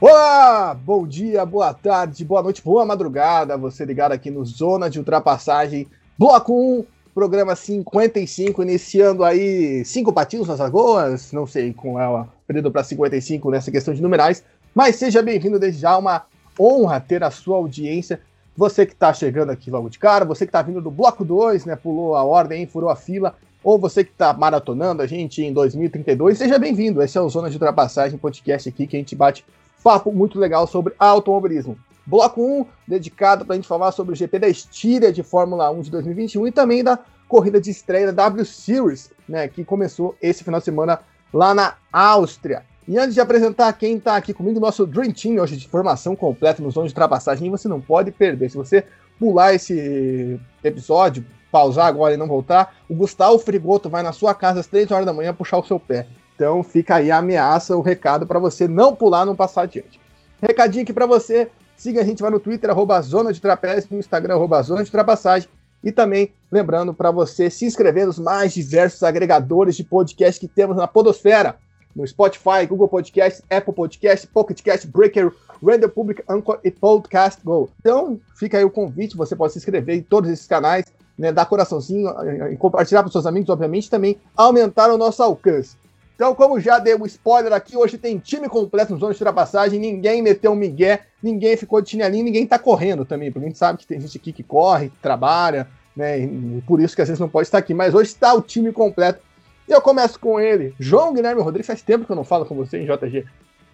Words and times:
Olá, 0.00 0.74
bom 0.74 1.04
dia, 1.08 1.44
boa 1.44 1.74
tarde, 1.74 2.24
boa 2.24 2.40
noite, 2.40 2.62
boa 2.62 2.86
madrugada. 2.86 3.58
Você 3.58 3.84
ligado 3.84 4.12
aqui 4.12 4.30
no 4.30 4.44
Zona 4.44 4.88
de 4.88 5.00
Ultrapassagem, 5.00 5.88
Bloco 6.16 6.52
1, 6.54 6.84
programa 7.12 7.56
55, 7.56 8.62
iniciando 8.62 9.24
aí 9.24 9.84
cinco 9.84 10.12
patinhos 10.12 10.46
nas 10.46 10.60
lagoas, 10.60 11.32
não 11.32 11.48
sei 11.48 11.72
com 11.72 11.98
ela, 12.00 12.28
período 12.46 12.70
para 12.70 12.84
55 12.84 13.50
nessa 13.50 13.72
questão 13.72 13.92
de 13.92 14.00
numerais, 14.00 14.44
mas 14.72 14.94
seja 14.94 15.20
bem-vindo 15.20 15.58
desde 15.58 15.80
já, 15.80 15.98
uma 15.98 16.26
honra 16.60 17.00
ter 17.00 17.24
a 17.24 17.30
sua 17.32 17.56
audiência. 17.56 18.20
Você 18.56 18.86
que 18.86 18.92
está 18.92 19.12
chegando 19.12 19.50
aqui 19.50 19.68
logo 19.68 19.90
de 19.90 19.98
cara, 19.98 20.24
você 20.24 20.46
que 20.46 20.50
está 20.50 20.62
vindo 20.62 20.80
do 20.80 20.92
Bloco 20.92 21.24
2, 21.24 21.64
né, 21.64 21.74
pulou 21.74 22.14
a 22.14 22.22
ordem, 22.22 22.68
furou 22.68 22.88
a 22.88 22.94
fila, 22.94 23.34
ou 23.64 23.76
você 23.76 24.04
que 24.04 24.12
está 24.12 24.32
maratonando 24.32 25.02
a 25.02 25.08
gente 25.08 25.42
em 25.42 25.52
2032, 25.52 26.38
seja 26.38 26.56
bem-vindo. 26.56 27.02
Esse 27.02 27.18
é 27.18 27.20
o 27.20 27.28
Zona 27.28 27.50
de 27.50 27.56
Ultrapassagem, 27.56 28.16
podcast 28.16 28.68
aqui 28.68 28.86
que 28.86 28.96
a 28.96 29.00
gente 29.00 29.16
bate 29.16 29.44
papo 29.88 30.12
muito 30.12 30.38
legal 30.38 30.66
sobre 30.66 30.92
automobilismo. 30.98 31.78
Bloco 32.04 32.42
1, 32.42 32.66
dedicado 32.86 33.46
para 33.46 33.54
a 33.54 33.56
gente 33.56 33.66
falar 33.66 33.90
sobre 33.90 34.12
o 34.12 34.14
GP 34.14 34.38
da 34.38 34.46
Estíria 34.46 35.10
de 35.10 35.22
Fórmula 35.22 35.70
1 35.70 35.80
de 35.80 35.90
2021 35.90 36.46
e 36.46 36.52
também 36.52 36.84
da 36.84 36.98
corrida 37.26 37.58
de 37.58 37.70
estreia 37.70 38.12
da 38.12 38.24
W 38.24 38.44
Series, 38.44 39.10
né, 39.26 39.48
que 39.48 39.64
começou 39.64 40.14
esse 40.20 40.44
final 40.44 40.60
de 40.60 40.66
semana 40.66 41.00
lá 41.32 41.54
na 41.54 41.76
Áustria. 41.90 42.66
E 42.86 42.98
antes 42.98 43.14
de 43.14 43.20
apresentar 43.22 43.72
quem 43.72 43.96
está 43.96 44.14
aqui 44.14 44.34
comigo, 44.34 44.60
nosso 44.60 44.86
Dream 44.86 45.10
Team 45.10 45.40
hoje 45.40 45.56
de 45.56 45.66
formação 45.66 46.14
completa 46.14 46.62
no 46.62 46.70
zona 46.70 46.86
de 46.86 46.92
ultrapassagem, 46.92 47.50
você 47.50 47.66
não 47.66 47.80
pode 47.80 48.10
perder. 48.10 48.50
Se 48.50 48.58
você 48.58 48.84
pular 49.18 49.54
esse 49.54 50.38
episódio, 50.62 51.24
pausar 51.50 51.86
agora 51.86 52.12
e 52.12 52.18
não 52.18 52.28
voltar, 52.28 52.76
o 52.90 52.94
Gustavo 52.94 53.38
Frigoto 53.38 53.88
vai 53.88 54.02
na 54.02 54.12
sua 54.12 54.34
casa 54.34 54.60
às 54.60 54.66
3 54.66 54.90
horas 54.90 55.06
da 55.06 55.14
manhã 55.14 55.32
puxar 55.32 55.56
o 55.56 55.64
seu 55.64 55.80
pé. 55.80 56.06
Então 56.38 56.62
fica 56.62 56.94
aí 56.94 57.10
a 57.10 57.18
ameaça, 57.18 57.76
o 57.76 57.80
recado 57.80 58.24
para 58.24 58.38
você 58.38 58.68
não 58.68 58.94
pular, 58.94 59.26
não 59.26 59.34
passar 59.34 59.62
adiante. 59.62 60.00
Recadinho 60.40 60.84
aqui 60.84 60.92
para 60.92 61.04
você, 61.04 61.50
siga 61.76 62.00
a 62.00 62.04
gente 62.04 62.22
lá 62.22 62.30
no 62.30 62.38
Twitter, 62.38 62.70
arroba 62.70 63.02
Zona 63.02 63.32
de 63.32 63.40
Trapézio, 63.40 63.88
no 63.90 63.98
Instagram, 63.98 64.34
arroba 64.34 64.62
Zona 64.62 64.84
de 64.84 64.88
Ultrapassagem. 64.88 65.48
E 65.82 65.90
também 65.90 66.32
lembrando 66.48 66.94
para 66.94 67.10
você 67.10 67.50
se 67.50 67.64
inscrever 67.64 68.06
nos 68.06 68.20
mais 68.20 68.54
diversos 68.54 69.02
agregadores 69.02 69.74
de 69.74 69.82
podcast 69.82 70.38
que 70.38 70.46
temos 70.46 70.76
na 70.76 70.86
Podosfera. 70.86 71.56
No 71.96 72.06
Spotify, 72.06 72.64
Google 72.68 72.86
Podcast, 72.86 73.42
Apple 73.50 73.74
Podcast, 73.74 74.24
Pocket 74.28 74.62
Cast, 74.62 74.86
Breaker, 74.86 75.32
Radio 75.60 75.88
Public, 75.88 76.22
Anchor 76.28 76.60
e 76.62 76.70
Podcast 76.70 77.40
Go. 77.42 77.68
Então, 77.80 78.20
fica 78.36 78.58
aí 78.58 78.64
o 78.64 78.70
convite, 78.70 79.16
você 79.16 79.34
pode 79.34 79.54
se 79.54 79.58
inscrever 79.58 79.96
em 79.96 80.02
todos 80.02 80.30
esses 80.30 80.46
canais, 80.46 80.84
né, 81.18 81.32
dar 81.32 81.46
coraçãozinho 81.46 82.08
e 82.52 82.56
compartilhar 82.56 83.02
para 83.02 83.10
seus 83.10 83.26
amigos, 83.26 83.48
obviamente, 83.48 83.90
também 83.90 84.16
aumentar 84.36 84.92
o 84.92 84.96
nosso 84.96 85.20
alcance. 85.20 85.76
Então, 86.18 86.34
como 86.34 86.58
já 86.58 86.80
dei 86.80 86.96
um 86.96 87.06
spoiler 87.06 87.52
aqui, 87.52 87.76
hoje 87.76 87.96
tem 87.96 88.18
time 88.18 88.48
completo 88.48 88.92
no 88.92 88.98
zona 88.98 89.14
de 89.14 89.20
ultrapassagem, 89.20 89.78
ninguém 89.78 90.20
meteu 90.20 90.50
um 90.50 90.56
migué, 90.56 91.02
ninguém 91.22 91.56
ficou 91.56 91.80
de 91.80 91.90
chinelinho, 91.90 92.24
ninguém 92.24 92.44
tá 92.44 92.58
correndo 92.58 93.04
também, 93.04 93.30
porque 93.30 93.44
a 93.44 93.48
gente 93.48 93.56
sabe 93.56 93.78
que 93.78 93.86
tem 93.86 94.00
gente 94.00 94.18
aqui 94.18 94.32
que 94.32 94.42
corre, 94.42 94.88
que 94.88 94.98
trabalha, 94.98 95.68
né, 95.94 96.18
e 96.18 96.60
por 96.66 96.80
isso 96.80 96.96
que 96.96 97.02
às 97.02 97.06
vezes 97.06 97.20
não 97.20 97.28
pode 97.28 97.46
estar 97.46 97.58
aqui, 97.58 97.72
mas 97.72 97.94
hoje 97.94 98.10
está 98.10 98.34
o 98.34 98.42
time 98.42 98.72
completo. 98.72 99.20
E 99.68 99.70
eu 99.70 99.80
começo 99.80 100.18
com 100.18 100.40
ele, 100.40 100.74
João 100.76 101.14
Guilherme 101.14 101.40
Rodrigues, 101.40 101.68
faz 101.68 101.82
tempo 101.82 102.04
que 102.04 102.10
eu 102.10 102.16
não 102.16 102.24
falo 102.24 102.44
com 102.44 102.56
você 102.56 102.78
em 102.78 102.84
JG. 102.84 103.24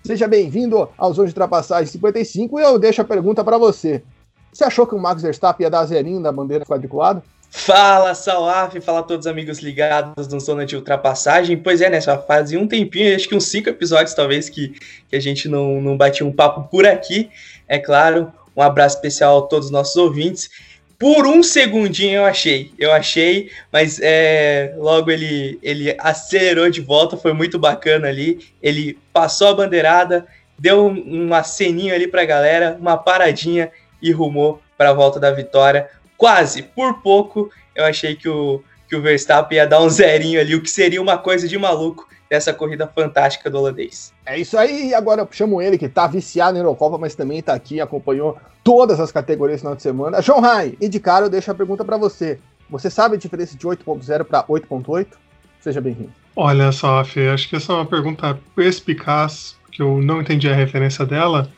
Seja 0.04 0.28
bem-vindo 0.28 0.86
ao 0.98 1.14
Zona 1.14 1.28
de 1.28 1.32
Ultrapassagem 1.32 1.86
55 1.86 2.60
e 2.60 2.62
eu 2.62 2.78
deixo 2.78 3.00
a 3.00 3.06
pergunta 3.06 3.42
para 3.42 3.56
você. 3.56 4.02
Você 4.52 4.64
achou 4.64 4.86
que 4.86 4.94
o 4.94 4.98
Max 4.98 5.22
Verstappen 5.22 5.64
ia 5.64 5.70
dar 5.70 5.86
zerinho 5.86 6.22
da 6.22 6.30
bandeira 6.30 6.66
quadriculada? 6.66 7.22
Fala, 7.56 8.16
Salaf, 8.16 8.78
fala 8.80 8.98
a 8.98 9.02
todos 9.04 9.26
os 9.26 9.30
amigos 9.30 9.60
ligados 9.60 10.26
no 10.26 10.40
Zona 10.40 10.66
de 10.66 10.74
Ultrapassagem. 10.74 11.56
Pois 11.56 11.80
é, 11.80 11.88
né, 11.88 12.00
só 12.00 12.20
fazia 12.20 12.58
um 12.58 12.66
tempinho, 12.66 13.14
acho 13.14 13.28
que 13.28 13.34
uns 13.34 13.46
cinco 13.46 13.70
episódios 13.70 14.12
talvez 14.12 14.50
que, 14.50 14.74
que 15.08 15.14
a 15.14 15.20
gente 15.20 15.48
não, 15.48 15.80
não 15.80 15.96
batia 15.96 16.26
um 16.26 16.32
papo 16.32 16.68
por 16.68 16.84
aqui. 16.84 17.30
É 17.68 17.78
claro, 17.78 18.30
um 18.56 18.60
abraço 18.60 18.96
especial 18.96 19.38
a 19.38 19.42
todos 19.42 19.66
os 19.66 19.72
nossos 19.72 19.94
ouvintes. 19.94 20.50
Por 20.98 21.28
um 21.28 21.44
segundinho 21.44 22.16
eu 22.16 22.24
achei, 22.24 22.72
eu 22.76 22.92
achei, 22.92 23.50
mas 23.72 24.00
é, 24.02 24.74
logo 24.76 25.10
ele, 25.10 25.56
ele 25.62 25.94
acelerou 26.00 26.68
de 26.68 26.80
volta, 26.80 27.16
foi 27.16 27.32
muito 27.32 27.56
bacana 27.56 28.08
ali. 28.08 28.40
Ele 28.60 28.98
passou 29.12 29.46
a 29.46 29.54
bandeirada, 29.54 30.26
deu 30.58 30.86
um, 30.86 31.28
um 31.28 31.34
aceninho 31.34 31.94
ali 31.94 32.08
pra 32.08 32.24
galera, 32.24 32.76
uma 32.80 32.96
paradinha 32.96 33.70
e 34.02 34.10
rumou 34.10 34.60
para 34.76 34.90
a 34.90 34.92
volta 34.92 35.20
da 35.20 35.30
vitória 35.30 35.88
quase, 36.16 36.62
por 36.62 37.02
pouco, 37.02 37.50
eu 37.74 37.84
achei 37.84 38.14
que 38.14 38.28
o, 38.28 38.62
que 38.88 38.96
o 38.96 39.02
Verstappen 39.02 39.58
ia 39.58 39.66
dar 39.66 39.80
um 39.80 39.88
zerinho 39.88 40.40
ali, 40.40 40.54
o 40.54 40.62
que 40.62 40.70
seria 40.70 41.00
uma 41.00 41.18
coisa 41.18 41.48
de 41.48 41.58
maluco 41.58 42.08
dessa 42.28 42.52
corrida 42.52 42.86
fantástica 42.86 43.50
do 43.50 43.58
holandês. 43.58 44.12
É 44.26 44.38
isso 44.38 44.56
aí, 44.56 44.88
e 44.88 44.94
agora 44.94 45.22
eu 45.22 45.28
chamo 45.30 45.60
ele 45.60 45.78
que 45.78 45.88
tá 45.88 46.06
viciado 46.06 46.54
na 46.54 46.60
Eurocopa, 46.60 46.98
mas 46.98 47.14
também 47.14 47.42
tá 47.42 47.54
aqui, 47.54 47.80
acompanhou 47.80 48.38
todas 48.62 48.98
as 48.98 49.12
categorias 49.12 49.58
no 49.58 49.60
final 49.60 49.76
de 49.76 49.82
semana. 49.82 50.22
João 50.22 50.40
Rai, 50.40 50.76
e 50.80 50.88
de 50.88 50.98
cara 50.98 51.26
eu 51.26 51.30
deixo 51.30 51.50
a 51.50 51.54
pergunta 51.54 51.84
para 51.84 51.96
você. 51.96 52.38
Você 52.70 52.90
sabe 52.90 53.16
a 53.16 53.18
diferença 53.18 53.56
de 53.56 53.66
8.0 53.66 54.24
para 54.24 54.42
8.8? 54.44 55.06
Seja 55.60 55.80
bem-vindo. 55.80 56.12
Olha 56.34 56.72
só, 56.72 57.04
Fê, 57.04 57.28
acho 57.28 57.48
que 57.48 57.56
essa 57.56 57.72
é 57.72 57.76
uma 57.76 57.86
pergunta 57.86 58.38
perspicaz, 58.56 59.56
que 59.70 59.80
eu 59.80 59.98
não 59.98 60.20
entendi 60.20 60.48
a 60.48 60.54
referência 60.54 61.06
dela, 61.06 61.48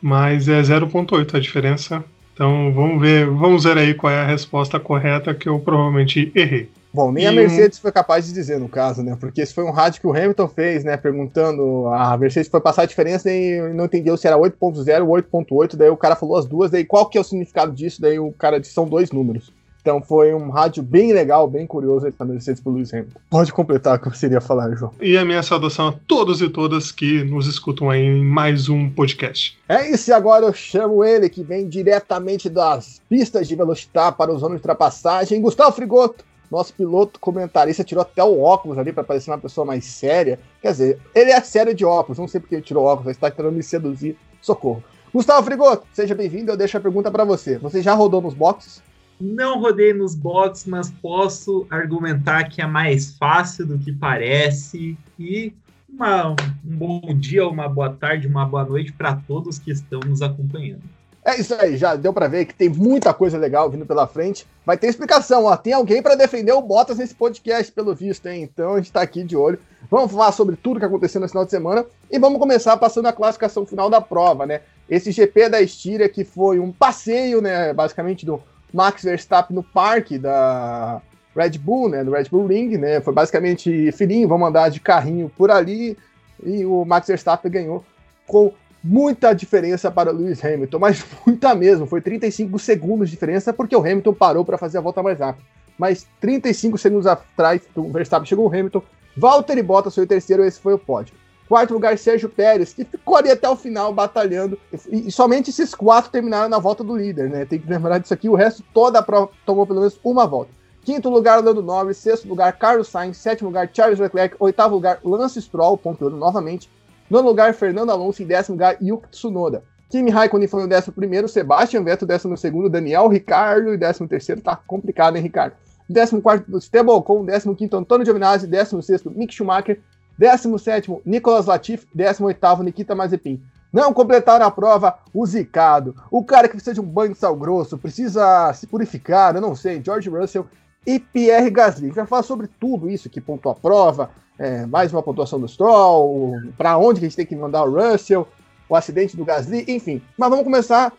mas 0.00 0.48
é 0.48 0.60
0.8 0.60 1.34
a 1.34 1.40
diferença 1.40 2.04
então 2.42 2.72
vamos 2.74 3.00
ver, 3.00 3.30
vamos 3.30 3.62
ver 3.62 3.78
aí 3.78 3.94
qual 3.94 4.12
é 4.12 4.20
a 4.20 4.26
resposta 4.26 4.80
correta 4.80 5.32
que 5.32 5.48
eu 5.48 5.60
provavelmente 5.60 6.32
errei. 6.34 6.68
Bom, 6.92 7.12
nem 7.12 7.22
e 7.22 7.26
a 7.28 7.32
Mercedes 7.32 7.78
foi 7.78 7.92
capaz 7.92 8.26
de 8.26 8.32
dizer 8.32 8.58
no 8.58 8.68
caso, 8.68 9.00
né? 9.00 9.16
Porque 9.18 9.40
esse 9.40 9.54
foi 9.54 9.62
um 9.62 9.70
rádio 9.70 10.00
que 10.00 10.06
o 10.08 10.10
Hamilton 10.10 10.48
fez, 10.48 10.82
né? 10.82 10.96
Perguntando. 10.96 11.86
A 11.86 12.16
Mercedes 12.18 12.50
foi 12.50 12.60
passar 12.60 12.82
a 12.82 12.86
diferença 12.86 13.30
e 13.30 13.72
não 13.72 13.84
entendeu 13.84 14.16
se 14.16 14.26
era 14.26 14.36
8.0 14.36 15.06
ou 15.06 15.14
8.8. 15.14 15.76
Daí 15.76 15.88
o 15.88 15.96
cara 15.96 16.16
falou 16.16 16.36
as 16.36 16.44
duas. 16.44 16.68
Daí 16.68 16.84
qual 16.84 17.06
que 17.06 17.16
é 17.16 17.20
o 17.20 17.24
significado 17.24 17.70
disso? 17.72 18.02
Daí 18.02 18.18
o 18.18 18.32
cara 18.32 18.58
disse 18.58 18.74
são 18.74 18.88
dois 18.88 19.12
números. 19.12 19.52
Então 19.82 20.00
foi 20.00 20.32
um 20.32 20.48
rádio 20.48 20.80
bem 20.80 21.12
legal, 21.12 21.48
bem 21.48 21.66
curioso 21.66 22.06
aí 22.06 22.14
da 22.16 22.24
Mercedes 22.24 22.62
pro 22.62 22.72
Lewis 22.72 22.94
Hamilton. 22.94 23.18
Pode 23.28 23.52
completar 23.52 23.96
o 23.96 24.00
que 24.00 24.08
você 24.08 24.26
iria 24.26 24.40
falar, 24.40 24.72
João. 24.76 24.92
E 25.00 25.18
a 25.18 25.24
minha 25.24 25.42
saudação 25.42 25.88
a 25.88 25.94
todos 26.06 26.40
e 26.40 26.48
todas 26.48 26.92
que 26.92 27.24
nos 27.24 27.48
escutam 27.48 27.90
aí 27.90 28.00
em 28.00 28.24
mais 28.24 28.68
um 28.68 28.88
podcast. 28.88 29.58
É 29.68 29.90
isso, 29.90 30.10
e 30.10 30.12
agora 30.12 30.46
eu 30.46 30.52
chamo 30.52 31.02
ele, 31.02 31.28
que 31.28 31.42
vem 31.42 31.68
diretamente 31.68 32.48
das 32.48 33.02
pistas 33.08 33.48
de 33.48 33.56
Velocitar 33.56 34.12
para 34.12 34.32
os 34.32 34.38
zonas 34.38 34.58
de 34.58 34.60
ultrapassagem, 34.60 35.42
Gustavo 35.42 35.74
Frigoto. 35.74 36.24
Nosso 36.48 36.72
piloto 36.74 37.18
comentarista 37.18 37.82
tirou 37.82 38.02
até 38.02 38.22
o 38.22 38.40
óculos 38.40 38.78
ali 38.78 38.92
para 38.92 39.02
parecer 39.02 39.30
uma 39.30 39.38
pessoa 39.38 39.64
mais 39.64 39.84
séria. 39.84 40.38
Quer 40.60 40.70
dizer, 40.70 40.98
ele 41.12 41.32
é 41.32 41.40
sério 41.40 41.74
de 41.74 41.84
óculos, 41.84 42.18
não 42.18 42.28
sei 42.28 42.40
porque 42.40 42.54
ele 42.54 42.62
tirou 42.62 42.84
óculos, 42.84 43.06
ele 43.06 43.16
está 43.16 43.30
tentando 43.30 43.50
me 43.50 43.62
seduzir. 43.64 44.16
Socorro. 44.40 44.84
Gustavo 45.12 45.44
Frigoto, 45.44 45.86
seja 45.92 46.14
bem-vindo, 46.14 46.52
eu 46.52 46.56
deixo 46.56 46.76
a 46.76 46.80
pergunta 46.80 47.10
para 47.10 47.24
você. 47.24 47.58
Você 47.58 47.82
já 47.82 47.94
rodou 47.94 48.20
nos 48.20 48.34
boxes? 48.34 48.82
Não 49.24 49.60
rodei 49.60 49.94
nos 49.94 50.16
bots, 50.16 50.66
mas 50.66 50.90
posso 50.90 51.64
argumentar 51.70 52.48
que 52.48 52.60
é 52.60 52.66
mais 52.66 53.16
fácil 53.16 53.64
do 53.64 53.78
que 53.78 53.92
parece. 53.92 54.98
E 55.16 55.52
uma, 55.88 56.30
um 56.30 56.34
bom 56.64 57.00
dia, 57.14 57.46
uma 57.46 57.68
boa 57.68 57.88
tarde, 57.88 58.26
uma 58.26 58.44
boa 58.44 58.64
noite 58.64 58.92
para 58.92 59.14
todos 59.14 59.60
que 59.60 59.70
estão 59.70 60.00
nos 60.00 60.22
acompanhando. 60.22 60.82
É 61.24 61.38
isso 61.38 61.54
aí, 61.54 61.76
já 61.76 61.94
deu 61.94 62.12
para 62.12 62.26
ver 62.26 62.46
que 62.46 62.54
tem 62.54 62.68
muita 62.68 63.14
coisa 63.14 63.38
legal 63.38 63.70
vindo 63.70 63.86
pela 63.86 64.08
frente. 64.08 64.44
Vai 64.66 64.76
ter 64.76 64.88
explicação, 64.88 65.44
ó. 65.44 65.56
Tem 65.56 65.72
alguém 65.72 66.02
para 66.02 66.16
defender 66.16 66.50
o 66.50 66.60
Bottas 66.60 66.98
nesse 66.98 67.14
podcast, 67.14 67.70
pelo 67.70 67.94
visto, 67.94 68.26
hein? 68.26 68.42
Então 68.42 68.74
a 68.74 68.78
gente 68.78 68.90
tá 68.90 69.02
aqui 69.02 69.22
de 69.22 69.36
olho. 69.36 69.60
Vamos 69.88 70.10
falar 70.10 70.32
sobre 70.32 70.56
tudo 70.56 70.80
que 70.80 70.86
aconteceu 70.86 71.20
nesse 71.20 71.30
final 71.30 71.44
de 71.44 71.52
semana 71.52 71.86
e 72.10 72.18
vamos 72.18 72.40
começar 72.40 72.76
passando 72.76 73.06
a 73.06 73.12
classificação 73.12 73.64
final 73.64 73.88
da 73.88 74.00
prova, 74.00 74.46
né? 74.46 74.62
Esse 74.90 75.12
GP 75.12 75.48
da 75.48 75.62
Estíria 75.62 76.08
que 76.08 76.24
foi 76.24 76.58
um 76.58 76.72
passeio, 76.72 77.40
né, 77.40 77.72
basicamente 77.72 78.26
do 78.26 78.42
Max 78.72 79.02
Verstappen 79.02 79.54
no 79.54 79.62
parque 79.62 80.18
da 80.18 81.00
Red 81.36 81.58
Bull, 81.58 81.88
né, 81.88 82.04
do 82.04 82.12
Red 82.12 82.24
Bull 82.30 82.46
Ring, 82.46 82.76
né, 82.76 83.00
foi 83.00 83.12
basicamente 83.12 83.92
filhinho, 83.92 84.28
vamos 84.28 84.48
andar 84.48 84.70
de 84.70 84.80
carrinho 84.80 85.30
por 85.36 85.50
ali, 85.50 85.96
e 86.42 86.64
o 86.64 86.84
Max 86.84 87.06
Verstappen 87.06 87.50
ganhou 87.50 87.84
com 88.26 88.52
muita 88.82 89.32
diferença 89.32 89.90
para 89.90 90.12
o 90.12 90.16
Lewis 90.16 90.44
Hamilton, 90.44 90.78
mas 90.78 91.04
muita 91.26 91.54
mesmo, 91.54 91.86
foi 91.86 92.00
35 92.00 92.58
segundos 92.58 93.08
de 93.08 93.14
diferença, 93.14 93.52
porque 93.52 93.76
o 93.76 93.80
Hamilton 93.80 94.14
parou 94.14 94.44
para 94.44 94.58
fazer 94.58 94.78
a 94.78 94.80
volta 94.80 95.02
mais 95.02 95.18
rápida. 95.18 95.44
Mas 95.78 96.06
35 96.20 96.76
segundos 96.76 97.06
atrás 97.06 97.62
do 97.74 97.84
Verstappen 97.90 98.26
chegou 98.26 98.46
o 98.46 98.48
Hamilton, 98.48 98.82
Valtteri 99.16 99.62
Bottas 99.62 99.94
foi 99.94 100.04
o 100.04 100.06
terceiro, 100.06 100.44
esse 100.44 100.60
foi 100.60 100.74
o 100.74 100.78
pódio. 100.78 101.14
Quarto 101.52 101.74
lugar, 101.74 101.98
Sérgio 101.98 102.30
Pérez, 102.30 102.72
que 102.72 102.82
ficou 102.82 103.14
ali 103.14 103.30
até 103.30 103.46
o 103.46 103.54
final 103.54 103.92
batalhando. 103.92 104.58
E, 104.90 105.08
e 105.08 105.12
somente 105.12 105.50
esses 105.50 105.74
quatro 105.74 106.10
terminaram 106.10 106.48
na 106.48 106.58
volta 106.58 106.82
do 106.82 106.96
líder, 106.96 107.28
né? 107.28 107.44
Tem 107.44 107.58
que 107.58 107.68
lembrar 107.68 107.98
disso 107.98 108.14
aqui. 108.14 108.26
O 108.26 108.34
resto, 108.34 108.64
toda 108.72 109.00
a 109.00 109.02
prova 109.02 109.28
tomou 109.44 109.66
pelo 109.66 109.80
menos 109.80 110.00
uma 110.02 110.26
volta. 110.26 110.50
Quinto 110.82 111.10
lugar, 111.10 111.44
Lando 111.44 111.62
Norris. 111.62 111.98
Sexto 111.98 112.26
lugar, 112.26 112.54
Carlos 112.54 112.88
Sainz. 112.88 113.18
Sétimo 113.18 113.50
lugar, 113.50 113.68
Charles 113.70 113.98
Leclerc. 113.98 114.34
Oitavo 114.40 114.76
lugar, 114.76 114.98
Lance 115.04 115.42
Stroll, 115.42 115.76
pontuando 115.76 116.16
novamente. 116.16 116.70
Nono 117.10 117.28
lugar, 117.28 117.52
Fernando 117.52 117.90
Alonso. 117.90 118.22
Em 118.22 118.26
décimo 118.26 118.54
lugar, 118.54 118.78
Yuki 118.80 119.10
Tsunoda. 119.10 119.62
Kimi 119.90 120.10
Raikkonen 120.10 120.48
foi 120.48 120.64
o 120.64 120.66
décimo 120.66 120.94
primeiro, 120.94 121.28
Sebastian 121.28 121.84
Vettel, 121.84 122.08
décimo 122.08 122.34
segundo, 122.34 122.70
Daniel 122.70 123.08
Ricardo 123.08 123.74
e 123.74 123.76
décimo 123.76 124.08
terceiro. 124.08 124.40
Tá 124.40 124.56
complicado, 124.56 125.16
hein, 125.16 125.22
Ricardo? 125.22 125.54
Décimo 125.86 126.22
quarto, 126.22 126.56
Esteban 126.56 126.94
Ocon. 126.94 127.26
Décimo 127.26 127.54
quinto, 127.54 127.76
Antônio 127.76 128.06
Giovinazzi. 128.06 128.46
Décimo 128.46 128.80
sexto, 128.80 129.10
Mick 129.10 129.34
Schumacher. 129.34 129.78
Décimo 130.18 130.58
sétimo, 130.58 131.00
Nicolas 131.04 131.46
Latifi. 131.46 131.86
Décimo 131.94 132.26
oitavo, 132.26 132.62
Nikita 132.62 132.94
Mazepin. 132.94 133.42
Não 133.72 133.94
completaram 133.94 134.44
a 134.44 134.50
prova 134.50 134.98
o 135.14 135.24
zicado, 135.24 135.96
o 136.10 136.22
cara 136.22 136.46
que 136.46 136.54
precisa 136.54 136.74
de 136.74 136.80
um 136.80 136.84
banho 136.84 137.14
de 137.14 137.18
sal 137.18 137.34
grosso, 137.34 137.78
precisa 137.78 138.52
se 138.52 138.66
purificar, 138.66 139.34
eu 139.34 139.40
não 139.40 139.56
sei, 139.56 139.82
George 139.82 140.10
Russell 140.10 140.46
e 140.86 140.98
Pierre 140.98 141.48
Gasly. 141.48 141.84
A 141.84 141.88
gente 141.88 141.96
vai 141.96 142.06
falar 142.06 142.22
sobre 142.22 142.48
tudo 142.60 142.90
isso 142.90 143.08
que 143.08 143.20
pontuou 143.20 143.52
a 143.52 143.58
prova, 143.58 144.10
é, 144.38 144.66
mais 144.66 144.92
uma 144.92 145.02
pontuação 145.02 145.40
do 145.40 145.48
Stroll, 145.48 146.38
para 146.58 146.76
onde 146.76 147.00
que 147.00 147.06
a 147.06 147.08
gente 147.08 147.16
tem 147.16 147.24
que 147.24 147.34
mandar 147.34 147.64
o 147.64 147.72
Russell, 147.72 148.28
o 148.68 148.76
acidente 148.76 149.16
do 149.16 149.24
Gasly, 149.24 149.64
enfim. 149.66 150.02
Mas 150.18 150.28
vamos 150.28 150.44
começar 150.44 150.92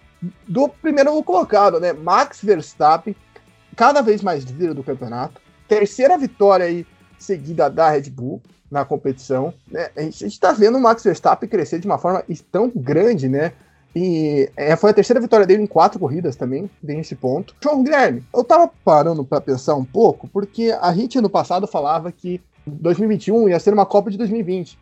do 0.48 0.68
primeiro 0.68 1.21
colocado, 1.21 1.80
né? 1.80 1.94
Max 1.94 2.39
Verstappen, 2.42 3.15
cada 3.75 4.01
vez 4.01 4.24
mais 4.24 4.44
líder 4.45 4.74
do 4.74 4.83
campeonato, 4.83 5.39
terceira 5.68 6.18
vitória 6.18 6.65
aí 6.65 6.88
seguida 7.19 7.69
da 7.69 7.89
Red 7.89 8.10
Bull 8.10 8.42
na 8.74 8.84
competição. 8.84 9.54
Né? 9.72 9.90
A 9.96 10.02
gente 10.02 10.25
está 10.25 10.52
vendo 10.52 10.80
o 10.80 10.81
Max 10.81 11.04
Verstappen 11.04 11.48
crescer 11.48 11.80
de 11.80 11.86
uma 11.86 12.00
forma 12.00 12.24
tão 12.52 12.72
grande, 12.75 13.30
né? 13.30 13.54
E 13.96 14.50
é, 14.58 14.75
foi 14.75 14.90
a 14.90 14.94
terceira 14.94 15.22
vitória 15.22 15.46
dele 15.46 15.62
em 15.62 15.68
quatro 15.68 16.00
corridas 16.00 16.36
também, 16.36 16.68
tem 16.84 17.00
esse 17.00 17.16
ponto. 17.16 17.56
João 17.62 17.84
Guilherme, 17.84 18.24
eu 18.34 18.44
tava 18.44 18.68
parando 18.84 19.24
para 19.24 19.40
pensar 19.40 19.75
um 19.75 19.86
pouco, 19.86 20.28
porque 20.28 20.75
a 20.81 20.92
gente 20.94 21.22
no 21.22 21.30
passado 21.30 21.68
falava 21.68 22.12
que 22.12 22.42
2021 22.66 23.50
ia 23.50 23.60
ser 23.60 23.72
uma 23.72 23.86
Copa 23.86 24.10
de 24.10 24.18
2020. 24.18 24.80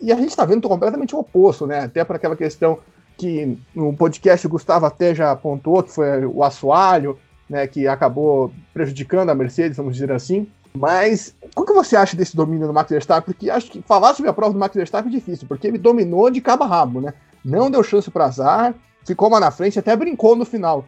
E 0.00 0.10
a 0.10 0.16
gente 0.16 0.30
está 0.30 0.46
vendo 0.46 0.66
completamente 0.66 1.14
o 1.14 1.18
oposto, 1.18 1.66
né? 1.66 1.80
Até 1.80 2.02
para 2.02 2.16
aquela 2.16 2.36
questão 2.36 2.78
que 3.18 3.58
no 3.74 3.94
podcast 3.94 4.46
o 4.46 4.50
Gustavo 4.50 4.86
até 4.86 5.14
já 5.14 5.30
apontou, 5.30 5.82
que 5.82 5.90
foi 5.90 6.24
o 6.24 6.42
assoalho, 6.42 7.18
né, 7.48 7.66
que 7.66 7.86
acabou 7.86 8.52
prejudicando 8.74 9.30
a 9.30 9.34
Mercedes, 9.34 9.76
vamos 9.76 9.94
dizer 9.94 10.12
assim. 10.12 10.46
Mas 10.76 11.34
o 11.56 11.64
que 11.64 11.72
você 11.72 11.96
acha 11.96 12.16
desse 12.16 12.36
domínio 12.36 12.66
do 12.66 12.72
Max 12.72 12.90
Verstappen? 12.90 13.32
Porque 13.32 13.50
acho 13.50 13.70
que 13.70 13.82
falar 13.82 14.14
sobre 14.14 14.30
a 14.30 14.34
prova 14.34 14.52
do 14.52 14.58
Max 14.58 14.74
Verstappen 14.74 15.10
é 15.10 15.16
difícil, 15.16 15.48
porque 15.48 15.66
ele 15.66 15.78
dominou 15.78 16.30
de 16.30 16.40
cabo 16.40 16.64
a 16.64 16.66
rabo, 16.66 17.00
né? 17.00 17.14
Não 17.44 17.70
deu 17.70 17.82
chance 17.82 18.10
para 18.10 18.26
azar, 18.26 18.74
ficou 19.04 19.28
lá 19.30 19.40
na 19.40 19.50
frente, 19.50 19.78
até 19.78 19.96
brincou 19.96 20.36
no 20.36 20.44
final. 20.44 20.84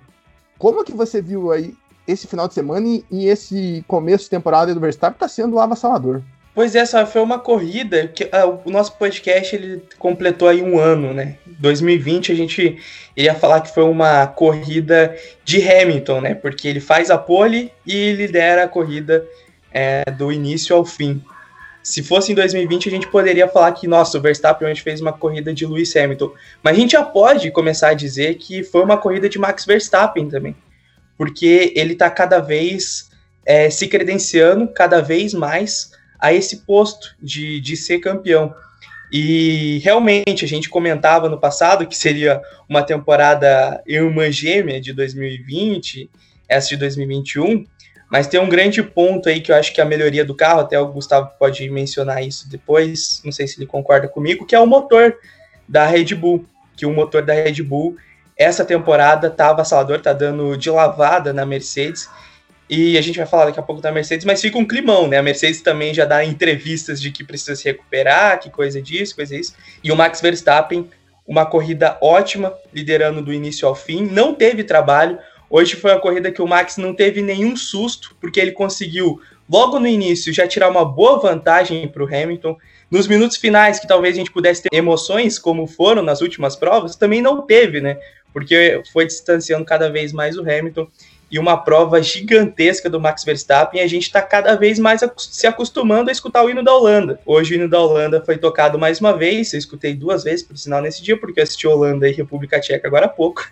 Como 0.58 0.85
que 0.85 0.93
você 0.93 1.23
viu 1.23 1.50
aí 1.50 1.75
esse 2.06 2.26
final 2.26 2.49
de 2.49 2.55
semana 2.55 2.87
e, 2.87 3.05
e 3.11 3.26
esse 3.26 3.85
começo 3.87 4.25
de 4.25 4.31
temporada 4.31 4.75
do 4.75 4.81
Verstappen 4.81 5.17
está 5.17 5.29
sendo 5.29 5.58
avassalador? 5.58 6.23
Pois 6.58 6.75
é, 6.75 6.85
só 6.85 7.06
foi 7.06 7.23
uma 7.23 7.38
corrida 7.38 8.08
que 8.08 8.25
uh, 8.25 8.58
o 8.64 8.70
nosso 8.70 8.96
podcast 8.96 9.55
ele 9.55 9.81
completou 9.96 10.49
aí 10.49 10.61
um 10.61 10.76
ano, 10.76 11.14
né? 11.14 11.37
2020 11.46 12.32
a 12.32 12.35
gente 12.35 12.79
iria 13.17 13.32
falar 13.32 13.61
que 13.61 13.73
foi 13.73 13.85
uma 13.85 14.26
corrida 14.26 15.14
de 15.44 15.62
Hamilton, 15.62 16.20
né? 16.20 16.35
Porque 16.35 16.67
ele 16.67 16.81
faz 16.81 17.11
a 17.11 17.17
pole 17.17 17.70
e 17.87 18.12
lidera 18.12 18.64
a 18.64 18.69
corrida 18.69 19.25
é, 19.78 20.10
do 20.10 20.32
início 20.32 20.75
ao 20.75 20.84
fim. 20.84 21.22
Se 21.80 22.02
fosse 22.02 22.32
em 22.32 22.34
2020, 22.34 22.88
a 22.88 22.90
gente 22.90 23.06
poderia 23.06 23.46
falar 23.46 23.70
que, 23.70 23.86
nossa, 23.86 24.19
o 24.19 24.20
Verstappen 24.20 24.69
hoje 24.69 24.82
fez 24.82 25.00
uma 25.00 25.12
corrida 25.12 25.54
de 25.54 25.64
Lewis 25.64 25.94
Hamilton. 25.94 26.32
Mas 26.60 26.76
a 26.76 26.80
gente 26.80 26.90
já 26.92 27.04
pode 27.04 27.52
começar 27.52 27.90
a 27.90 27.94
dizer 27.94 28.34
que 28.34 28.64
foi 28.64 28.82
uma 28.82 28.98
corrida 28.98 29.28
de 29.28 29.38
Max 29.38 29.64
Verstappen 29.64 30.28
também. 30.28 30.56
Porque 31.16 31.72
ele 31.76 31.92
está 31.92 32.10
cada 32.10 32.40
vez 32.40 33.10
é, 33.46 33.70
se 33.70 33.86
credenciando, 33.86 34.66
cada 34.66 35.00
vez 35.00 35.32
mais, 35.32 35.92
a 36.19 36.32
esse 36.32 36.58
posto 36.66 37.14
de, 37.22 37.60
de 37.60 37.76
ser 37.76 38.00
campeão. 38.00 38.52
E 39.12 39.78
realmente 39.84 40.44
a 40.44 40.48
gente 40.48 40.69
comentava 40.69 41.28
no 41.28 41.38
passado 41.38 41.86
que 41.86 41.96
seria 41.96 42.42
uma 42.69 42.82
temporada 42.82 43.80
irmã 43.86 44.30
gêmea 44.30 44.80
de 44.80 44.92
2020, 44.92 46.10
essa 46.48 46.69
de 46.70 46.76
2021, 46.76 47.64
mas 48.10 48.26
tem 48.26 48.40
um 48.40 48.49
grande 48.49 48.82
ponto 48.82 49.28
aí 49.28 49.40
que 49.40 49.52
eu 49.52 49.56
acho 49.56 49.72
que 49.72 49.81
é 49.81 49.84
a 49.84 49.87
melhoria 49.87 50.25
do 50.25 50.34
carro, 50.34 50.60
até 50.60 50.78
o 50.81 50.88
Gustavo 50.88 51.31
pode 51.38 51.69
mencionar 51.70 52.22
isso 52.22 52.49
depois, 52.49 53.20
não 53.25 53.32
sei 53.32 53.46
se 53.46 53.58
ele 53.58 53.66
concorda 53.66 54.08
comigo, 54.08 54.46
que 54.46 54.55
é 54.55 54.60
o 54.60 54.66
motor 54.66 55.16
da 55.69 55.87
Red 55.87 56.14
Bull. 56.14 56.46
Que 56.76 56.87
o 56.87 56.93
motor 56.93 57.22
da 57.22 57.34
Red 57.34 57.62
Bull, 57.62 57.96
essa 58.37 58.64
temporada, 58.64 59.28
tá 59.28 59.50
avassalador, 59.50 60.00
tá 60.00 60.12
dando 60.12 60.56
de 60.56 60.70
lavada 60.70 61.32
na 61.32 61.44
Mercedes. 61.44 62.08
E 62.70 62.96
a 62.96 63.00
gente 63.00 63.16
vai 63.16 63.26
falar 63.26 63.46
daqui 63.46 63.58
a 63.58 63.62
pouco 63.62 63.82
da 63.82 63.90
Mercedes, 63.90 64.25
mas 64.25 64.40
fica 64.40 64.58
um 64.58 64.64
climão, 64.64 65.08
né? 65.08 65.16
A 65.19 65.22
Mercedes 65.22 65.61
também 65.61 65.93
já 65.93 66.04
dá 66.04 66.25
entrevistas 66.25 67.00
de 67.00 67.11
que 67.11 67.25
precisa 67.25 67.56
se 67.56 67.64
recuperar, 67.64 68.38
que 68.38 68.49
coisa 68.49 68.81
disso, 68.81 69.16
coisa 69.16 69.34
isso. 69.34 69.54
E 69.82 69.90
o 69.90 69.96
Max 69.96 70.20
Verstappen, 70.20 70.88
uma 71.26 71.44
corrida 71.44 71.99
ótima, 72.00 72.54
liderando 72.72 73.22
do 73.22 73.32
início 73.32 73.66
ao 73.66 73.75
fim, 73.75 74.06
não 74.06 74.34
teve 74.34 74.64
trabalho. 74.64 75.19
Hoje 75.50 75.77
foi 75.77 75.93
a 75.93 75.99
corrida 75.99 76.31
que 76.31 76.43
o 76.43 76.47
Max 76.47 76.77
não 76.77 76.93
teve 76.93 77.23
nenhum 77.23 77.56
susto, 77.56 78.15
porque 78.21 78.39
ele 78.39 78.53
conseguiu, 78.53 79.21
logo 79.49 79.81
no 79.81 79.87
início, 79.87 80.33
já 80.33 80.47
tirar 80.47 80.69
uma 80.69 80.85
boa 80.85 81.19
vantagem 81.19 81.89
para 81.89 82.05
o 82.05 82.06
Hamilton. 82.06 82.56
Nos 82.91 83.06
minutos 83.06 83.39
finais, 83.39 83.81
que 83.81 83.89
talvez 83.89 84.15
a 84.15 84.19
gente 84.19 84.33
pudesse 84.33 84.62
ter 84.62 84.75
emoções, 84.75 85.39
como 85.39 85.67
foram 85.67 86.03
nas 86.03 86.21
últimas 86.21 86.55
provas, 86.55 86.97
também 86.97 87.23
não 87.23 87.43
teve, 87.43 87.81
né? 87.81 87.99
Porque 88.31 88.83
foi 88.93 89.06
distanciando 89.06 89.65
cada 89.65 89.91
vez 89.91 90.12
mais 90.12 90.37
o 90.37 90.43
Hamilton. 90.43 90.87
E 91.31 91.39
uma 91.39 91.59
prova 91.59 92.03
gigantesca 92.03 92.89
do 92.89 92.99
Max 92.99 93.23
Verstappen, 93.23 93.83
a 93.83 93.87
gente 93.87 94.05
está 94.05 94.23
cada 94.23 94.55
vez 94.55 94.79
mais 94.79 95.03
se 95.19 95.47
acostumando 95.47 96.09
a 96.09 96.12
escutar 96.12 96.43
o 96.43 96.49
hino 96.49 96.62
da 96.62 96.75
Holanda. 96.75 97.21
Hoje 97.27 97.53
o 97.53 97.56
hino 97.56 97.69
da 97.69 97.79
Holanda 97.79 98.23
foi 98.25 98.39
tocado 98.39 98.79
mais 98.79 98.99
uma 98.99 99.15
vez, 99.15 99.53
eu 99.53 99.59
escutei 99.59 99.95
duas 99.95 100.25
vezes, 100.25 100.43
por 100.43 100.56
sinal, 100.56 100.81
nesse 100.81 101.03
dia, 101.03 101.19
porque 101.19 101.41
eu 101.41 101.45
assisti 101.45 101.67
Holanda 101.67 102.09
e 102.09 102.12
República 102.12 102.59
Tcheca 102.59 102.89
agora 102.89 103.05
há 103.05 103.11
pouco 103.11 103.47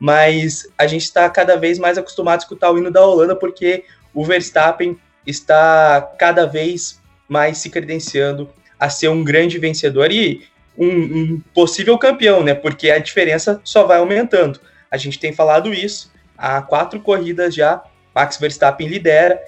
mas 0.00 0.66
a 0.78 0.86
gente 0.86 1.02
está 1.02 1.28
cada 1.28 1.56
vez 1.56 1.78
mais 1.78 1.98
acostumado 1.98 2.40
a 2.40 2.42
escutar 2.42 2.72
o 2.72 2.78
hino 2.78 2.90
da 2.90 3.04
Holanda 3.04 3.36
porque 3.36 3.84
o 4.14 4.24
Verstappen 4.24 4.98
está 5.26 6.00
cada 6.18 6.46
vez 6.46 6.98
mais 7.28 7.58
se 7.58 7.68
credenciando 7.68 8.48
a 8.78 8.88
ser 8.88 9.08
um 9.08 9.22
grande 9.22 9.58
vencedor 9.58 10.10
e 10.10 10.48
um, 10.76 10.88
um, 10.88 11.42
possível 11.52 11.98
campeão, 11.98 12.42
né? 12.42 12.54
Porque 12.54 12.90
a 12.90 12.98
diferença 12.98 13.60
só 13.62 13.84
vai 13.84 13.98
aumentando. 13.98 14.58
A 14.90 14.96
gente 14.96 15.18
tem 15.18 15.32
falado 15.34 15.74
isso 15.74 16.10
há 16.36 16.62
quatro 16.62 16.98
corridas 17.00 17.54
já. 17.54 17.82
Max 18.14 18.38
Verstappen 18.38 18.88
lidera 18.88 19.38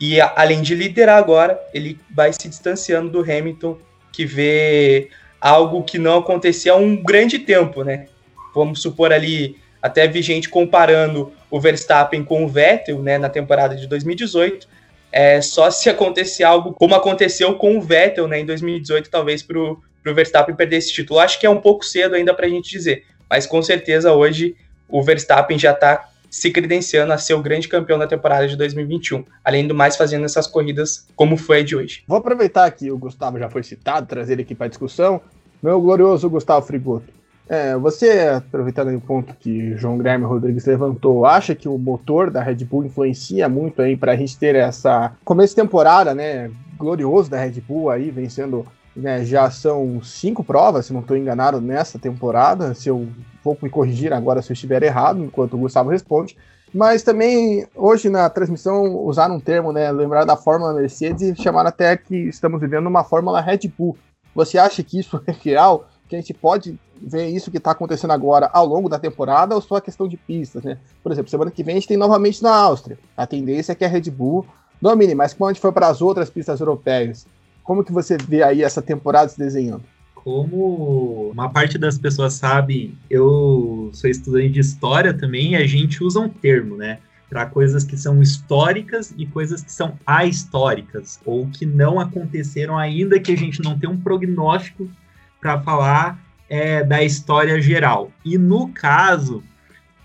e 0.00 0.20
além 0.20 0.60
de 0.60 0.74
liderar 0.74 1.18
agora, 1.18 1.60
ele 1.72 2.00
vai 2.10 2.32
se 2.32 2.48
distanciando 2.48 3.10
do 3.10 3.20
Hamilton, 3.20 3.78
que 4.10 4.26
vê 4.26 5.08
algo 5.40 5.84
que 5.84 5.98
não 5.98 6.18
acontecia 6.18 6.72
há 6.72 6.76
um 6.76 6.96
grande 6.96 7.38
tempo, 7.38 7.84
né? 7.84 8.06
Vamos 8.52 8.82
supor 8.82 9.12
ali 9.12 9.56
até 9.82 10.06
vi 10.06 10.22
gente 10.22 10.48
comparando 10.48 11.32
o 11.50 11.60
Verstappen 11.60 12.22
com 12.24 12.44
o 12.44 12.48
Vettel, 12.48 13.02
né, 13.02 13.18
na 13.18 13.28
temporada 13.28 13.74
de 13.74 13.86
2018. 13.86 14.68
É, 15.12 15.40
só 15.40 15.70
se 15.70 15.90
acontecer 15.90 16.44
algo 16.44 16.72
como 16.72 16.94
aconteceu 16.94 17.54
com 17.54 17.76
o 17.76 17.80
Vettel, 17.80 18.28
né, 18.28 18.40
em 18.40 18.46
2018, 18.46 19.10
talvez 19.10 19.42
para 19.42 19.58
o 19.58 19.78
Verstappen 20.04 20.54
perder 20.54 20.76
esse 20.76 20.92
título. 20.92 21.18
Acho 21.18 21.38
que 21.40 21.46
é 21.46 21.50
um 21.50 21.60
pouco 21.60 21.84
cedo 21.84 22.14
ainda 22.14 22.32
para 22.32 22.46
a 22.46 22.50
gente 22.50 22.70
dizer, 22.70 23.04
mas 23.28 23.46
com 23.46 23.60
certeza 23.62 24.12
hoje 24.12 24.54
o 24.88 25.02
Verstappen 25.02 25.58
já 25.58 25.72
está 25.72 26.08
se 26.30 26.50
credenciando 26.50 27.12
a 27.12 27.18
ser 27.18 27.34
o 27.34 27.42
grande 27.42 27.66
campeão 27.66 27.98
da 27.98 28.06
temporada 28.06 28.46
de 28.46 28.56
2021. 28.56 29.24
Além 29.44 29.66
do 29.66 29.74
mais, 29.74 29.96
fazendo 29.96 30.24
essas 30.24 30.46
corridas 30.46 31.08
como 31.16 31.36
foi 31.36 31.58
a 31.58 31.64
de 31.64 31.74
hoje. 31.74 32.04
Vou 32.06 32.18
aproveitar 32.18 32.70
que 32.70 32.90
o 32.90 32.96
Gustavo 32.96 33.38
já 33.38 33.50
foi 33.50 33.64
citado, 33.64 34.06
trazer 34.06 34.34
ele 34.34 34.42
aqui 34.42 34.54
para 34.54 34.68
discussão. 34.68 35.20
Meu 35.60 35.80
glorioso 35.80 36.30
Gustavo 36.30 36.64
Frigoto. 36.64 37.19
É, 37.52 37.76
você, 37.76 38.28
aproveitando 38.36 38.96
o 38.96 39.00
ponto 39.00 39.34
que 39.34 39.76
João 39.76 39.96
Guilherme 39.96 40.24
Rodrigues 40.24 40.64
levantou, 40.66 41.26
acha 41.26 41.52
que 41.52 41.68
o 41.68 41.76
motor 41.76 42.30
da 42.30 42.40
Red 42.40 42.64
Bull 42.64 42.84
influencia 42.84 43.48
muito 43.48 43.82
aí 43.82 43.96
para 43.96 44.12
a 44.12 44.16
gente 44.16 44.38
ter 44.38 44.54
essa 44.54 45.14
começo 45.24 45.56
de 45.56 45.60
temporada, 45.60 46.14
né, 46.14 46.48
glorioso 46.78 47.28
da 47.28 47.40
Red 47.40 47.60
Bull 47.60 47.90
aí, 47.90 48.08
vencendo, 48.08 48.64
né, 48.94 49.24
já 49.24 49.50
são 49.50 50.00
cinco 50.00 50.44
provas, 50.44 50.86
se 50.86 50.92
não 50.92 51.00
estou 51.00 51.16
enganado, 51.16 51.60
nessa 51.60 51.98
temporada, 51.98 52.72
se 52.72 52.88
eu 52.88 53.08
vou 53.42 53.58
me 53.60 53.68
corrigir 53.68 54.12
agora 54.12 54.42
se 54.42 54.52
eu 54.52 54.54
estiver 54.54 54.84
errado, 54.84 55.24
enquanto 55.24 55.54
o 55.54 55.58
Gustavo 55.58 55.90
responde, 55.90 56.36
mas 56.72 57.02
também 57.02 57.66
hoje 57.74 58.08
na 58.08 58.30
transmissão 58.30 58.94
usaram 58.98 59.34
um 59.34 59.40
termo, 59.40 59.72
né, 59.72 59.90
lembrar 59.90 60.24
da 60.24 60.36
Fórmula 60.36 60.72
Mercedes 60.72 61.22
e 61.22 61.42
chamaram 61.42 61.70
até 61.70 61.96
que 61.96 62.14
estamos 62.14 62.60
vivendo 62.60 62.86
uma 62.86 63.02
Fórmula 63.02 63.40
Red 63.40 63.72
Bull. 63.76 63.98
Você 64.36 64.56
acha 64.56 64.84
que 64.84 65.00
isso 65.00 65.20
é 65.26 65.32
real? 65.32 65.88
Que 66.10 66.16
a 66.16 66.20
gente 66.20 66.34
pode 66.34 66.78
ver 67.00 67.28
isso 67.28 67.50
que 67.50 67.56
está 67.56 67.70
acontecendo 67.70 68.10
agora 68.10 68.50
ao 68.52 68.66
longo 68.66 68.88
da 68.88 68.98
temporada 68.98 69.54
ou 69.54 69.62
só 69.62 69.76
a 69.76 69.80
questão 69.80 70.06
de 70.06 70.16
pistas, 70.16 70.62
né? 70.62 70.76
Por 71.02 71.12
exemplo, 71.12 71.30
semana 71.30 71.50
que 71.50 71.62
vem 71.62 71.76
a 71.76 71.78
gente 71.78 71.88
tem 71.88 71.96
novamente 71.96 72.42
na 72.42 72.54
Áustria. 72.54 72.98
A 73.16 73.26
tendência 73.26 73.72
é 73.72 73.74
que 73.74 73.84
a 73.84 73.88
Red 73.88 74.10
Bull 74.10 74.44
domine, 74.82 75.14
mas 75.14 75.32
quando 75.32 75.50
a 75.50 75.52
gente 75.52 75.62
for 75.62 75.72
para 75.72 75.88
as 75.88 76.02
outras 76.02 76.28
pistas 76.28 76.60
europeias, 76.60 77.26
como 77.62 77.84
que 77.84 77.92
você 77.92 78.18
vê 78.18 78.42
aí 78.42 78.62
essa 78.62 78.82
temporada 78.82 79.28
se 79.30 79.38
desenhando? 79.38 79.84
como 80.22 81.30
uma 81.32 81.48
parte 81.48 81.78
das 81.78 81.98
pessoas 81.98 82.34
sabe, 82.34 82.94
eu 83.08 83.90
sou 83.92 84.08
estudante 84.10 84.50
de 84.50 84.60
história 84.60 85.14
também, 85.14 85.52
e 85.52 85.56
a 85.56 85.66
gente 85.66 86.04
usa 86.04 86.20
um 86.20 86.28
termo, 86.28 86.76
né? 86.76 86.98
Para 87.28 87.46
coisas 87.46 87.84
que 87.84 87.96
são 87.96 88.20
históricas 88.20 89.14
e 89.16 89.24
coisas 89.24 89.62
que 89.62 89.72
são 89.72 89.94
ahistóricas, 90.06 91.18
ou 91.24 91.46
que 91.46 91.64
não 91.64 91.98
aconteceram 91.98 92.76
ainda, 92.76 93.18
que 93.18 93.32
a 93.32 93.36
gente 93.36 93.62
não 93.62 93.78
tem 93.78 93.88
um 93.88 93.96
prognóstico 93.96 94.88
para 95.40 95.60
falar 95.60 96.18
é, 96.48 96.82
da 96.82 97.02
história 97.02 97.60
geral. 97.60 98.10
E 98.24 98.36
no 98.36 98.68
caso, 98.68 99.42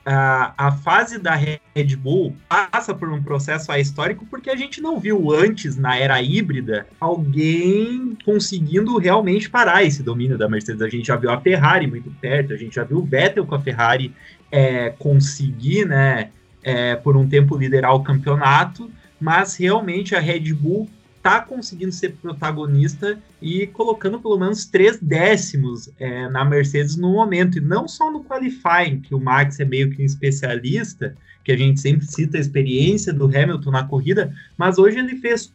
a, 0.06 0.54
a 0.68 0.72
fase 0.72 1.18
da 1.18 1.34
Red 1.34 1.96
Bull 1.98 2.36
passa 2.48 2.94
por 2.94 3.12
um 3.12 3.24
processo 3.24 3.74
histórico 3.74 4.26
porque 4.30 4.52
a 4.52 4.56
gente 4.56 4.80
não 4.80 5.00
viu 5.00 5.32
antes, 5.34 5.76
na 5.76 5.98
era 5.98 6.22
híbrida, 6.22 6.86
alguém 7.00 8.16
conseguindo 8.24 8.98
realmente 8.98 9.50
parar 9.50 9.84
esse 9.84 10.04
domínio 10.04 10.38
da 10.38 10.48
Mercedes. 10.48 10.84
A 10.84 10.90
gente 10.90 11.08
já 11.08 11.16
viu 11.16 11.32
a 11.32 11.42
Ferrari 11.42 11.88
muito 11.88 12.12
perto, 12.22 12.54
a 12.54 12.58
gente 12.58 12.76
já 12.76 12.84
viu 12.84 13.00
o 13.00 13.06
Vettel 13.06 13.48
com 13.48 13.56
a 13.56 13.60
Ferrari 13.60 14.14
é, 14.52 14.92
conseguir, 14.92 15.86
né, 15.86 16.30
é, 16.64 16.96
por 16.96 17.18
um 17.18 17.28
tempo 17.28 17.58
liderar 17.58 17.96
o 17.96 18.04
campeonato, 18.04 18.92
mas 19.20 19.56
realmente 19.56 20.16
a 20.16 20.20
Red 20.20 20.54
Bull 20.54 20.88
está 21.26 21.42
conseguindo 21.42 21.92
ser 21.92 22.12
protagonista 22.22 23.18
e 23.42 23.66
colocando 23.66 24.20
pelo 24.20 24.38
menos 24.38 24.66
três 24.66 25.00
décimos 25.02 25.90
é, 26.00 26.30
na 26.30 26.46
Mercedes 26.46 26.96
no 26.96 27.14
momento, 27.14 27.58
e 27.58 27.62
não 27.62 27.88
só 27.88 28.12
no 28.12 28.24
qualifying, 28.24 29.02
que 29.02 29.16
o 29.16 29.20
Max 29.20 29.60
é 29.60 29.66
meio 29.66 29.90
que 29.90 30.04
um 30.04 30.06
especialista, 30.06 31.16
que 31.44 31.52
a 31.52 31.58
gente 31.58 31.80
sempre 31.80 32.06
cita 32.06 32.38
a 32.38 32.40
experiência 32.40 33.12
do 33.12 33.26
Hamilton 33.26 33.72
na 33.72 33.84
corrida, 33.84 34.32
mas 34.56 34.78
hoje 34.78 35.00
ele 35.00 35.16
fez 35.16 35.52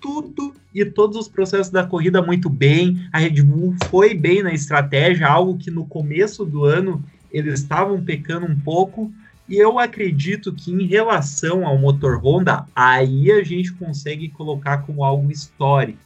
tudo 0.00 0.54
e 0.72 0.84
todos 0.84 1.16
os 1.16 1.26
processos 1.26 1.72
da 1.72 1.84
corrida 1.84 2.22
muito 2.22 2.48
bem. 2.48 3.04
A 3.12 3.18
Red 3.18 3.42
Bull 3.42 3.74
foi 3.90 4.14
bem 4.14 4.44
na 4.44 4.54
estratégia, 4.54 5.26
algo 5.26 5.58
que 5.58 5.68
no 5.68 5.84
começo 5.84 6.44
do 6.44 6.64
ano 6.64 7.04
eles 7.32 7.58
estavam 7.58 8.00
pecando 8.00 8.46
um 8.46 8.56
pouco, 8.56 9.12
e 9.48 9.56
eu 9.56 9.78
acredito 9.78 10.52
que 10.52 10.70
em 10.70 10.86
relação 10.86 11.66
ao 11.66 11.78
motor 11.78 12.18
Honda, 12.22 12.66
aí 12.76 13.32
a 13.32 13.42
gente 13.42 13.72
consegue 13.72 14.28
colocar 14.28 14.78
como 14.78 15.02
algo 15.02 15.30
histórico. 15.30 15.98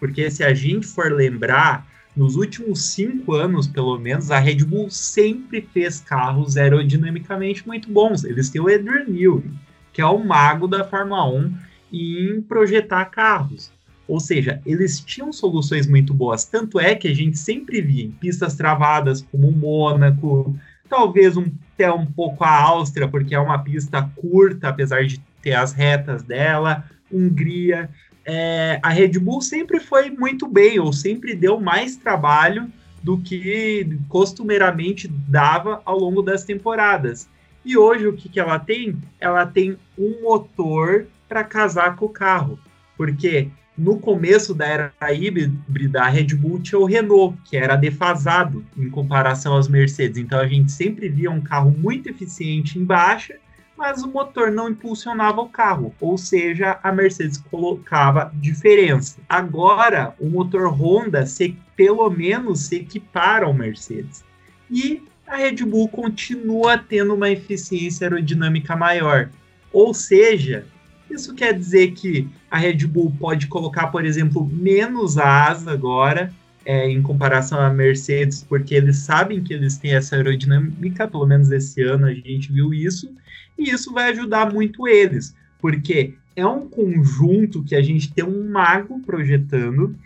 Porque 0.00 0.30
se 0.30 0.42
a 0.42 0.52
gente 0.52 0.86
for 0.86 1.12
lembrar, 1.12 1.86
nos 2.16 2.34
últimos 2.34 2.82
cinco 2.82 3.34
anos, 3.34 3.68
pelo 3.68 3.96
menos, 3.98 4.32
a 4.32 4.40
Red 4.40 4.64
Bull 4.64 4.90
sempre 4.90 5.60
fez 5.72 6.00
carros 6.00 6.56
aerodinamicamente 6.56 7.66
muito 7.66 7.88
bons. 7.90 8.24
Eles 8.24 8.50
têm 8.50 8.60
o 8.60 8.66
Adrian 8.66 9.04
Newey, 9.06 9.50
que 9.92 10.00
é 10.00 10.06
o 10.06 10.18
mago 10.18 10.66
da 10.66 10.82
Fórmula 10.82 11.28
1 11.30 11.54
em 11.92 12.42
projetar 12.42 13.04
carros. 13.06 13.70
Ou 14.08 14.18
seja, 14.18 14.60
eles 14.64 14.98
tinham 14.98 15.32
soluções 15.32 15.86
muito 15.86 16.12
boas. 16.12 16.44
Tanto 16.44 16.80
é 16.80 16.94
que 16.94 17.06
a 17.06 17.14
gente 17.14 17.38
sempre 17.38 17.80
via 17.80 18.06
em 18.06 18.10
pistas 18.10 18.56
travadas, 18.56 19.20
como 19.30 19.48
o 19.48 19.52
Mônaco, 19.52 20.58
talvez 20.88 21.36
um, 21.36 21.50
até 21.74 21.92
um 21.92 22.06
pouco 22.06 22.44
a 22.44 22.50
Áustria, 22.50 23.06
porque 23.06 23.34
é 23.34 23.38
uma 23.38 23.58
pista 23.58 24.10
curta, 24.16 24.68
apesar 24.68 25.04
de 25.04 25.20
ter 25.42 25.54
as 25.54 25.72
retas 25.72 26.22
dela, 26.22 26.84
Hungria. 27.10 27.90
É, 28.24 28.78
a 28.82 28.90
Red 28.90 29.18
Bull 29.18 29.40
sempre 29.40 29.80
foi 29.80 30.10
muito 30.10 30.46
bem, 30.46 30.78
ou 30.78 30.92
sempre 30.92 31.34
deu 31.34 31.60
mais 31.60 31.96
trabalho 31.96 32.70
do 33.02 33.18
que 33.18 33.98
costumeiramente 34.08 35.08
dava 35.08 35.80
ao 35.84 35.98
longo 35.98 36.20
das 36.20 36.44
temporadas. 36.44 37.28
E 37.64 37.76
hoje 37.76 38.06
o 38.06 38.12
que, 38.12 38.28
que 38.28 38.40
ela 38.40 38.58
tem? 38.58 38.96
Ela 39.20 39.46
tem 39.46 39.76
um 39.96 40.22
motor 40.22 41.06
para 41.28 41.44
casar 41.44 41.96
com 41.96 42.06
o 42.06 42.10
carro. 42.10 42.58
Porque 42.96 43.48
no 43.78 43.96
começo 43.96 44.52
da 44.52 44.66
era 44.66 44.92
híbrida, 45.14 46.02
a 46.02 46.08
Red 46.08 46.34
Bull 46.34 46.60
tinha 46.60 46.80
o 46.80 46.84
Renault, 46.84 47.38
que 47.44 47.56
era 47.56 47.76
defasado 47.76 48.66
em 48.76 48.90
comparação 48.90 49.52
aos 49.52 49.68
Mercedes. 49.68 50.18
Então 50.18 50.40
a 50.40 50.48
gente 50.48 50.72
sempre 50.72 51.08
via 51.08 51.30
um 51.30 51.40
carro 51.40 51.70
muito 51.70 52.08
eficiente 52.08 52.76
em 52.76 52.84
baixa, 52.84 53.36
mas 53.76 54.02
o 54.02 54.08
motor 54.08 54.50
não 54.50 54.68
impulsionava 54.68 55.40
o 55.40 55.48
carro, 55.48 55.94
ou 56.00 56.18
seja, 56.18 56.80
a 56.82 56.90
Mercedes 56.90 57.38
colocava 57.38 58.32
diferença. 58.34 59.20
Agora, 59.28 60.12
o 60.18 60.28
motor 60.28 60.66
Honda 60.68 61.24
se, 61.24 61.56
pelo 61.76 62.10
menos 62.10 62.62
se 62.62 62.76
equipara 62.76 63.46
ao 63.46 63.54
Mercedes. 63.54 64.24
E 64.68 65.04
a 65.24 65.36
Red 65.36 65.64
Bull 65.64 65.88
continua 65.88 66.76
tendo 66.76 67.14
uma 67.14 67.30
eficiência 67.30 68.06
aerodinâmica 68.06 68.74
maior. 68.74 69.30
Ou 69.72 69.94
seja, 69.94 70.66
isso 71.10 71.34
quer 71.34 71.52
dizer 71.52 71.92
que 71.92 72.28
a 72.50 72.58
Red 72.58 72.86
Bull 72.86 73.14
pode 73.18 73.46
colocar, 73.46 73.88
por 73.88 74.04
exemplo, 74.04 74.46
menos 74.46 75.18
asa 75.18 75.72
agora, 75.72 76.32
é, 76.64 76.88
em 76.90 77.00
comparação 77.00 77.58
à 77.60 77.70
Mercedes, 77.70 78.44
porque 78.46 78.74
eles 78.74 78.98
sabem 78.98 79.42
que 79.42 79.54
eles 79.54 79.78
têm 79.78 79.94
essa 79.94 80.16
aerodinâmica, 80.16 81.08
pelo 81.08 81.26
menos 81.26 81.50
esse 81.50 81.82
ano 81.82 82.06
a 82.06 82.12
gente 82.12 82.52
viu 82.52 82.74
isso, 82.74 83.10
e 83.58 83.70
isso 83.70 83.92
vai 83.92 84.10
ajudar 84.10 84.52
muito 84.52 84.86
eles, 84.86 85.34
porque 85.60 86.14
é 86.36 86.46
um 86.46 86.68
conjunto 86.68 87.64
que 87.64 87.74
a 87.74 87.82
gente 87.82 88.12
tem 88.12 88.24
um 88.24 88.48
mago 88.50 89.00
projetando 89.00 89.96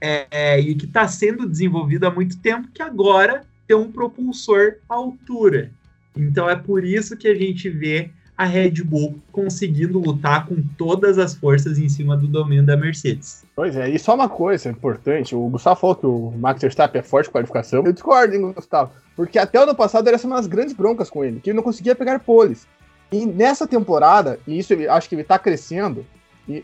é, 0.00 0.26
é, 0.30 0.60
e 0.60 0.74
que 0.74 0.86
está 0.86 1.06
sendo 1.06 1.48
desenvolvido 1.48 2.06
há 2.06 2.10
muito 2.10 2.38
tempo, 2.38 2.68
que 2.72 2.82
agora 2.82 3.42
tem 3.66 3.76
um 3.76 3.90
propulsor 3.90 4.76
à 4.88 4.94
altura. 4.94 5.70
Então 6.16 6.48
é 6.48 6.56
por 6.56 6.84
isso 6.84 7.16
que 7.16 7.28
a 7.28 7.34
gente 7.34 7.68
vê 7.68 8.10
a 8.42 8.44
Red 8.44 8.82
Bull 8.82 9.14
conseguindo 9.30 10.00
lutar 10.00 10.46
com 10.46 10.56
todas 10.76 11.16
as 11.16 11.32
forças 11.32 11.78
em 11.78 11.88
cima 11.88 12.16
do 12.16 12.26
domínio 12.26 12.66
da 12.66 12.76
Mercedes. 12.76 13.44
Pois 13.54 13.76
é, 13.76 13.88
e 13.88 13.96
só 14.00 14.16
uma 14.16 14.28
coisa 14.28 14.68
importante, 14.68 15.32
o 15.32 15.48
Gustavo 15.48 15.78
falou 15.78 15.94
que 15.94 16.06
o 16.06 16.32
Max 16.32 16.60
Verstappen 16.60 16.98
é 16.98 17.04
forte 17.04 17.30
qualificação, 17.30 17.84
eu 17.86 17.92
discordo, 17.92 18.34
hein, 18.34 18.52
Gustavo, 18.52 18.90
porque 19.14 19.38
até 19.38 19.60
o 19.60 19.62
ano 19.62 19.76
passado 19.76 20.08
era 20.08 20.16
uma 20.24 20.36
das 20.36 20.48
grandes 20.48 20.74
broncas 20.74 21.08
com 21.08 21.24
ele, 21.24 21.38
que 21.38 21.50
ele 21.50 21.56
não 21.56 21.62
conseguia 21.62 21.94
pegar 21.94 22.18
poles. 22.18 22.66
E 23.12 23.24
nessa 23.24 23.64
temporada, 23.64 24.40
e 24.44 24.58
isso 24.58 24.72
ele, 24.72 24.88
acho 24.88 25.08
que 25.08 25.14
ele 25.14 25.22
tá 25.22 25.38
crescendo, 25.38 26.04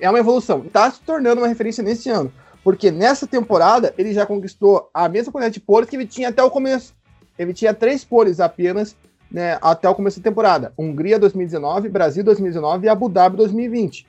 é 0.00 0.11
uma 0.11 0.18
evolução, 0.18 0.62
tá 0.62 0.90
se 0.90 1.00
tornando 1.02 1.40
uma 1.40 1.47
referência 1.47 1.85
nesse 1.85 2.11
ano, 2.11 2.32
porque 2.64 2.90
nessa 2.90 3.25
temporada 3.25 3.94
ele 3.97 4.12
já 4.12 4.26
conquistou 4.26 4.90
a 4.92 5.08
mesma 5.08 5.30
quantidade 5.30 5.54
de 5.54 5.61
poles 5.61 5.88
que 5.88 5.94
ele 5.94 6.06
tinha 6.06 6.30
até 6.30 6.42
o 6.42 6.50
começo. 6.50 6.92
Ele 7.38 7.54
tinha 7.54 7.73
três 7.73 8.04
poles 8.04 8.40
apenas 8.40 8.97
né, 9.30 9.58
até 9.61 9.88
o 9.88 9.94
começo 9.94 10.20
da 10.20 10.25
temporada. 10.30 10.73
Hungria 10.78 11.18
2019, 11.18 11.88
Brasil 11.88 12.25
2019 12.25 12.87
e 12.87 12.88
Abu 12.88 13.08
Dhabi 13.08 13.37
2020. 13.37 14.06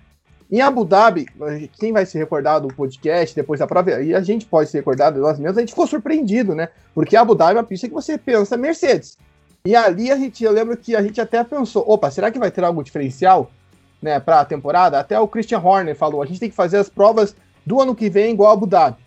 Em 0.52 0.62
Abu 0.62 0.84
Dhabi, 0.84 1.28
quem 1.80 1.94
vai 1.94 2.06
se 2.06 2.18
recordar 2.18 2.60
do 2.60 2.70
podcast 2.70 3.36
depois 3.36 3.60
da 3.60 3.68
prova, 3.68 4.02
e 4.02 4.16
a 4.16 4.22
gente 4.22 4.48
pode 4.48 4.70
se 4.70 4.78
recordar 4.78 5.14
de 5.14 5.20
nós 5.20 5.38
mesmos, 5.38 5.58
a 5.58 5.62
gente 5.62 5.70
ficou 5.70 5.86
surpreendido, 5.86 6.56
né? 6.56 6.70
Porque 6.96 7.16
Abu 7.16 7.36
Dhabi 7.36 7.52
é 7.52 7.58
uma 7.58 7.64
pista 7.64 7.88
que 7.88 7.94
você 7.94 8.18
pensa 8.18 8.58
Mercedes. 8.58 9.16
E 9.64 9.76
ali 9.76 10.12
a 10.12 10.16
gente, 10.16 10.44
eu 10.44 10.52
lembro 10.52 10.76
que 10.76 10.96
a 10.96 11.04
gente 11.04 11.22
até 11.22 11.44
pensou, 11.44 11.84
opa, 11.88 12.10
será 12.10 12.32
que 12.32 12.40
vai 12.40 12.50
ter 12.50 12.64
algo 12.64 12.84
diferencial, 12.84 13.52
né, 14.02 14.20
para 14.20 14.40
a 14.40 14.46
temporada? 14.46 15.00
Até 15.00 15.20
o 15.20 15.28
Christian 15.28 15.60
Horner 15.60 15.96
falou, 15.96 16.24
a 16.24 16.26
gente 16.26 16.40
tem 16.40 16.50
que 16.50 16.56
fazer 16.56 16.78
as 16.78 16.90
provas 16.90 17.36
do 17.64 17.80
ano 17.80 17.94
que 17.94 18.10
vem 18.10 18.34
igual 18.34 18.52
Abu 18.52 18.66
Dhabi. 18.66 18.98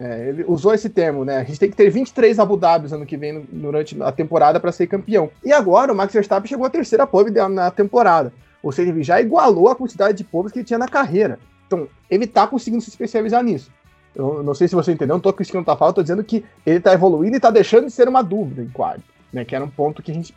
É, 0.00 0.30
ele 0.30 0.44
usou 0.48 0.72
esse 0.72 0.88
termo, 0.88 1.26
né? 1.26 1.36
A 1.36 1.44
gente 1.44 1.60
tem 1.60 1.70
que 1.70 1.76
ter 1.76 1.90
23 1.90 2.38
Abu 2.38 2.56
Dhabis 2.56 2.90
ano 2.90 3.04
que 3.04 3.18
vem 3.18 3.46
durante 3.52 4.02
a 4.02 4.10
temporada 4.10 4.58
para 4.58 4.72
ser 4.72 4.86
campeão. 4.86 5.30
E 5.44 5.52
agora 5.52 5.92
o 5.92 5.96
Max 5.96 6.14
Verstappen 6.14 6.48
chegou 6.48 6.64
à 6.64 6.70
terceira 6.70 7.06
pole 7.06 7.30
na 7.30 7.70
temporada. 7.70 8.32
Ou 8.62 8.72
seja, 8.72 8.90
ele 8.90 9.02
já 9.02 9.20
igualou 9.20 9.68
a 9.68 9.76
quantidade 9.76 10.16
de 10.16 10.24
poles 10.24 10.52
que 10.52 10.60
ele 10.60 10.66
tinha 10.66 10.78
na 10.78 10.88
carreira. 10.88 11.38
Então, 11.66 11.86
ele 12.10 12.26
tá 12.26 12.46
conseguindo 12.46 12.82
se 12.82 12.88
especializar 12.88 13.44
nisso. 13.44 13.70
Eu 14.14 14.42
não 14.42 14.54
sei 14.54 14.66
se 14.66 14.74
você 14.74 14.90
entendeu, 14.90 15.14
não 15.14 15.20
tô 15.20 15.32
criticando 15.34 15.62
o 15.62 15.66
Tafal, 15.66 15.92
tô 15.92 16.02
dizendo 16.02 16.24
que 16.24 16.44
ele 16.64 16.80
tá 16.80 16.94
evoluindo 16.94 17.36
e 17.36 17.40
tá 17.40 17.50
deixando 17.50 17.86
de 17.86 17.92
ser 17.92 18.08
uma 18.08 18.22
dúvida 18.22 18.62
em 18.62 18.68
quadro, 18.68 19.02
né? 19.30 19.44
Que 19.44 19.54
era 19.54 19.64
um 19.64 19.70
ponto 19.70 20.02
que 20.02 20.10
a 20.10 20.14
gente 20.14 20.34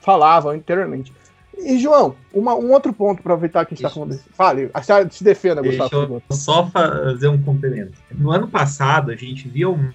falava 0.00 0.52
anteriormente. 0.52 1.12
E, 1.58 1.78
João, 1.78 2.16
uma, 2.32 2.54
um 2.54 2.72
outro 2.72 2.92
ponto, 2.92 3.22
para 3.22 3.34
aproveitar 3.34 3.64
que 3.64 3.74
a 3.74 3.76
gente 3.76 3.84
está 3.84 3.94
falando. 3.94 4.18
Fale, 4.32 4.70
a 4.72 4.82
senhora 4.82 5.08
se 5.10 5.24
defenda, 5.24 5.62
Gustavo. 5.62 6.22
Só 6.30 6.66
fazer 6.68 7.28
um 7.28 7.42
complemento. 7.42 7.98
No 8.12 8.30
ano 8.30 8.48
passado, 8.48 9.10
a 9.10 9.16
gente 9.16 9.48
viu 9.48 9.72
um 9.72 9.90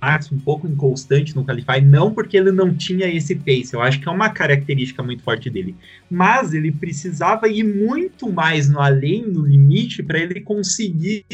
Max 0.00 0.32
um 0.32 0.38
pouco 0.38 0.66
inconstante 0.66 1.34
no 1.36 1.44
Qualify, 1.44 1.80
não 1.80 2.12
porque 2.12 2.36
ele 2.36 2.50
não 2.50 2.74
tinha 2.74 3.06
esse 3.06 3.34
pace, 3.34 3.74
eu 3.74 3.82
acho 3.82 4.00
que 4.00 4.08
é 4.08 4.10
uma 4.10 4.30
característica 4.30 5.02
muito 5.02 5.22
forte 5.22 5.50
dele, 5.50 5.76
mas 6.10 6.54
ele 6.54 6.72
precisava 6.72 7.46
ir 7.48 7.62
muito 7.62 8.32
mais 8.32 8.68
no 8.68 8.80
além, 8.80 9.26
no 9.26 9.44
limite, 9.44 10.02
para 10.02 10.18
ele 10.18 10.40
conseguir 10.40 11.24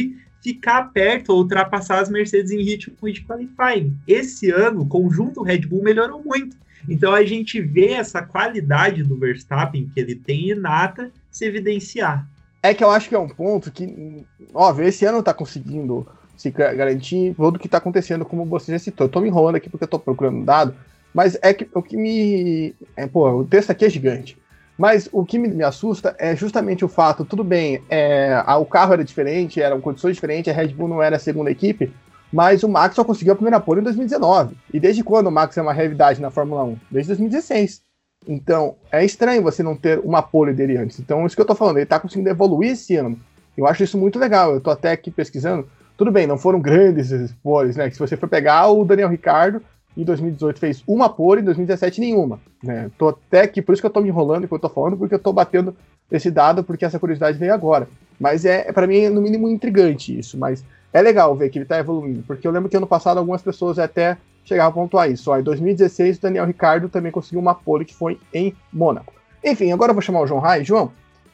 ficar 0.43 0.93
perto 0.93 1.31
ou 1.31 1.39
ultrapassar 1.39 2.01
as 2.01 2.11
Mercedes 2.11 2.51
em 2.51 2.62
ritmo 2.62 2.97
de 3.12 3.25
qualifying. 3.25 3.97
Esse 4.09 4.51
ano, 4.51 4.81
o 4.81 4.87
conjunto 4.87 5.43
Red 5.43 5.61
Bull 5.61 5.83
melhorou 5.83 6.23
muito. 6.25 6.57
Então 6.89 7.15
a 7.15 7.25
gente 7.25 7.61
vê 7.61 7.93
essa 7.93 8.23
qualidade 8.23 9.03
do 9.03 9.17
Verstappen 9.17 9.91
que 9.93 10.01
ele 10.01 10.15
tem 10.15 10.51
inata 10.51 11.11
se 11.31 11.45
evidenciar. 11.45 12.27
É 12.62 12.73
que 12.73 12.85
eu 12.85 12.91
acho 12.91 13.09
que 13.09 13.15
é 13.15 13.19
um 13.19 13.29
ponto 13.29 13.71
que, 13.71 14.25
óbvio, 14.55 14.87
esse 14.87 15.05
ano 15.05 15.23
tá 15.23 15.35
conseguindo 15.35 16.07
se 16.37 16.51
garantir 16.51 17.35
tudo 17.35 17.59
que 17.59 17.69
tá 17.69 17.79
acontecendo, 17.79 18.25
como 18.25 18.45
você 18.45 18.73
já 18.73 18.79
citou. 18.79 19.07
Eu 19.07 19.11
tô 19.11 19.21
me 19.21 19.29
enrolando 19.29 19.57
aqui 19.57 19.69
porque 19.69 19.85
eu 19.85 19.89
tô 19.89 19.99
procurando 19.99 20.45
dado, 20.45 20.75
mas 21.15 21.37
é 21.43 21.53
que 21.53 21.69
o 21.75 21.83
que 21.83 21.97
me. 21.97 22.75
É, 22.97 23.07
pô, 23.07 23.29
o 23.31 23.45
texto 23.45 23.71
aqui 23.71 23.85
é 23.85 23.91
gigante. 23.91 24.37
Mas 24.79 25.09
o 25.12 25.25
que 25.25 25.39
me, 25.39 25.49
me 25.49 25.62
assusta 25.62 26.17
é 26.19 26.35
justamente 26.35 26.85
o 26.85 26.89
fato, 26.89 27.25
tudo 27.25 27.45
bem, 27.45 27.83
é, 27.91 28.43
a, 28.45 28.57
o 28.57 28.65
carro 28.65 28.95
era 28.95 29.05
diferente, 29.05 29.61
eram 29.61 29.81
condições 29.81 30.15
diferentes, 30.15 30.53
a 30.53 30.57
Red 30.57 30.69
Bull 30.69 30.89
não 30.89 31.03
era 31.03 31.17
a 31.17 31.21
segunda 31.21 31.51
equipe, 31.51 31.93
Mas 32.33 32.62
o 32.62 32.69
Max 32.69 32.95
só 32.95 33.05
conseguiu 33.05 33.35
a 33.35 33.37
primeira 33.37 33.61
pole 33.61 33.81
em 33.81 33.85
2019. 33.85 34.57
E 34.73 34.81
desde 34.81 35.05
quando 35.05 35.27
o 35.27 35.31
Max 35.31 35.57
é 35.57 35.62
uma 35.62 35.73
realidade 35.73 36.21
na 36.21 36.31
Fórmula 36.31 36.65
1? 36.65 36.77
Desde 36.91 37.09
2016. 37.09 37.83
Então, 38.27 38.77
é 38.91 39.05
estranho 39.05 39.43
você 39.43 39.62
não 39.62 39.77
ter 39.77 39.99
uma 39.99 40.23
pole 40.23 40.53
dele 40.53 40.77
antes. 40.77 40.99
Então, 40.99 41.27
isso 41.27 41.37
que 41.37 41.43
eu 41.43 41.47
tô 41.47 41.55
falando, 41.55 41.79
ele 41.79 41.87
tá 41.87 42.01
conseguindo 42.01 42.31
evoluir 42.31 42.73
esse 42.73 42.97
ano. 42.97 43.19
Eu 43.57 43.67
acho 43.67 43.83
isso 43.83 43.99
muito 43.99 44.19
legal. 44.19 44.55
Eu 44.55 44.61
tô 44.61 44.71
até 44.71 44.93
aqui 44.93 45.11
pesquisando. 45.11 45.69
Tudo 45.97 46.11
bem, 46.11 46.27
não 46.27 46.39
foram 46.39 46.61
grandes 46.61 47.33
poles, 47.43 47.77
né? 47.77 47.89
Que 47.89 47.95
se 47.95 48.01
você 48.01 48.17
for 48.17 48.29
pegar 48.29 48.69
o 48.69 48.85
Daniel 48.85 49.09
Ricardo, 49.09 49.62
em 49.97 50.05
2018 50.05 50.59
fez 50.59 50.83
uma 50.87 51.09
pole, 51.09 51.43
em 51.43 51.45
2017 51.45 52.01
nenhuma. 52.01 52.41
Né? 52.62 52.91
Tô 52.97 53.09
até 53.09 53.43
aqui, 53.43 53.61
por 53.61 53.73
isso 53.73 53.83
que 53.83 53.87
eu 53.87 53.91
tô 53.91 54.01
me 54.01 54.09
enrolando 54.09 54.45
enquanto 54.45 54.65
eu 54.65 54.69
tô 54.71 54.75
falando, 54.75 54.97
porque 54.97 55.15
eu 55.15 55.19
tô 55.19 55.33
batendo 55.33 55.77
esse 56.11 56.31
dado, 56.31 56.65
porque 56.65 56.85
essa 56.85 56.99
curiosidade 56.99 57.39
veio 57.39 57.53
agora. 57.53 57.89
Mas 58.19 58.45
é, 58.45 58.73
para 58.73 58.87
mim, 58.87 58.99
é 58.99 59.11
no 59.11 59.21
mínimo 59.21 59.49
intrigante 59.49 60.19
isso. 60.19 60.39
Mas 60.39 60.65
é 60.93 61.01
legal 61.01 61.35
ver 61.35 61.49
que 61.51 61.59
ele 61.59 61.65
tá 61.65 61.79
evoluindo, 61.79 62.23
porque 62.27 62.47
eu 62.47 62.53
lembro 62.53 62.69
que 62.69 62.77
ano 62.77 62.87
passado 62.87 63.19
algumas 63.19 63.43
pessoas 63.43 63.79
até 63.79 64.19
chegavam 64.45 64.71
a 64.71 64.85
pontuar 64.85 65.11
isso. 65.11 65.31
Ó, 65.31 65.39
em 65.39 65.43
2016, 65.43 66.19
o 66.19 66.23
Daniel 66.23 66.45
Ricardo 66.45 66.89
também 66.89 67.13
conseguiu 67.13 67.41
uma 67.41 67.55
pole 67.55 67.85
que 67.85 67.95
foi 67.95 68.21
em 68.33 68.55
Mônaco. 68.73 69.13
Enfim, 69.45 69.73
agora 69.73 69.91
eu 69.91 69.95
vou 69.95 70.03
chamar 70.03 70.21
o 70.21 70.27
João 70.27 70.41
Rai. 70.41 70.65
João, 70.65 70.93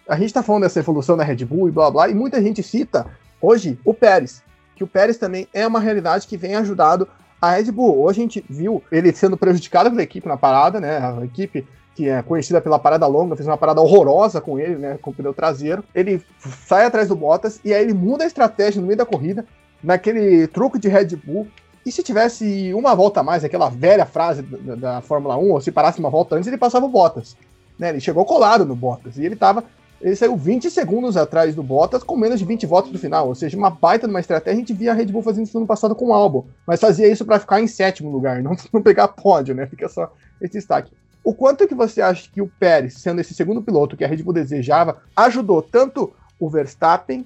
a 0.08 0.16
gente 0.16 0.32
tá 0.32 0.42
falando 0.42 0.62
dessa 0.62 0.78
evolução 0.78 1.16
da 1.16 1.24
Red 1.24 1.44
Bull 1.44 1.68
e 1.68 1.72
blá 1.72 1.90
blá, 1.90 2.08
e 2.08 2.14
muita 2.14 2.40
gente 2.42 2.62
cita 2.62 3.06
hoje 3.40 3.78
o 3.84 3.92
Pérez, 3.92 4.42
que 4.74 4.84
o 4.84 4.86
Pérez 4.86 5.18
também 5.18 5.48
é 5.52 5.66
uma 5.66 5.80
realidade 5.80 6.26
que 6.26 6.36
vem 6.36 6.54
ajudado 6.54 7.08
a 7.40 7.52
Red 7.52 7.70
Bull. 7.70 8.02
Hoje 8.02 8.20
a 8.20 8.22
gente 8.22 8.44
viu 8.48 8.82
ele 8.90 9.12
sendo 9.12 9.36
prejudicado 9.36 9.90
pela 9.90 10.02
equipe 10.02 10.28
na 10.28 10.36
parada, 10.36 10.80
né? 10.80 10.98
A 10.98 11.24
equipe 11.24 11.66
que 11.98 12.08
é 12.08 12.22
conhecida 12.22 12.60
pela 12.60 12.78
parada 12.78 13.08
longa, 13.08 13.34
fez 13.34 13.48
uma 13.48 13.58
parada 13.58 13.80
horrorosa 13.80 14.40
com 14.40 14.56
ele, 14.56 14.76
né? 14.76 14.96
Com 15.02 15.10
o 15.10 15.12
pneu 15.12 15.34
traseiro. 15.34 15.82
Ele 15.92 16.22
sai 16.38 16.84
atrás 16.84 17.08
do 17.08 17.16
Bottas 17.16 17.60
e 17.64 17.74
aí 17.74 17.82
ele 17.82 17.92
muda 17.92 18.22
a 18.22 18.26
estratégia 18.28 18.80
no 18.80 18.86
meio 18.86 18.96
da 18.96 19.04
corrida, 19.04 19.44
naquele 19.82 20.46
truque 20.46 20.78
de 20.78 20.86
Red 20.88 21.16
Bull. 21.16 21.48
E 21.84 21.90
se 21.90 22.00
tivesse 22.00 22.72
uma 22.72 22.94
volta 22.94 23.18
a 23.18 23.24
mais, 23.24 23.42
aquela 23.42 23.68
velha 23.68 24.06
frase 24.06 24.42
da, 24.42 24.76
da 24.76 25.00
Fórmula 25.00 25.36
1, 25.36 25.50
ou 25.50 25.60
se 25.60 25.72
parasse 25.72 25.98
uma 25.98 26.08
volta 26.08 26.36
antes, 26.36 26.46
ele 26.46 26.56
passava 26.56 26.86
o 26.86 26.88
Bottas. 26.88 27.36
Né? 27.76 27.88
Ele 27.88 27.98
chegou 28.00 28.24
colado 28.24 28.64
no 28.64 28.76
Bottas 28.76 29.18
e 29.18 29.26
ele 29.26 29.34
tava 29.34 29.64
ele 30.00 30.14
saiu 30.14 30.36
20 30.36 30.70
segundos 30.70 31.16
atrás 31.16 31.56
do 31.56 31.64
Bottas 31.64 32.04
com 32.04 32.16
menos 32.16 32.38
de 32.38 32.44
20 32.44 32.64
votos 32.64 32.92
do 32.92 32.98
final, 33.00 33.26
ou 33.26 33.34
seja, 33.34 33.56
uma 33.56 33.70
baita 33.70 34.06
de 34.06 34.12
uma 34.12 34.20
estratégia. 34.20 34.56
A 34.56 34.60
gente 34.60 34.72
via 34.72 34.92
a 34.92 34.94
Red 34.94 35.06
Bull 35.06 35.22
fazendo 35.22 35.46
isso 35.46 35.54
no 35.54 35.62
ano 35.62 35.66
passado 35.66 35.96
com 35.96 36.10
o 36.10 36.12
Albon, 36.12 36.46
mas 36.64 36.78
fazia 36.78 37.08
isso 37.08 37.24
para 37.24 37.40
ficar 37.40 37.60
em 37.60 37.66
sétimo 37.66 38.08
lugar, 38.08 38.40
não, 38.44 38.54
não 38.72 38.80
pegar 38.80 39.08
pódio, 39.08 39.52
né? 39.56 39.66
Fica 39.66 39.88
só 39.88 40.12
esse 40.40 40.52
destaque. 40.52 40.92
O 41.28 41.34
quanto 41.34 41.68
que 41.68 41.74
você 41.74 42.00
acha 42.00 42.26
que 42.32 42.40
o 42.40 42.50
Pérez, 42.58 42.94
sendo 42.94 43.20
esse 43.20 43.34
segundo 43.34 43.60
piloto 43.60 43.98
que 43.98 44.02
a 44.02 44.08
Red 44.08 44.22
Bull 44.22 44.32
desejava, 44.32 45.02
ajudou 45.14 45.60
tanto 45.60 46.10
o 46.40 46.48
Verstappen 46.48 47.22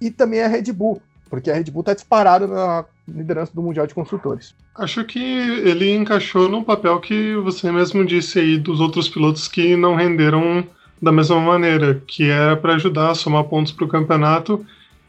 e 0.00 0.10
também 0.10 0.42
a 0.42 0.48
Red 0.48 0.72
Bull? 0.72 1.00
Porque 1.30 1.48
a 1.48 1.54
Red 1.54 1.70
Bull 1.70 1.82
está 1.82 1.94
disparado 1.94 2.48
na 2.48 2.84
liderança 3.06 3.52
do 3.54 3.62
Mundial 3.62 3.86
de 3.86 3.94
Construtores. 3.94 4.56
Acho 4.74 5.04
que 5.04 5.20
ele 5.20 5.94
encaixou 5.94 6.48
no 6.48 6.64
papel 6.64 6.98
que 6.98 7.36
você 7.36 7.70
mesmo 7.70 8.04
disse 8.04 8.40
aí 8.40 8.58
dos 8.58 8.80
outros 8.80 9.08
pilotos 9.08 9.46
que 9.46 9.76
não 9.76 9.94
renderam 9.94 10.66
da 11.00 11.12
mesma 11.12 11.38
maneira, 11.38 12.02
que 12.08 12.28
era 12.28 12.56
para 12.56 12.74
ajudar 12.74 13.12
a 13.12 13.14
somar 13.14 13.44
pontos 13.44 13.70
para 13.70 13.84
o 13.84 13.88
campeonato, 13.88 14.66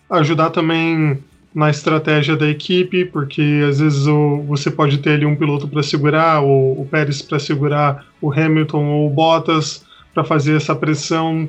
ajudar 0.08 0.52
também 0.52 1.20
na 1.56 1.70
estratégia 1.70 2.36
da 2.36 2.50
equipe, 2.50 3.06
porque 3.06 3.64
às 3.68 3.80
vezes 3.80 4.06
o, 4.06 4.44
você 4.46 4.70
pode 4.70 4.98
ter 4.98 5.12
ali 5.12 5.26
um 5.26 5.38
piloto 5.38 5.70
para 5.70 5.82
segurar, 5.82 6.42
ou 6.42 6.82
o 6.82 6.86
Pérez 6.86 7.22
para 7.22 7.40
segurar 7.40 8.06
o 8.22 8.30
Hamilton 8.30 8.86
ou 8.86 9.08
o 9.08 9.10
Bottas, 9.10 9.86
para 10.14 10.26
fazer 10.26 10.58
essa 10.58 10.76
pressão, 10.76 11.48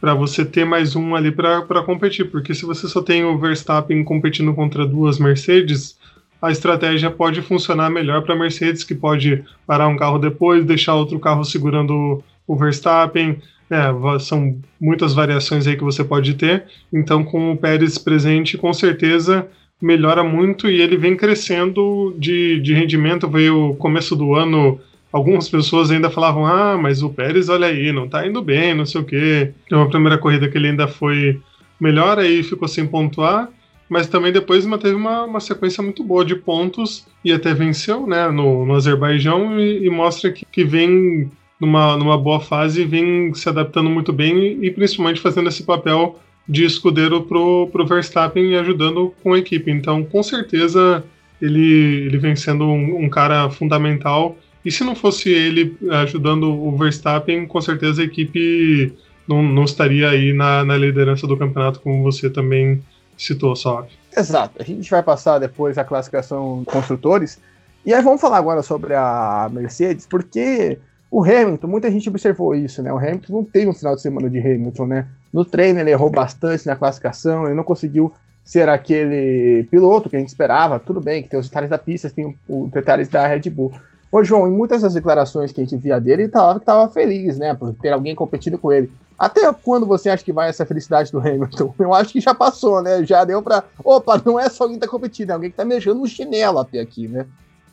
para 0.00 0.14
você 0.14 0.44
ter 0.44 0.64
mais 0.64 0.94
um 0.94 1.16
ali 1.16 1.32
para 1.32 1.82
competir, 1.84 2.30
porque 2.30 2.54
se 2.54 2.64
você 2.64 2.86
só 2.86 3.02
tem 3.02 3.24
o 3.24 3.36
Verstappen 3.36 4.04
competindo 4.04 4.54
contra 4.54 4.86
duas 4.86 5.18
Mercedes, 5.18 5.98
a 6.40 6.52
estratégia 6.52 7.10
pode 7.10 7.42
funcionar 7.42 7.90
melhor 7.90 8.22
para 8.22 8.34
a 8.34 8.38
Mercedes, 8.38 8.84
que 8.84 8.94
pode 8.94 9.42
parar 9.66 9.88
um 9.88 9.96
carro 9.96 10.20
depois, 10.20 10.64
deixar 10.64 10.94
outro 10.94 11.18
carro 11.18 11.44
segurando 11.44 12.22
o 12.48 12.56
Verstappen, 12.56 13.38
é, 13.70 14.18
são 14.18 14.58
muitas 14.80 15.14
variações 15.14 15.66
aí 15.66 15.76
que 15.76 15.84
você 15.84 16.02
pode 16.02 16.34
ter. 16.34 16.64
Então, 16.92 17.22
com 17.22 17.52
o 17.52 17.56
Pérez 17.56 17.98
presente, 17.98 18.56
com 18.56 18.72
certeza 18.72 19.46
melhora 19.80 20.24
muito 20.24 20.68
e 20.68 20.80
ele 20.80 20.96
vem 20.96 21.16
crescendo 21.16 22.14
de, 22.18 22.60
de 22.60 22.74
rendimento. 22.74 23.28
Veio 23.28 23.70
o 23.70 23.76
começo 23.76 24.16
do 24.16 24.34
ano, 24.34 24.80
algumas 25.12 25.48
pessoas 25.48 25.90
ainda 25.90 26.10
falavam: 26.10 26.46
ah, 26.46 26.76
mas 26.76 27.02
o 27.02 27.10
Pérez, 27.10 27.48
olha 27.48 27.66
aí, 27.66 27.92
não 27.92 28.08
tá 28.08 28.26
indo 28.26 28.42
bem, 28.42 28.74
não 28.74 28.86
sei 28.86 29.00
o 29.00 29.04
quê. 29.04 29.52
Tem 29.68 29.78
uma 29.78 29.88
primeira 29.88 30.18
corrida 30.18 30.48
que 30.48 30.56
ele 30.56 30.68
ainda 30.68 30.88
foi 30.88 31.40
melhor, 31.80 32.18
aí 32.18 32.42
ficou 32.42 32.66
sem 32.66 32.86
pontuar. 32.86 33.50
Mas 33.88 34.06
também 34.06 34.30
depois 34.30 34.66
manteve 34.66 34.94
uma, 34.94 35.24
uma 35.24 35.40
sequência 35.40 35.82
muito 35.82 36.04
boa 36.04 36.22
de 36.22 36.34
pontos 36.34 37.06
e 37.24 37.32
até 37.32 37.54
venceu 37.54 38.06
né, 38.06 38.28
no, 38.28 38.66
no 38.66 38.74
Azerbaijão 38.74 39.58
e, 39.58 39.86
e 39.86 39.88
mostra 39.88 40.30
que, 40.30 40.44
que 40.44 40.62
vem 40.62 41.30
numa, 41.60 41.96
numa 41.96 42.16
boa 42.16 42.40
fase 42.40 42.82
e 42.82 42.84
vem 42.84 43.32
se 43.34 43.48
adaptando 43.48 43.90
muito 43.90 44.12
bem 44.12 44.58
e 44.62 44.70
principalmente 44.70 45.20
fazendo 45.20 45.48
esse 45.48 45.62
papel 45.62 46.18
de 46.48 46.64
escudeiro 46.64 47.22
pro, 47.22 47.68
pro 47.70 47.86
Verstappen 47.86 48.52
e 48.52 48.56
ajudando 48.56 49.12
com 49.22 49.34
a 49.34 49.38
equipe. 49.38 49.70
Então, 49.70 50.02
com 50.02 50.22
certeza, 50.22 51.04
ele, 51.42 52.06
ele 52.06 52.18
vem 52.18 52.34
sendo 52.34 52.64
um, 52.64 53.04
um 53.04 53.08
cara 53.08 53.50
fundamental. 53.50 54.36
E 54.64 54.70
se 54.70 54.82
não 54.82 54.94
fosse 54.94 55.30
ele 55.30 55.76
ajudando 55.90 56.44
o 56.44 56.76
Verstappen, 56.76 57.46
com 57.46 57.60
certeza 57.60 58.00
a 58.00 58.04
equipe 58.04 58.92
não, 59.26 59.42
não 59.42 59.64
estaria 59.64 60.08
aí 60.08 60.32
na, 60.32 60.64
na 60.64 60.76
liderança 60.76 61.26
do 61.26 61.36
campeonato, 61.36 61.80
como 61.80 62.02
você 62.02 62.30
também 62.30 62.82
citou, 63.16 63.54
Sof. 63.54 63.92
Exato. 64.16 64.54
A 64.58 64.64
gente 64.64 64.90
vai 64.90 65.02
passar 65.02 65.38
depois 65.38 65.76
a 65.76 65.84
classificação 65.84 66.64
construtores. 66.64 67.38
E 67.84 67.92
aí 67.92 68.02
vamos 68.02 68.20
falar 68.20 68.38
agora 68.38 68.62
sobre 68.62 68.94
a 68.94 69.48
Mercedes, 69.52 70.06
porque 70.06 70.78
o 71.10 71.24
Hamilton, 71.24 71.66
muita 71.66 71.90
gente 71.90 72.08
observou 72.08 72.54
isso, 72.54 72.82
né? 72.82 72.92
O 72.92 72.98
Hamilton 72.98 73.32
não 73.32 73.44
teve 73.44 73.68
um 73.68 73.74
final 73.74 73.94
de 73.94 74.02
semana 74.02 74.28
de 74.28 74.38
Hamilton, 74.38 74.86
né? 74.86 75.06
No 75.32 75.44
treino 75.44 75.80
ele 75.80 75.90
errou 75.90 76.10
bastante 76.10 76.66
na 76.66 76.76
classificação, 76.76 77.46
ele 77.46 77.54
não 77.54 77.64
conseguiu 77.64 78.12
ser 78.44 78.68
aquele 78.68 79.64
piloto 79.70 80.08
que 80.08 80.16
a 80.16 80.18
gente 80.18 80.28
esperava. 80.28 80.78
Tudo 80.78 81.00
bem 81.00 81.22
que 81.22 81.28
tem 81.28 81.38
os 81.38 81.48
detalhes 81.48 81.70
da 81.70 81.78
pista, 81.78 82.10
tem 82.10 82.36
os 82.48 82.70
detalhes 82.70 83.08
da 83.08 83.26
Red 83.26 83.50
Bull. 83.50 83.72
Ô, 84.10 84.24
João, 84.24 84.48
em 84.48 84.50
muitas 84.50 84.82
das 84.82 84.94
declarações 84.94 85.52
que 85.52 85.60
a 85.60 85.64
gente 85.64 85.76
via 85.76 86.00
dele, 86.00 86.22
ele 86.22 86.32
que 86.32 86.38
estava 86.38 86.88
feliz, 86.88 87.38
né? 87.38 87.54
Por 87.54 87.74
ter 87.74 87.90
alguém 87.90 88.14
competindo 88.14 88.58
com 88.58 88.72
ele. 88.72 88.90
Até 89.18 89.52
quando 89.52 89.84
você 89.84 90.08
acha 90.08 90.24
que 90.24 90.32
vai 90.32 90.48
essa 90.48 90.64
felicidade 90.64 91.12
do 91.12 91.18
Hamilton? 91.18 91.74
Eu 91.78 91.92
acho 91.92 92.12
que 92.12 92.20
já 92.20 92.34
passou, 92.34 92.80
né? 92.80 93.04
Já 93.04 93.24
deu 93.24 93.42
pra. 93.42 93.64
Opa, 93.84 94.20
não 94.24 94.40
é 94.40 94.48
só 94.48 94.64
alguém 94.64 94.78
que 94.78 94.86
tá 94.86 94.90
competindo, 94.90 95.30
é 95.30 95.32
alguém 95.34 95.50
que 95.50 95.56
tá 95.56 95.64
mexendo 95.64 95.98
no 95.98 96.06
chinelo 96.06 96.58
até 96.58 96.80
aqui, 96.80 97.06
né? 97.06 97.26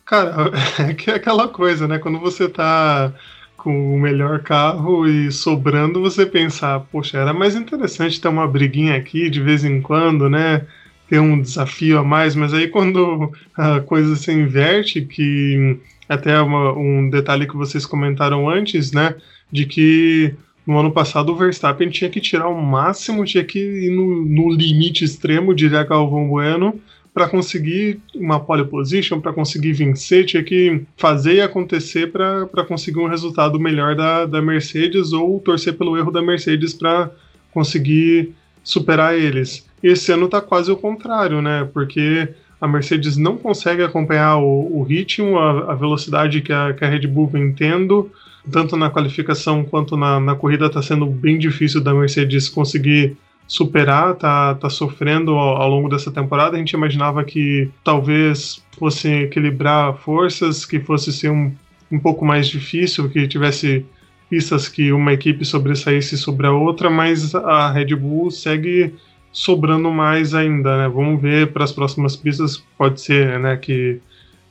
Cara, 0.05 0.51
é 0.87 0.93
que 0.93 1.09
é 1.09 1.15
aquela 1.15 1.47
coisa, 1.47 1.87
né? 1.87 1.97
Quando 1.99 2.19
você 2.19 2.47
tá 2.47 3.13
com 3.57 3.95
o 3.95 3.99
melhor 3.99 4.41
carro 4.43 5.07
e 5.07 5.31
sobrando, 5.31 5.99
você 5.99 6.25
pensar, 6.25 6.81
poxa, 6.91 7.17
era 7.17 7.33
mais 7.33 7.55
interessante 7.55 8.21
ter 8.21 8.27
uma 8.27 8.47
briguinha 8.47 8.95
aqui 8.95 9.29
de 9.29 9.41
vez 9.41 9.63
em 9.65 9.81
quando, 9.81 10.29
né? 10.29 10.65
Ter 11.09 11.19
um 11.19 11.41
desafio 11.41 11.99
a 11.99 12.03
mais, 12.03 12.35
mas 12.35 12.53
aí 12.53 12.67
quando 12.67 13.31
a 13.57 13.79
coisa 13.81 14.15
se 14.15 14.31
inverte, 14.31 15.01
que 15.01 15.79
até 16.07 16.39
uma, 16.39 16.73
um 16.73 17.09
detalhe 17.09 17.47
que 17.47 17.55
vocês 17.57 17.85
comentaram 17.85 18.47
antes, 18.47 18.91
né? 18.91 19.15
De 19.51 19.65
que 19.65 20.35
no 20.65 20.77
ano 20.79 20.91
passado 20.91 21.31
o 21.31 21.35
Verstappen 21.35 21.89
tinha 21.89 22.09
que 22.09 22.21
tirar 22.21 22.47
o 22.47 22.61
máximo, 22.61 23.25
tinha 23.25 23.43
que 23.43 23.59
ir 23.59 23.91
no, 23.91 24.25
no 24.25 24.51
limite 24.51 25.03
extremo, 25.03 25.55
diria 25.55 25.83
Galvão 25.83 26.27
Bueno, 26.27 26.79
para 27.15 27.30
conseguir 27.30 28.01
uma 28.13 28.41
pole 28.41 28.65
position, 28.65 29.21
para 29.21 29.32
conseguir 29.32 29.71
vencer, 29.71 30.25
tinha 30.25 30.43
que 30.43 30.82
fazer 30.97 31.36
e 31.36 31.41
acontecer 31.41 32.12
para 32.12 32.65
conseguir 32.67 32.99
um 32.99 33.08
resultado 33.08 33.58
melhor 33.58 33.95
da, 33.95 34.25
da 34.25 34.41
Mercedes 34.41 35.13
ou 35.13 35.39
torcer 35.39 35.78
pelo 35.78 35.97
erro 35.97 36.12
da 36.12 36.21
Mercedes 36.21 36.73
para 36.73 37.10
conseguir 37.54 38.34
superar 38.62 39.17
eles. 39.17 39.65
Esse 39.82 40.12
ano 40.12 40.25
está 40.25 40.41
quase 40.41 40.69
o 40.69 40.75
contrário, 40.75 41.41
né? 41.41 41.65
Porque 41.73 42.28
a 42.60 42.67
Mercedes 42.67 43.15
não 43.15 43.38
consegue 43.38 43.82
acompanhar 43.82 44.36
o, 44.39 44.80
o 44.80 44.84
ritmo, 44.84 45.39
a, 45.39 45.71
a, 45.71 45.73
velocidade 45.73 46.41
que 46.41 46.51
a, 46.51 46.73
que 46.73 46.84
a 46.84 46.89
Red 46.89 47.08
Bull 47.08 47.28
vem 47.28 47.54
tendo, 47.54 48.12
tanto 48.51 48.75
na 48.75 48.89
qualificação 48.89 49.63
quanto 49.63 49.95
na, 49.95 50.19
na 50.19 50.36
corrida 50.36 50.65
está 50.65 50.82
sendo 50.82 51.06
bem 51.06 51.38
difícil 51.38 51.80
da 51.80 51.93
Mercedes 51.93 52.49
conseguir 52.49 53.15
superar, 53.47 54.15
tá, 54.15 54.55
tá 54.55 54.69
sofrendo 54.69 55.31
ao, 55.31 55.62
ao, 55.62 55.69
longo 55.69 55.89
dessa 55.89 56.12
temporada. 56.12 56.55
A 56.55 56.60
gente 56.60 56.73
imaginava 56.73 57.23
que 57.23 57.69
talvez 57.84 58.63
fosse 58.77 59.10
equilibrar 59.10 59.95
forças, 59.97 60.65
que 60.65 60.79
fosse 60.79 61.13
ser 61.13 61.29
um, 61.29 61.53
um 61.91 61.99
pouco 61.99 62.25
mais 62.25 62.47
difícil, 62.47 63.10
que 63.10 63.27
tivesse 63.27 63.86
pistas 64.29 64.67
que 64.67 64.91
uma 64.91 65.13
equipe 65.13 65.45
sobressaísse 65.45 66.17
sobre 66.17 66.47
a 66.47 66.51
outra, 66.51 66.89
mas 66.89 67.36
a 67.36 67.71
Red 67.71 67.95
Bull 67.95 68.31
segue 68.31 68.93
sobrando 69.31 69.91
mais 69.91 70.34
ainda, 70.34 70.77
né? 70.77 70.88
Vamos 70.88 71.21
ver 71.21 71.51
para 71.51 71.63
as 71.63 71.71
próximas 71.71 72.15
pistas, 72.15 72.63
pode 72.77 73.01
ser, 73.01 73.39
né, 73.39 73.58
que, 73.58 73.99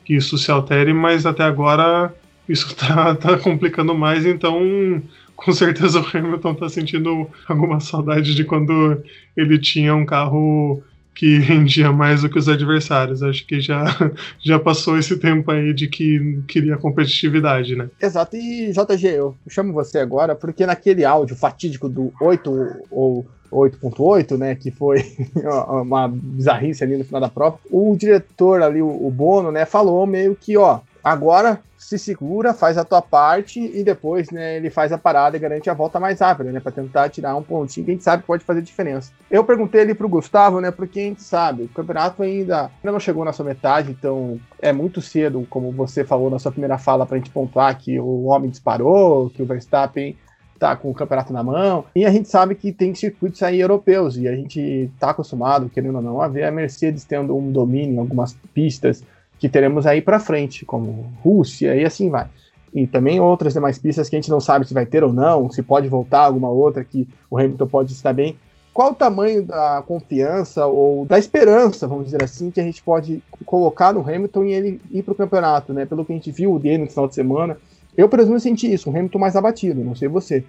que 0.05 0.15
isso 0.15 0.37
se 0.37 0.51
altere, 0.51 0.93
mas 0.93 1.27
até 1.27 1.43
agora 1.43 2.15
isso 2.49 2.67
está 2.69 3.15
tá 3.17 3.39
complicando 3.39 3.95
mais, 3.95 4.27
então 4.27 5.03
com 5.37 5.53
certeza 5.53 6.01
o 6.01 6.07
Hamilton 6.17 6.53
está 6.53 6.69
sentindo 6.69 7.29
alguma 7.49 7.81
saudade 7.81 8.35
de 8.35 8.45
quando 8.45 9.03
ele 9.37 9.59
tinha 9.59 9.95
um 9.95 10.07
carro 10.07 10.83
que 11.15 11.39
rendia 11.39 11.93
mais 11.93 12.23
do 12.23 12.29
que 12.29 12.39
os 12.39 12.49
adversários. 12.49 13.23
Acho 13.23 13.47
que 13.47 13.61
já, 13.61 13.85
já 14.43 14.59
passou 14.59 14.99
esse 14.99 15.17
tempo 15.17 15.51
aí 15.51 15.73
de 15.73 15.87
que 15.87 16.43
queria 16.49 16.77
competitividade, 16.77 17.77
né? 17.77 17.89
Exato. 18.01 18.37
E 18.37 18.73
JG, 18.73 19.07
eu 19.07 19.37
chamo 19.49 19.73
você 19.73 19.99
agora 19.99 20.35
porque 20.35 20.67
naquele 20.67 21.05
áudio 21.05 21.37
fatídico 21.37 21.89
do 21.89 22.13
8 22.21 22.51
ou 22.91 23.25
8.8, 23.53 24.37
né, 24.37 24.57
que 24.57 24.73
foi 24.73 25.05
uma 25.83 26.09
bizarrice 26.09 26.83
ali 26.83 26.97
no 26.97 27.05
final 27.05 27.21
da 27.21 27.29
prova, 27.29 27.59
o 27.71 27.95
diretor 27.97 28.61
ali, 28.61 28.83
o 28.83 29.09
Bono, 29.11 29.53
né, 29.53 29.65
falou 29.65 30.05
meio 30.09 30.35
que, 30.35 30.57
ó, 30.57 30.81
agora 31.05 31.61
se 31.77 31.99
segura, 31.99 32.55
faz 32.55 32.79
a 32.79 32.85
tua 32.85 33.03
parte 33.03 33.61
e 33.61 33.85
depois, 33.85 34.31
né, 34.31 34.57
ele 34.57 34.71
faz 34.71 34.91
a 34.91 34.97
parada 34.97 35.37
e 35.37 35.41
garante 35.41 35.69
a 35.69 35.75
volta 35.75 36.01
mais 36.01 36.21
rápida, 36.21 36.51
né, 36.51 36.59
para 36.59 36.73
tentar 36.73 37.11
tirar 37.11 37.37
um 37.37 37.43
pontinho 37.43 37.85
que 37.85 37.91
a 37.91 37.95
gente 37.95 38.05
sabe 38.05 38.23
que 38.23 38.27
pode 38.27 38.43
fazer 38.43 38.63
diferença. 38.63 39.13
Eu 39.31 39.45
perguntei 39.45 39.83
ali 39.83 39.95
pro 39.95 40.09
Gustavo, 40.09 40.63
né, 40.63 40.71
porque 40.71 41.01
a 41.01 41.03
gente 41.03 41.23
sabe, 41.23 41.65
o 41.65 41.69
campeonato 41.69 42.23
ainda, 42.23 42.71
não 42.83 42.99
chegou 42.99 43.23
na 43.23 43.35
sua 43.35 43.45
metade, 43.45 43.91
então 43.91 44.41
é 44.63 44.73
muito 44.73 45.03
cedo, 45.03 45.47
como 45.51 45.71
você 45.71 46.05
falou 46.05 46.31
na 46.31 46.39
sua 46.39 46.51
primeira 46.51 46.79
fala, 46.79 47.05
pra 47.05 47.19
gente 47.19 47.31
pontuar 47.31 47.77
que 47.77 48.01
o 48.01 48.25
homem 48.25 48.49
disparou, 48.49 49.29
que 49.29 49.43
o 49.43 49.47
Verstappen 49.47 50.17
tá 50.59 50.75
com 50.75 50.91
o 50.91 50.95
campeonato 50.95 51.33
na 51.33 51.43
mão. 51.43 51.85
E 51.95 52.07
a 52.07 52.11
gente 52.11 52.29
sabe 52.29 52.55
que 52.55 52.73
tem 52.73 52.95
circuitos 52.95 53.43
aí 53.43 53.61
europeus 53.61 54.17
e 54.17 54.27
a 54.27 54.35
gente 54.35 54.91
tá 54.99 55.11
acostumado, 55.11 55.69
querendo 55.69 55.97
ou 55.97 56.03
não, 56.03 56.21
a 56.23 56.29
ver 56.29 56.45
a 56.45 56.51
Mercedes 56.51 57.05
tendo 57.05 57.37
um 57.37 57.53
domínio 57.53 57.97
em 57.97 57.99
algumas 57.99 58.35
pistas 58.55 59.05
que 59.39 59.49
teremos 59.49 59.87
aí 59.87 60.01
para 60.01 60.21
frente, 60.21 60.65
como 60.65 61.13
Rússia 61.23 61.75
e 61.75 61.85
assim 61.85 62.09
vai. 62.09 62.29
E 62.75 62.87
também 62.87 63.21
outras 63.21 63.53
demais 63.53 63.79
pistas 63.79 64.09
que 64.09 64.17
a 64.17 64.19
gente 64.19 64.31
não 64.31 64.41
sabe 64.41 64.67
se 64.67 64.75
vai 64.75 64.85
ter 64.85 65.05
ou 65.05 65.13
não, 65.13 65.51
se 65.51 65.63
pode 65.63 65.89
voltar 65.89 66.21
alguma 66.21 66.49
outra 66.49 66.83
que 66.85 67.09
o 67.31 67.39
Hamilton 67.39 67.67
pode 67.67 67.93
estar 67.93 68.13
bem. 68.13 68.37
Qual 68.73 68.91
o 68.91 68.95
tamanho 68.95 69.45
da 69.45 69.85
confiança 69.87 70.67
ou 70.67 71.07
da 71.07 71.17
esperança, 71.17 71.87
vamos 71.87 72.07
dizer 72.07 72.25
assim, 72.25 72.51
que 72.51 72.61
a 72.61 72.65
gente 72.65 72.83
pode 72.83 73.23
colocar 73.47 73.93
no 73.93 74.01
Hamilton 74.01 74.45
e 74.45 74.53
ele 74.53 74.81
ir 74.91 75.05
para 75.05 75.13
o 75.13 75.17
campeonato, 75.17 75.73
né? 75.73 75.87
Pelo 75.87 76.05
que 76.05 76.13
a 76.13 76.17
gente 76.17 76.33
viu 76.33 76.59
dele 76.59 76.83
no 76.83 76.91
final 76.91 77.07
de 77.07 77.15
semana, 77.15 77.57
eu, 77.97 78.09
por 78.09 78.19
exemplo, 78.19 78.41
senti 78.41 78.73
isso, 78.73 78.91
um 78.91 78.97
Hamilton 78.97 79.19
mais 79.21 79.37
abatido, 79.37 79.85
não 79.85 79.95
sei 79.95 80.09
você, 80.09 80.45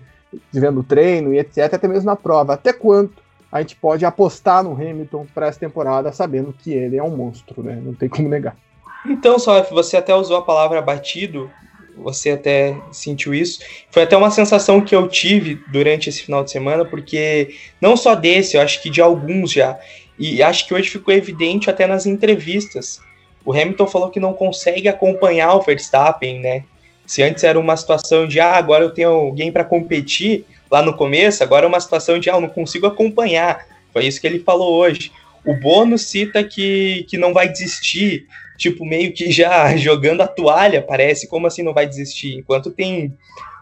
vendo 0.51 0.79
o 0.79 0.83
treino 0.83 1.31
e 1.31 1.37
etc, 1.37 1.71
até 1.71 1.87
mesmo 1.87 2.07
na 2.07 2.15
prova. 2.15 2.55
Até 2.55 2.73
quanto 2.73 3.21
a 3.51 3.61
gente 3.61 3.75
pode 3.75 4.03
apostar 4.03 4.63
no 4.63 4.73
Hamilton 4.73 5.27
para 5.31 5.45
essa 5.45 5.59
temporada, 5.59 6.11
sabendo 6.11 6.51
que 6.51 6.73
ele 6.73 6.97
é 6.97 7.03
um 7.03 7.15
monstro, 7.15 7.61
né? 7.61 7.79
Não 7.79 7.93
tem 7.93 8.09
como 8.09 8.27
negar. 8.27 8.57
Então, 9.07 9.37
só 9.37 9.61
você 9.63 9.97
até 9.97 10.15
usou 10.15 10.37
a 10.37 10.41
palavra 10.41 10.81
batido, 10.81 11.51
você 11.97 12.31
até 12.31 12.75
sentiu 12.91 13.33
isso. 13.33 13.59
Foi 13.89 14.03
até 14.03 14.17
uma 14.17 14.31
sensação 14.31 14.81
que 14.81 14.95
eu 14.95 15.07
tive 15.07 15.59
durante 15.67 16.09
esse 16.09 16.23
final 16.23 16.43
de 16.43 16.51
semana, 16.51 16.83
porque 16.83 17.55
não 17.79 17.95
só 17.95 18.15
desse, 18.15 18.57
eu 18.57 18.61
acho 18.61 18.81
que 18.81 18.89
de 18.89 19.01
alguns 19.01 19.51
já. 19.51 19.79
E 20.17 20.41
acho 20.41 20.67
que 20.67 20.73
hoje 20.73 20.89
ficou 20.89 21.13
evidente 21.13 21.69
até 21.69 21.85
nas 21.85 22.05
entrevistas. 22.05 22.99
O 23.45 23.51
Hamilton 23.51 23.87
falou 23.87 24.09
que 24.09 24.19
não 24.19 24.33
consegue 24.33 24.87
acompanhar 24.87 25.53
o 25.53 25.61
Verstappen, 25.61 26.39
né? 26.39 26.63
Se 27.05 27.21
antes 27.21 27.43
era 27.43 27.59
uma 27.59 27.77
situação 27.77 28.27
de, 28.27 28.39
ah, 28.39 28.55
agora 28.55 28.83
eu 28.83 28.89
tenho 28.89 29.09
alguém 29.09 29.51
para 29.51 29.63
competir 29.63 30.45
lá 30.71 30.81
no 30.81 30.95
começo, 30.95 31.43
agora 31.43 31.65
é 31.65 31.67
uma 31.67 31.79
situação 31.79 32.17
de, 32.17 32.29
ah, 32.29 32.35
eu 32.35 32.41
não 32.41 32.49
consigo 32.49 32.87
acompanhar. 32.87 33.67
Foi 33.93 34.05
isso 34.05 34.19
que 34.19 34.25
ele 34.25 34.39
falou 34.39 34.73
hoje. 34.73 35.11
O 35.45 35.53
Bono 35.53 35.97
cita 35.97 36.43
que, 36.43 37.05
que 37.07 37.17
não 37.17 37.33
vai 37.33 37.47
desistir, 37.47 38.25
tipo, 38.57 38.85
meio 38.85 39.13
que 39.13 39.31
já 39.31 39.75
jogando 39.77 40.21
a 40.21 40.27
toalha, 40.27 40.81
parece, 40.81 41.27
como 41.27 41.47
assim 41.47 41.63
não 41.63 41.73
vai 41.73 41.85
desistir? 41.85 42.37
Enquanto 42.37 42.71
tem 42.71 43.13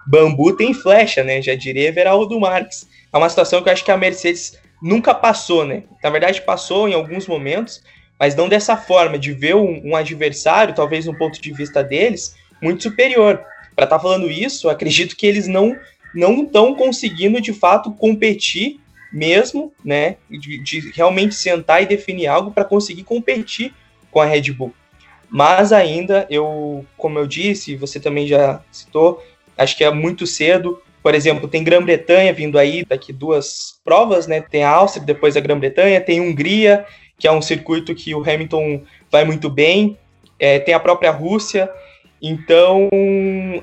bambu, 0.05 0.55
tem 0.55 0.73
flecha, 0.73 1.23
né? 1.23 1.41
Já 1.41 1.55
diria 1.55 1.87
Everaldo 1.87 2.39
Marques. 2.39 2.87
É 3.11 3.17
uma 3.17 3.29
situação 3.29 3.61
que 3.61 3.69
eu 3.69 3.73
acho 3.73 3.85
que 3.85 3.91
a 3.91 3.97
Mercedes 3.97 4.59
nunca 4.81 5.13
passou, 5.13 5.65
né? 5.65 5.83
Na 6.03 6.09
verdade, 6.09 6.41
passou 6.41 6.89
em 6.89 6.93
alguns 6.93 7.27
momentos, 7.27 7.81
mas 8.19 8.35
não 8.35 8.49
dessa 8.49 8.75
forma, 8.75 9.17
de 9.17 9.31
ver 9.33 9.55
um, 9.55 9.81
um 9.85 9.95
adversário, 9.95 10.75
talvez 10.75 11.05
no 11.05 11.17
ponto 11.17 11.41
de 11.41 11.53
vista 11.53 11.83
deles, 11.83 12.35
muito 12.61 12.83
superior. 12.83 13.39
Para 13.75 13.85
estar 13.85 13.97
tá 13.97 13.99
falando 13.99 14.29
isso, 14.29 14.69
acredito 14.69 15.15
que 15.15 15.25
eles 15.25 15.47
não 15.47 15.75
não 16.13 16.43
estão 16.43 16.75
conseguindo 16.75 17.41
de 17.41 17.51
fato 17.51 17.91
competir 17.91 18.79
mesmo, 19.11 19.73
né? 19.83 20.17
De, 20.29 20.59
de 20.59 20.91
realmente 20.91 21.33
sentar 21.33 21.81
e 21.81 21.87
definir 21.87 22.27
algo 22.27 22.51
para 22.51 22.63
conseguir 22.63 23.03
competir 23.03 23.73
com 24.11 24.21
a 24.21 24.25
Red 24.25 24.51
Bull. 24.51 24.73
Mas 25.33 25.73
ainda, 25.73 26.27
eu, 26.29 26.85
como 26.95 27.17
eu 27.17 27.25
disse, 27.25 27.75
você 27.75 27.99
também 27.99 28.27
já 28.27 28.61
citou, 28.71 29.19
acho 29.57 29.75
que 29.75 29.83
é 29.83 29.89
muito 29.89 30.27
cedo. 30.27 30.79
Por 31.01 31.15
exemplo, 31.15 31.47
tem 31.47 31.63
Grã-Bretanha 31.63 32.31
vindo 32.31 32.59
aí 32.59 32.85
daqui 32.85 33.11
duas 33.11 33.79
provas, 33.83 34.27
né? 34.27 34.41
Tem 34.41 34.63
a 34.63 34.69
Áustria, 34.69 35.03
depois 35.03 35.35
a 35.35 35.39
Grã-Bretanha, 35.39 35.99
tem 35.99 36.21
Hungria, 36.21 36.85
que 37.17 37.27
é 37.27 37.31
um 37.31 37.41
circuito 37.41 37.95
que 37.95 38.13
o 38.13 38.21
Hamilton 38.21 38.83
vai 39.09 39.25
muito 39.25 39.49
bem, 39.49 39.97
é, 40.37 40.59
tem 40.59 40.75
a 40.75 40.79
própria 40.79 41.09
Rússia. 41.09 41.67
Então, 42.21 42.87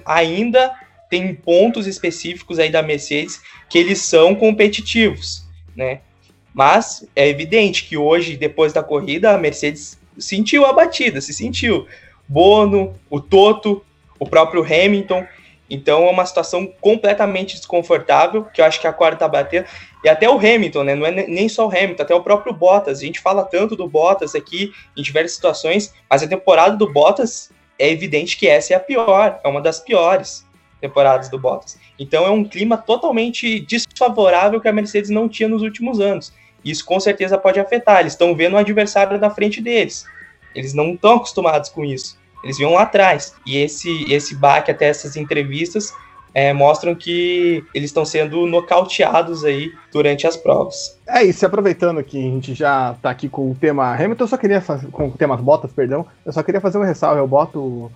ainda 0.04 0.74
tem 1.08 1.32
pontos 1.32 1.86
específicos 1.86 2.58
aí 2.58 2.68
da 2.68 2.82
Mercedes 2.82 3.40
que 3.68 3.78
eles 3.78 4.00
são 4.00 4.34
competitivos, 4.34 5.44
né? 5.76 6.00
Mas 6.52 7.06
é 7.14 7.28
evidente 7.28 7.84
que 7.84 7.96
hoje, 7.96 8.36
depois 8.36 8.72
da 8.72 8.82
corrida, 8.82 9.30
a 9.30 9.38
Mercedes 9.38 9.99
sentiu 10.18 10.64
a 10.66 10.72
batida, 10.72 11.20
se 11.20 11.32
sentiu. 11.32 11.86
Bono, 12.28 12.94
o 13.08 13.20
Toto, 13.20 13.84
o 14.18 14.26
próprio 14.26 14.62
Hamilton. 14.62 15.26
Então 15.68 16.04
é 16.04 16.10
uma 16.10 16.26
situação 16.26 16.66
completamente 16.80 17.56
desconfortável, 17.56 18.44
que 18.44 18.60
eu 18.60 18.64
acho 18.64 18.80
que 18.80 18.86
a 18.86 18.92
quarta 18.92 19.20
tá 19.20 19.28
batendo. 19.28 19.66
E 20.02 20.08
até 20.08 20.28
o 20.28 20.38
Hamilton, 20.38 20.82
né? 20.82 20.94
Não 20.94 21.06
é 21.06 21.10
nem 21.10 21.48
só 21.48 21.66
o 21.66 21.70
Hamilton, 21.70 22.02
até 22.02 22.14
o 22.14 22.22
próprio 22.22 22.52
Bottas. 22.52 22.98
A 22.98 23.04
gente 23.04 23.20
fala 23.20 23.44
tanto 23.44 23.76
do 23.76 23.86
Bottas 23.86 24.34
aqui 24.34 24.72
em 24.96 25.02
diversas 25.02 25.32
situações, 25.32 25.94
mas 26.08 26.22
a 26.22 26.28
temporada 26.28 26.76
do 26.76 26.92
Bottas 26.92 27.50
é 27.78 27.90
evidente 27.90 28.36
que 28.36 28.46
essa 28.46 28.74
é 28.74 28.76
a 28.76 28.80
pior, 28.80 29.40
é 29.42 29.48
uma 29.48 29.60
das 29.60 29.80
piores 29.80 30.46
temporadas 30.80 31.28
do 31.28 31.38
Bottas. 31.38 31.78
Então 31.98 32.26
é 32.26 32.30
um 32.30 32.44
clima 32.44 32.76
totalmente 32.76 33.60
desfavorável 33.60 34.60
que 34.60 34.68
a 34.68 34.72
Mercedes 34.72 35.10
não 35.10 35.28
tinha 35.28 35.48
nos 35.48 35.62
últimos 35.62 36.00
anos. 36.00 36.32
Isso 36.64 36.84
com 36.84 36.98
certeza 37.00 37.38
pode 37.38 37.58
afetar. 37.60 38.00
Eles 38.00 38.12
estão 38.12 38.34
vendo 38.34 38.54
um 38.54 38.58
adversário 38.58 39.18
na 39.18 39.30
frente 39.30 39.60
deles. 39.60 40.04
Eles 40.54 40.74
não 40.74 40.94
estão 40.94 41.16
acostumados 41.16 41.70
com 41.70 41.84
isso. 41.84 42.18
Eles 42.42 42.58
viam 42.58 42.72
lá 42.72 42.82
atrás. 42.82 43.34
E 43.46 43.56
esse, 43.56 44.04
esse 44.12 44.34
baque 44.34 44.70
até 44.70 44.86
essas 44.86 45.16
entrevistas 45.16 45.92
é, 46.34 46.52
mostram 46.52 46.94
que 46.94 47.64
eles 47.74 47.90
estão 47.90 48.04
sendo 48.04 48.46
nocauteados 48.46 49.44
aí 49.44 49.72
durante 49.92 50.26
as 50.26 50.36
provas. 50.36 50.98
É 51.08 51.22
isso, 51.24 51.44
aproveitando 51.44 52.02
que 52.02 52.18
a 52.18 52.22
gente 52.22 52.54
já 52.54 52.92
está 52.96 53.10
aqui 53.10 53.28
com 53.28 53.50
o 53.50 53.54
tema 53.54 53.94
Hamilton, 53.94 54.24
eu 54.24 54.28
só 54.28 54.36
queria 54.36 54.60
fazer, 54.60 54.88
com 54.88 55.08
o 55.08 55.12
tema 55.12 55.36
Bottas, 55.36 55.72
perdão, 55.72 56.06
eu 56.24 56.32
só 56.32 56.42
queria 56.42 56.60
fazer 56.60 56.78
uma 56.78 56.86
ressalva, 56.86 57.18
eu 57.18 57.26
boto 57.26 57.90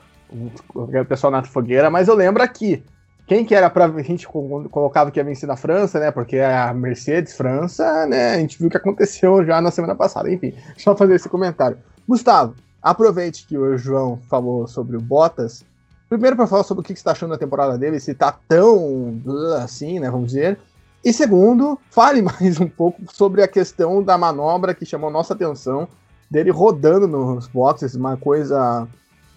o 0.75 1.05
pessoal 1.09 1.31
na 1.31 1.43
fogueira, 1.45 1.91
mas 1.91 2.09
eu 2.09 2.15
lembro 2.15 2.43
aqui, 2.43 2.83
quem 3.27 3.45
que 3.45 3.55
era 3.55 3.71
para 3.71 3.87
a 3.87 4.03
gente 4.03 4.29
colocava 4.29 5.11
que 5.11 5.19
ia 5.19 5.25
vencer 5.25 5.49
na 5.49 5.57
França, 5.57 5.99
né? 5.99 6.11
Porque 6.11 6.39
a 6.39 6.75
Mercedes 6.75 7.35
França, 7.35 8.07
né? 8.07 8.35
A 8.35 8.39
gente 8.39 8.59
viu 8.59 8.69
o 8.69 8.71
que 8.71 8.77
aconteceu 8.77 9.45
já 9.45 9.61
na 9.61 9.71
semana 9.71 9.95
passada. 9.95 10.31
Enfim, 10.31 10.53
só 10.77 10.95
fazer 10.95 11.15
esse 11.15 11.29
comentário. 11.29 11.79
Gustavo, 12.07 12.55
aproveite 12.83 13.47
que 13.47 13.57
o 13.57 13.79
João 13.79 14.19
falou 14.29 14.67
sobre 14.67 14.97
o 14.97 15.01
Bottas. 15.01 15.65
Primeiro 16.09 16.37
para 16.37 16.47
falar 16.47 16.65
sobre 16.65 16.83
o 16.83 16.85
que 16.85 16.93
você 16.93 17.01
está 17.01 17.13
achando 17.13 17.31
da 17.31 17.39
temporada 17.39 17.79
dele, 17.79 17.99
se 17.99 18.11
está 18.11 18.37
tão 18.47 19.19
assim, 19.59 19.99
né? 19.99 20.11
Vamos 20.11 20.29
dizer. 20.29 20.59
E 21.03 21.13
segundo, 21.13 21.79
fale 21.91 22.21
mais 22.23 22.61
um 22.61 22.69
pouco 22.69 23.01
sobre 23.11 23.43
a 23.43 23.49
questão 23.49 24.03
da 24.03 24.19
manobra 24.19 24.75
que 24.75 24.85
chamou 24.85 25.11
nossa 25.11 25.33
atenção 25.33 25.89
dele 26.31 26.51
rodando 26.51 27.07
nos 27.07 27.47
boxes, 27.47 27.95
uma 27.95 28.17
coisa 28.17 28.87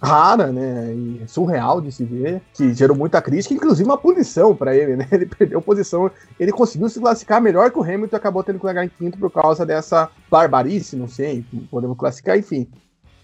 rara, 0.02 0.52
né, 0.52 0.94
e 0.94 1.24
surreal 1.28 1.82
de 1.82 1.92
se 1.92 2.04
ver, 2.04 2.42
que 2.54 2.74
gerou 2.74 2.96
muita 2.96 3.22
crítica, 3.22 3.54
inclusive 3.54 3.88
uma 3.88 3.98
punição 3.98 4.56
para 4.56 4.76
ele, 4.76 4.96
né? 4.96 5.08
Ele 5.12 5.26
perdeu 5.26 5.62
posição, 5.62 6.12
ele 6.40 6.52
conseguiu 6.52 6.88
se 6.90 7.00
classificar 7.00 7.42
melhor 7.42 7.72
que 7.72 7.80
o 7.80 7.84
Hamilton 7.84 8.16
e 8.16 8.18
acabou 8.18 8.44
tendo 8.44 8.60
que 8.60 8.66
largar 8.66 8.86
em 8.86 8.90
quinto 8.90 9.18
por 9.18 9.32
causa 9.32 9.66
dessa 9.66 10.10
barbarice, 10.30 10.96
não 10.96 11.08
sei, 11.08 11.44
podemos 11.72 11.98
classificar, 11.98 12.38
enfim. 12.38 12.68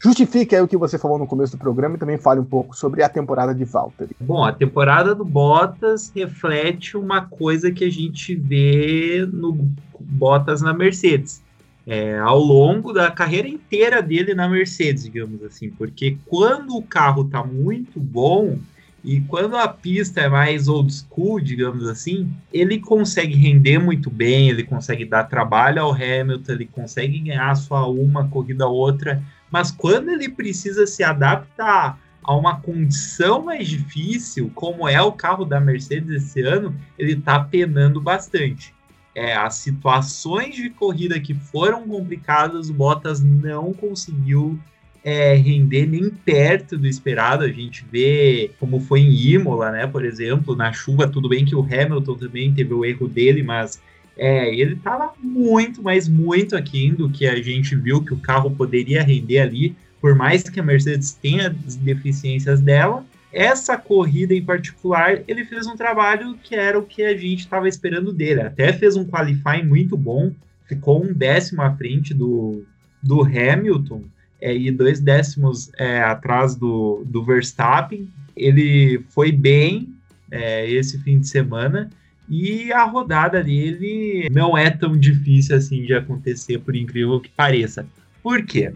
Justifique 0.03 0.55
aí 0.55 0.62
o 0.62 0.67
que 0.67 0.75
você 0.75 0.97
falou 0.97 1.17
no 1.17 1.27
começo 1.27 1.55
do 1.55 1.59
programa 1.59 1.95
e 1.95 1.99
também 1.99 2.17
fale 2.17 2.39
um 2.39 2.45
pouco 2.45 2.75
sobre 2.75 3.03
a 3.03 3.07
temporada 3.07 3.53
de 3.55 3.63
Valtteri. 3.63 4.15
Bom, 4.19 4.43
a 4.43 4.51
temporada 4.51 5.15
do 5.15 5.23
Bottas 5.23 6.12
reflete 6.13 6.97
uma 6.97 7.21
coisa 7.21 7.71
que 7.71 7.86
a 7.86 7.89
gente 7.89 8.36
vê 8.36 9.25
no 9.31 9.57
Bottas 9.99 10.62
na 10.62 10.73
Mercedes 10.73 11.41
é, 11.86 12.17
ao 12.17 12.39
longo 12.39 12.93
da 12.93 13.12
carreira 13.12 13.48
inteira 13.48 14.02
dele 14.02 14.34
na 14.34 14.48
Mercedes, 14.48 15.04
digamos 15.04 15.43
assim, 15.43 15.69
porque 15.69 16.17
quando 16.26 16.76
o 16.76 16.84
carro 16.84 17.24
está 17.24 17.43
muito 17.43 18.00
bom 18.00 18.58
e 19.04 19.19
quando 19.19 19.58
a 19.58 19.67
pista 19.67 20.22
é 20.22 20.30
mais 20.30 20.69
old 20.69 20.93
school, 20.93 21.41
digamos 21.41 21.86
assim, 21.89 22.32
ele 22.54 22.80
consegue 22.80 23.36
render 23.36 23.78
muito 23.78 24.10
bem, 24.10 24.50
ele 24.50 24.63
consegue 24.63 25.04
dar 25.04 25.26
trabalho 25.26 25.82
ao 25.82 25.91
Hamilton, 25.91 26.54
ele 26.54 26.65
consegue 26.65 27.19
ganhar 27.19 27.54
só 27.56 27.91
uma 27.91 28.30
corrida 28.30 28.65
ou 28.65 28.76
outra, 28.76 29.22
mas 29.52 29.72
quando 29.72 30.10
ele 30.10 30.30
precisa 30.30 30.88
se 30.88 31.04
adaptar 31.04 32.00
a 32.24 32.34
uma 32.34 32.62
condição 32.62 33.43
mais 33.43 33.67
difícil, 33.67 34.50
como 34.56 34.88
é 34.88 35.02
o 35.02 35.12
carro 35.12 35.43
da 35.43 35.60
Mercedes 35.60 36.24
esse 36.24 36.41
ano, 36.41 36.74
ele 36.98 37.12
está 37.12 37.43
penando 37.43 38.00
bastante. 38.00 38.74
É, 39.15 39.36
as 39.36 39.56
situações 39.56 40.56
de 40.56 40.69
corrida 40.69 41.19
que 41.19 41.34
foram 41.34 41.88
complicadas, 41.88 42.69
o 42.69 42.73
Bottas 42.73 43.23
não 43.23 43.73
conseguiu 43.73 44.60
é, 45.04 45.36
render 45.36 45.86
nem 45.86 46.10
perto 46.10 46.78
do 46.78 46.88
esperado. 46.88 47.43
A 47.43 47.49
gente 47.49 47.86
vê 47.91 48.52
como 48.60 48.80
foi 48.80 49.02
em 49.02 49.12
Imola, 49.12 49.71
né? 49.71 49.86
Por 49.86 50.04
exemplo, 50.04 50.56
na 50.56 50.71
chuva, 50.71 51.08
tudo 51.08 51.30
bem 51.30 51.45
que 51.45 51.56
o 51.56 51.62
Hamilton 51.62 52.15
também 52.15 52.54
teve 52.54 52.73
o 52.73 52.86
erro 52.86 53.08
dele, 53.08 53.43
mas 53.43 53.80
é, 54.17 54.54
ele 54.54 54.73
estava 54.73 55.13
muito, 55.21 55.82
mas 55.82 56.08
muito 56.08 56.56
aquém 56.56 56.93
do 56.93 57.10
que 57.10 57.28
a 57.28 57.41
gente 57.41 57.76
viu 57.76 58.04
que 58.04 58.13
o 58.13 58.19
carro 58.19 58.52
poderia 58.52 59.04
render 59.04 59.39
ali, 59.39 59.76
por 59.99 60.15
mais 60.15 60.43
que 60.43 60.60
a 60.60 60.63
Mercedes 60.63 61.13
tenha 61.13 61.56
as 61.67 61.76
deficiências 61.76 62.62
dela. 62.62 63.06
Essa 63.34 63.76
corrida 63.78 64.36
em 64.36 64.46
particular, 64.46 65.24
ele 65.28 65.43
fez 65.43 65.65
um 65.65 65.76
trabalho 65.76 66.38
que 66.43 66.56
era 66.56 66.78
o 66.78 66.86
que 66.86 67.02
a 67.02 67.17
gente 67.17 67.39
estava 67.39 67.67
esperando 67.67 68.13
dele. 68.13 68.41
Até 68.41 68.72
fez 68.72 68.96
um 68.96 69.06
qualifying 69.06 69.63
muito 69.63 69.98
bom, 69.98 70.32
ficou 70.67 71.04
um 71.04 71.12
décimo 71.12 71.63
à 71.63 71.76
frente 71.76 72.13
do, 72.13 72.63
do 73.02 73.24
Hamilton 73.24 74.04
é, 74.39 74.56
e 74.56 74.69
dois 74.69 75.00
décimos 75.00 75.72
é, 75.80 76.02
atrás 76.02 76.56
do, 76.56 77.04
do 77.06 77.24
Verstappen. 77.24 78.08
Ele 78.36 79.04
foi 79.10 79.32
bem 79.32 79.96
é, 80.30 80.69
esse 80.69 81.00
fim 81.00 81.19
de 81.19 81.28
semana 81.28 81.89
e 82.30 82.72
a 82.72 82.84
rodada 82.84 83.43
dele 83.43 84.28
não 84.32 84.58
é 84.58 84.69
tão 84.69 84.96
difícil 84.96 85.56
assim 85.56 85.84
de 85.84 85.93
acontecer, 85.93 86.60
por 86.60 86.76
incrível 86.76 87.19
que 87.19 87.30
pareça. 87.30 87.86
Por 88.22 88.46
quê? 88.46 88.74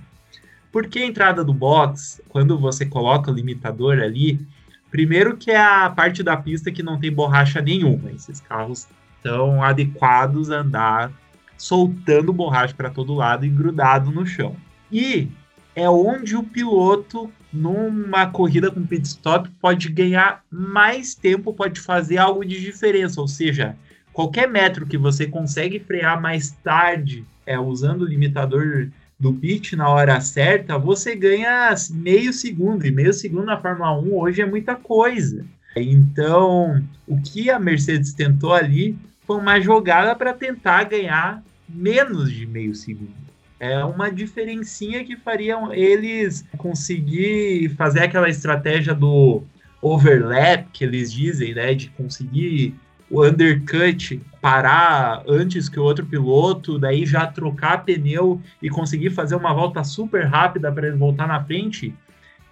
Porque 0.72 1.00
a 1.00 1.06
entrada 1.06 1.44
do 1.44 1.54
box, 1.54 2.22
quando 2.30 2.58
você 2.58 2.86
coloca 2.86 3.32
o 3.32 3.34
limitador 3.34 4.00
ali, 4.00 4.46
primeiro 4.92 5.38
que 5.38 5.52
é 5.52 5.60
a 5.60 5.90
parte 5.90 6.22
da 6.22 6.38
pista 6.38 6.72
que 6.72 6.84
não 6.84 7.00
tem 7.00 7.12
borracha 7.12 7.62
nenhuma. 7.62 8.12
Esses 8.12 8.40
carros 8.40 8.88
estão 9.18 9.64
adequados 9.64 10.52
a 10.52 10.60
andar 10.60 11.12
soltando 11.58 12.32
borracha 12.32 12.74
para 12.74 12.90
todo 12.90 13.16
lado 13.16 13.46
e 13.46 13.50
grudado 13.50 14.12
no 14.12 14.26
chão. 14.26 14.56
E 14.92 15.28
é 15.76 15.90
onde 15.90 16.36
o 16.36 16.44
piloto, 16.44 17.32
numa 17.52 18.28
corrida 18.28 18.72
com 18.72 18.86
pit 18.86 19.08
stop, 19.08 19.50
pode 19.62 19.90
ganhar 19.90 20.44
mais 20.50 21.14
tempo, 21.16 21.54
pode 21.54 21.80
fazer 21.80 22.18
algo 22.18 22.46
de 22.46 22.60
diferença. 22.60 23.20
Ou 23.20 23.28
seja, 23.28 23.76
qualquer 24.14 24.48
metro 24.48 24.86
que 24.86 24.98
você 24.98 25.28
consegue 25.28 25.80
frear 25.80 26.22
mais 26.22 26.52
tarde, 26.64 27.26
é, 27.46 27.60
usando 27.60 28.02
o 28.02 28.08
limitador 28.08 28.90
do 29.20 29.34
pit 29.34 29.76
na 29.76 29.90
hora 29.90 30.22
certa, 30.22 30.78
você 30.78 31.16
ganha 31.16 31.74
meio 31.92 32.32
segundo. 32.32 32.86
E 32.86 32.92
meio 32.92 33.14
segundo 33.14 33.46
na 33.46 33.60
Fórmula 33.60 34.00
1 34.00 34.16
hoje 34.16 34.42
é 34.42 34.46
muita 34.46 34.76
coisa. 34.76 35.46
Então, 35.76 36.84
o 37.08 37.20
que 37.22 37.50
a 37.50 37.60
Mercedes 37.60 38.14
tentou 38.14 38.54
ali 38.54 38.98
foi 39.26 39.38
uma 39.38 39.60
jogada 39.60 40.16
para 40.16 40.34
tentar 40.34 40.86
ganhar 40.86 41.44
menos 41.68 42.32
de 42.32 42.46
meio 42.46 42.74
segundo. 42.74 43.28
É 43.60 43.84
uma 43.84 44.10
diferencinha 44.10 45.04
que 45.04 45.18
faria 45.18 45.58
eles 45.72 46.46
conseguir 46.58 47.70
fazer 47.76 48.02
aquela 48.02 48.30
estratégia 48.30 48.94
do 48.94 49.44
overlap 49.82 50.68
que 50.72 50.84
eles 50.84 51.12
dizem, 51.12 51.56
né? 51.56 51.74
De 51.74 51.90
conseguir 51.90 52.76
o 53.10 53.26
undercut 53.26 54.22
parar 54.42 55.24
antes 55.28 55.70
que 55.70 55.80
o 55.80 55.84
outro 55.84 56.06
piloto, 56.06 56.78
daí 56.78 57.06
já 57.06 57.26
trocar 57.28 57.84
pneu 57.84 58.42
e 58.62 58.70
conseguir 58.70 59.10
fazer 59.12 59.36
uma 59.36 59.54
volta 59.54 59.84
super 59.84 60.26
rápida 60.26 60.72
para 60.72 60.88
ele 60.88 60.98
voltar 60.98 61.28
na 61.28 61.44
frente. 61.44 61.94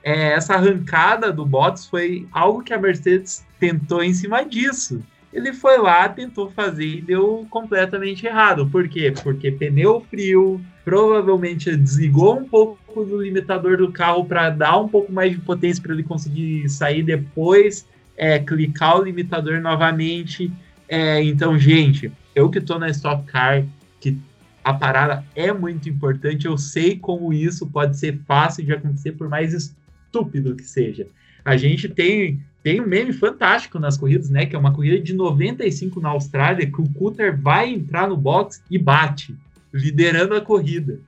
É, 0.04 0.34
essa 0.34 0.54
arrancada 0.54 1.32
do 1.32 1.46
Bottas 1.46 1.88
foi 1.88 2.28
algo 2.32 2.63
que 2.63 2.74
a 2.74 2.80
Mercedes 2.80 3.46
tentou 3.60 4.04
em 4.04 4.13
cima 4.13 4.44
disso 4.44 5.04
ele 5.36 5.52
foi 5.52 5.78
lá, 5.78 6.08
tentou 6.08 6.50
fazer 6.50 6.86
e 6.86 7.02
deu 7.02 7.46
completamente 7.50 8.26
errado. 8.26 8.68
Por 8.68 8.88
quê? 8.88 9.13
Porque 9.22 9.52
pneu 9.52 10.00
frio, 10.10 10.62
provavelmente 10.86 11.76
desligou 11.76 12.39
um 12.39 12.48
pouco 12.48 13.04
do 13.04 13.22
limitador 13.22 13.76
do 13.76 13.91
carro 13.91 14.24
para 14.24 14.50
dar 14.50 14.78
um 14.78 14.88
pouco 14.88 15.12
mais 15.12 15.34
de 15.34 15.38
potência 15.39 15.84
para 15.84 15.91
ele 15.91 16.04
conseguir 16.04 16.70
sair 16.70 17.04
depois, 17.04 17.86
é, 18.17 18.39
clicar 18.39 18.99
o 18.99 19.04
limitador 19.04 19.60
novamente. 19.62 20.51
É, 20.88 21.21
então, 21.23 21.58
gente, 21.58 22.12
eu 22.34 22.49
que 22.49 22.60
estou 22.60 22.80
na 22.80 22.89
Stock 22.89 23.25
Car, 23.25 23.65
que 23.99 24.17
a 24.63 24.73
parada 24.73 25.23
é 25.36 25.54
muito 25.54 25.89
importante, 25.89 26.45
eu 26.45 26.58
sei 26.58 26.97
como 26.97 27.34
isso 27.34 27.67
pode 27.67 27.97
ser 27.97 28.19
fácil 28.28 28.65
de 28.65 28.73
acontecer, 28.73 29.12
por 29.13 29.30
mais 29.30 29.54
estúpido 29.54 30.56
que 30.56 30.63
seja. 30.63 31.08
A 31.43 31.56
gente 31.58 31.88
tem 31.88 32.41
tem 32.65 32.82
um 32.82 32.88
meme 32.88 33.13
fantástico 33.13 33.78
nas 33.78 33.95
corridas, 33.95 34.32
né? 34.32 34.47
Que 34.47 34.56
é 34.56 34.60
uma 34.60 34.73
corrida 34.73 34.99
de 34.99 35.13
95 35.13 36.01
na 36.01 36.10
Austrália, 36.10 36.65
que 36.65 36.82
o 36.82 36.89
Cutter 36.89 37.39
vai 37.39 37.71
entrar 37.71 38.10
no 38.10 38.17
box 38.17 38.63
e 38.71 38.80
bate, 38.80 39.36
liderando 39.71 40.34
a 40.34 40.41
corrida. 40.41 40.99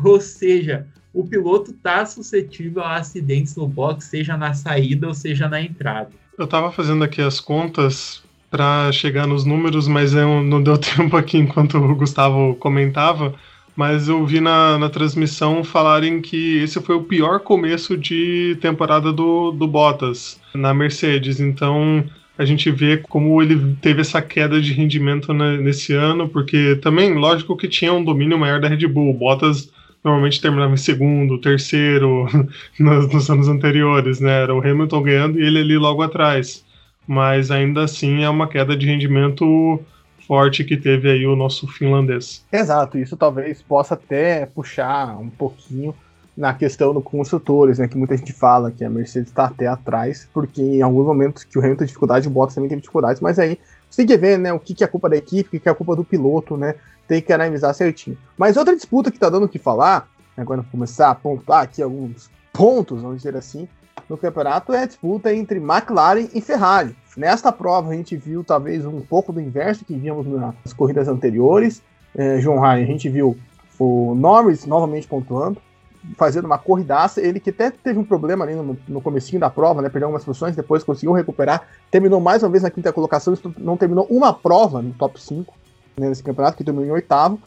Ou 0.00 0.20
seja, 0.20 0.86
o 1.12 1.24
piloto 1.24 1.72
está 1.72 2.06
suscetível 2.06 2.84
a 2.84 2.98
acidentes 2.98 3.56
no 3.56 3.66
box, 3.66 4.04
seja 4.04 4.36
na 4.36 4.54
saída 4.54 5.08
ou 5.08 5.12
seja 5.12 5.48
na 5.48 5.60
entrada. 5.60 6.12
Eu 6.38 6.44
estava 6.44 6.72
fazendo 6.72 7.04
aqui 7.04 7.20
as 7.20 7.40
contas 7.40 8.22
para 8.50 8.90
chegar 8.92 9.26
nos 9.26 9.44
números, 9.44 9.88
mas 9.88 10.12
não 10.12 10.62
deu 10.62 10.76
tempo 10.78 11.16
aqui 11.16 11.38
enquanto 11.38 11.78
o 11.78 11.94
Gustavo 11.94 12.54
comentava 12.56 13.34
mas 13.76 14.08
eu 14.08 14.24
vi 14.26 14.40
na, 14.40 14.78
na 14.78 14.88
transmissão 14.88 15.64
falarem 15.64 16.20
que 16.20 16.58
esse 16.58 16.80
foi 16.80 16.94
o 16.94 17.04
pior 17.04 17.40
começo 17.40 17.96
de 17.96 18.56
temporada 18.60 19.12
do, 19.12 19.50
do 19.50 19.66
Bottas 19.66 20.40
na 20.54 20.74
Mercedes. 20.74 21.40
Então 21.40 22.04
a 22.36 22.44
gente 22.44 22.70
vê 22.70 22.98
como 22.98 23.42
ele 23.42 23.76
teve 23.80 24.00
essa 24.00 24.20
queda 24.20 24.60
de 24.60 24.72
rendimento 24.72 25.32
né, 25.32 25.56
nesse 25.56 25.94
ano, 25.94 26.28
porque 26.28 26.76
também, 26.76 27.14
lógico 27.14 27.56
que 27.56 27.68
tinha 27.68 27.92
um 27.92 28.04
domínio 28.04 28.38
maior 28.38 28.60
da 28.60 28.68
Red 28.68 28.86
Bull. 28.86 29.14
Bottas 29.14 29.70
normalmente 30.04 30.40
terminava 30.40 30.74
em 30.74 30.78
segundo, 30.78 31.38
terceiro 31.38 32.26
nos, 32.78 33.12
nos 33.12 33.30
anos 33.30 33.48
anteriores, 33.48 34.20
né? 34.20 34.42
Era 34.42 34.54
o 34.54 34.60
Hamilton 34.60 35.02
ganhando 35.02 35.40
e 35.40 35.46
ele 35.46 35.60
ali 35.60 35.78
logo 35.78 36.02
atrás. 36.02 36.64
Mas 37.06 37.50
ainda 37.50 37.84
assim 37.84 38.22
é 38.22 38.28
uma 38.28 38.48
queda 38.48 38.76
de 38.76 38.86
rendimento 38.86 39.80
forte 40.26 40.64
que 40.64 40.76
teve 40.76 41.10
aí 41.10 41.26
o 41.26 41.36
nosso 41.36 41.66
finlandês. 41.66 42.44
Exato, 42.52 42.96
isso 42.96 43.16
talvez 43.16 43.60
possa 43.60 43.94
até 43.94 44.46
puxar 44.46 45.18
um 45.18 45.28
pouquinho 45.28 45.94
na 46.36 46.54
questão 46.54 46.94
dos 46.94 47.04
construtores, 47.04 47.78
né, 47.78 47.86
que 47.86 47.96
muita 47.96 48.16
gente 48.16 48.32
fala 48.32 48.70
que 48.70 48.84
a 48.84 48.88
Mercedes 48.88 49.28
está 49.28 49.44
até 49.44 49.66
atrás, 49.66 50.26
porque 50.32 50.62
em 50.62 50.80
alguns 50.80 51.04
momentos 51.04 51.44
que 51.44 51.58
o 51.58 51.60
Hamilton 51.60 51.78
tem 51.78 51.86
dificuldade, 51.86 52.28
o 52.28 52.30
Bottas 52.30 52.54
também 52.54 52.70
tem 52.70 52.78
dificuldades, 52.78 53.20
mas 53.20 53.38
aí 53.38 53.58
você 53.92 54.06
tem 54.06 54.06
que 54.06 54.16
ver, 54.16 54.38
né, 54.38 54.50
o 54.54 54.58
que, 54.58 54.74
que 54.74 54.82
é 54.82 54.86
culpa 54.86 55.06
da 55.10 55.16
equipe, 55.16 55.58
o 55.58 55.60
que, 55.60 55.68
é 55.68 55.74
culpa 55.74 55.94
do 55.94 56.02
piloto, 56.02 56.56
né, 56.56 56.76
tem 57.06 57.20
que 57.20 57.30
analisar 57.30 57.74
certinho. 57.74 58.16
Mas 58.38 58.56
outra 58.56 58.74
disputa 58.74 59.10
que 59.10 59.18
está 59.18 59.28
dando 59.28 59.44
o 59.44 59.48
que 59.48 59.58
falar, 59.58 60.08
né, 60.34 60.42
agora 60.42 60.64
começar 60.72 61.10
a 61.10 61.14
pontuar 61.14 61.64
aqui 61.64 61.82
alguns 61.82 62.30
pontos, 62.54 63.02
vamos 63.02 63.18
dizer 63.18 63.36
assim, 63.36 63.68
no 64.08 64.16
campeonato 64.16 64.72
é 64.72 64.82
a 64.82 64.86
disputa 64.86 65.34
entre 65.34 65.58
McLaren 65.58 66.26
e 66.32 66.40
Ferrari. 66.40 66.96
Nesta 67.14 67.52
prova 67.52 67.90
a 67.90 67.94
gente 67.94 68.16
viu 68.16 68.42
talvez 68.42 68.86
um 68.86 69.02
pouco 69.02 69.30
do 69.30 69.40
inverso 69.40 69.84
que 69.84 69.94
víamos 69.94 70.26
nas 70.26 70.72
corridas 70.72 71.06
anteriores. 71.06 71.82
É, 72.14 72.40
João 72.40 72.58
Rai, 72.58 72.82
a 72.82 72.86
gente 72.86 73.10
viu 73.10 73.36
o 73.78 74.14
Norris 74.14 74.64
novamente 74.64 75.06
pontuando, 75.06 75.60
fazendo 76.16 76.44
uma 76.44 76.58
corridaça, 76.58 77.20
ele 77.20 77.38
que 77.38 77.50
até 77.50 77.70
teve 77.70 77.98
um 77.98 78.04
problema 78.04 78.44
ali 78.44 78.54
no, 78.54 78.76
no 78.88 79.00
comecinho 79.00 79.40
da 79.40 79.48
prova, 79.48 79.80
né, 79.80 79.88
perdeu 79.88 80.08
algumas 80.08 80.24
posições, 80.24 80.56
depois 80.56 80.82
conseguiu 80.82 81.12
recuperar, 81.12 81.66
terminou 81.90 82.20
mais 82.20 82.42
uma 82.42 82.48
vez 82.48 82.62
na 82.62 82.70
quinta 82.70 82.92
colocação, 82.92 83.34
não 83.58 83.76
terminou 83.76 84.06
uma 84.10 84.32
prova 84.32 84.82
no 84.82 84.92
top 84.94 85.20
5 85.20 85.54
né, 85.96 86.08
nesse 86.08 86.22
campeonato, 86.22 86.56
que 86.56 86.64
terminou 86.64 86.88
em 86.88 86.92
oitavo, 86.92 87.38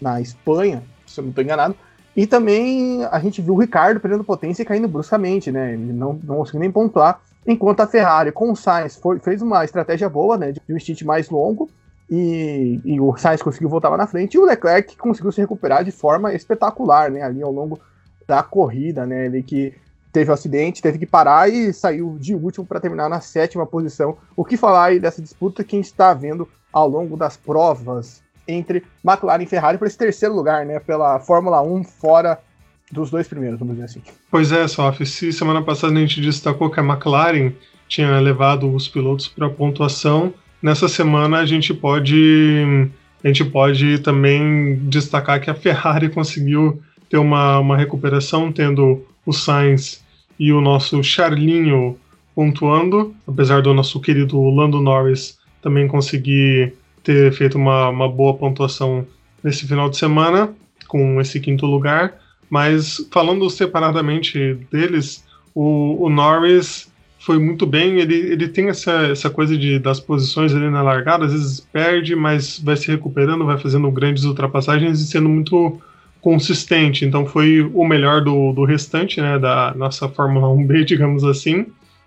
na 0.00 0.20
Espanha, 0.20 0.82
se 1.06 1.18
eu 1.20 1.22
não 1.22 1.30
estou 1.30 1.42
enganado, 1.42 1.74
e 2.14 2.26
também 2.26 3.04
a 3.04 3.18
gente 3.18 3.40
viu 3.40 3.54
o 3.54 3.58
Ricardo 3.58 4.00
perdendo 4.00 4.24
potência 4.24 4.62
e 4.62 4.66
caindo 4.66 4.88
bruscamente, 4.88 5.50
né, 5.50 5.72
ele 5.72 5.92
não, 5.92 6.18
não 6.22 6.36
conseguiu 6.36 6.60
nem 6.60 6.70
pontuar, 6.70 7.20
Enquanto 7.46 7.80
a 7.80 7.86
Ferrari, 7.86 8.30
com 8.30 8.52
o 8.52 8.56
Sainz, 8.56 8.96
foi, 8.96 9.18
fez 9.18 9.42
uma 9.42 9.64
estratégia 9.64 10.08
boa, 10.08 10.36
né, 10.36 10.52
de 10.52 10.60
um 10.72 10.78
stint 10.78 11.02
mais 11.02 11.28
longo, 11.28 11.68
e, 12.08 12.80
e, 12.84 13.00
o 13.00 13.16
Sainz 13.16 13.42
conseguiu 13.42 13.68
voltar 13.68 13.88
lá 13.88 13.96
na 13.96 14.06
frente, 14.06 14.34
e 14.34 14.38
o 14.38 14.44
Leclerc 14.44 14.96
conseguiu 14.96 15.32
se 15.32 15.40
recuperar 15.40 15.82
de 15.82 15.90
forma 15.90 16.32
espetacular, 16.34 17.10
né, 17.10 17.22
ali 17.22 17.42
ao 17.42 17.50
longo 17.50 17.80
da 18.26 18.42
corrida, 18.42 19.06
né, 19.06 19.26
ele 19.26 19.42
que 19.42 19.74
teve 20.12 20.30
um 20.30 20.34
acidente, 20.34 20.82
teve 20.82 20.98
que 20.98 21.06
parar 21.06 21.48
e 21.48 21.72
saiu 21.72 22.16
de 22.20 22.34
último 22.34 22.66
para 22.66 22.80
terminar 22.80 23.08
na 23.08 23.20
sétima 23.20 23.66
posição. 23.66 24.18
O 24.36 24.44
que 24.44 24.56
falar 24.56 24.86
aí 24.86 25.00
dessa 25.00 25.22
disputa 25.22 25.64
que 25.64 25.74
a 25.74 25.78
gente 25.78 25.86
está 25.86 26.12
vendo 26.12 26.46
ao 26.72 26.86
longo 26.88 27.16
das 27.16 27.36
provas 27.36 28.22
entre 28.46 28.82
McLaren 29.04 29.42
e 29.42 29.46
Ferrari 29.46 29.78
para 29.78 29.86
esse 29.86 29.96
terceiro 29.96 30.34
lugar, 30.34 30.66
né, 30.66 30.78
pela 30.78 31.18
Fórmula 31.20 31.62
1 31.62 31.84
fora 31.84 32.38
dos 32.90 33.10
dois 33.10 33.26
primeiros, 33.26 33.58
vamos 33.58 33.74
dizer 33.74 33.86
assim. 33.86 34.02
Pois 34.30 34.52
é, 34.52 34.68
Sof, 34.68 35.04
se 35.06 35.32
semana 35.32 35.62
passada 35.62 35.94
a 35.94 36.00
gente 36.00 36.20
destacou 36.20 36.70
que 36.70 36.78
a 36.78 36.82
McLaren 36.82 37.52
tinha 37.88 38.18
levado 38.20 38.72
os 38.74 38.88
pilotos 38.88 39.28
para 39.28 39.48
pontuação, 39.48 40.34
nessa 40.62 40.88
semana 40.88 41.38
a 41.38 41.46
gente 41.46 41.72
pode 41.72 42.90
a 43.24 43.28
gente 43.28 43.44
pode 43.44 43.98
também 44.00 44.76
destacar 44.88 45.40
que 45.40 45.48
a 45.48 45.54
Ferrari 45.54 46.08
conseguiu 46.10 46.82
ter 47.12 47.18
uma, 47.18 47.58
uma 47.58 47.76
recuperação, 47.76 48.50
tendo 48.50 49.04
o 49.26 49.34
Sainz 49.34 50.02
e 50.40 50.50
o 50.50 50.62
nosso 50.62 51.04
Charlinho 51.04 51.98
pontuando, 52.34 53.14
apesar 53.28 53.60
do 53.60 53.74
nosso 53.74 54.00
querido 54.00 54.42
Lando 54.48 54.80
Norris 54.80 55.38
também 55.60 55.86
conseguir 55.86 56.72
ter 57.04 57.30
feito 57.34 57.58
uma, 57.58 57.90
uma 57.90 58.08
boa 58.08 58.32
pontuação 58.32 59.06
nesse 59.44 59.68
final 59.68 59.90
de 59.90 59.98
semana, 59.98 60.54
com 60.88 61.20
esse 61.20 61.38
quinto 61.38 61.66
lugar. 61.66 62.14
Mas 62.48 63.06
falando 63.12 63.50
separadamente 63.50 64.54
deles, 64.70 65.22
o, 65.54 66.06
o 66.06 66.08
Norris 66.08 66.90
foi 67.18 67.38
muito 67.38 67.66
bem. 67.66 68.00
Ele, 68.00 68.14
ele 68.14 68.48
tem 68.48 68.70
essa, 68.70 69.08
essa 69.08 69.28
coisa 69.28 69.54
de 69.56 69.78
das 69.78 70.00
posições 70.00 70.54
ali 70.54 70.70
na 70.70 70.80
largada, 70.80 71.26
às 71.26 71.32
vezes 71.32 71.60
perde, 71.60 72.16
mas 72.16 72.58
vai 72.58 72.76
se 72.78 72.90
recuperando, 72.90 73.44
vai 73.44 73.58
fazendo 73.58 73.90
grandes 73.90 74.24
ultrapassagens 74.24 74.98
e 74.98 75.06
sendo 75.06 75.28
muito 75.28 75.78
consistente. 76.22 77.04
Então 77.04 77.26
foi 77.26 77.60
o 77.74 77.84
melhor 77.84 78.22
do, 78.22 78.52
do 78.52 78.64
restante, 78.64 79.20
né, 79.20 79.38
da 79.38 79.74
nossa 79.76 80.08
Fórmula 80.08 80.46
1B, 80.46 80.84
digamos 80.86 81.24
assim. 81.24 81.66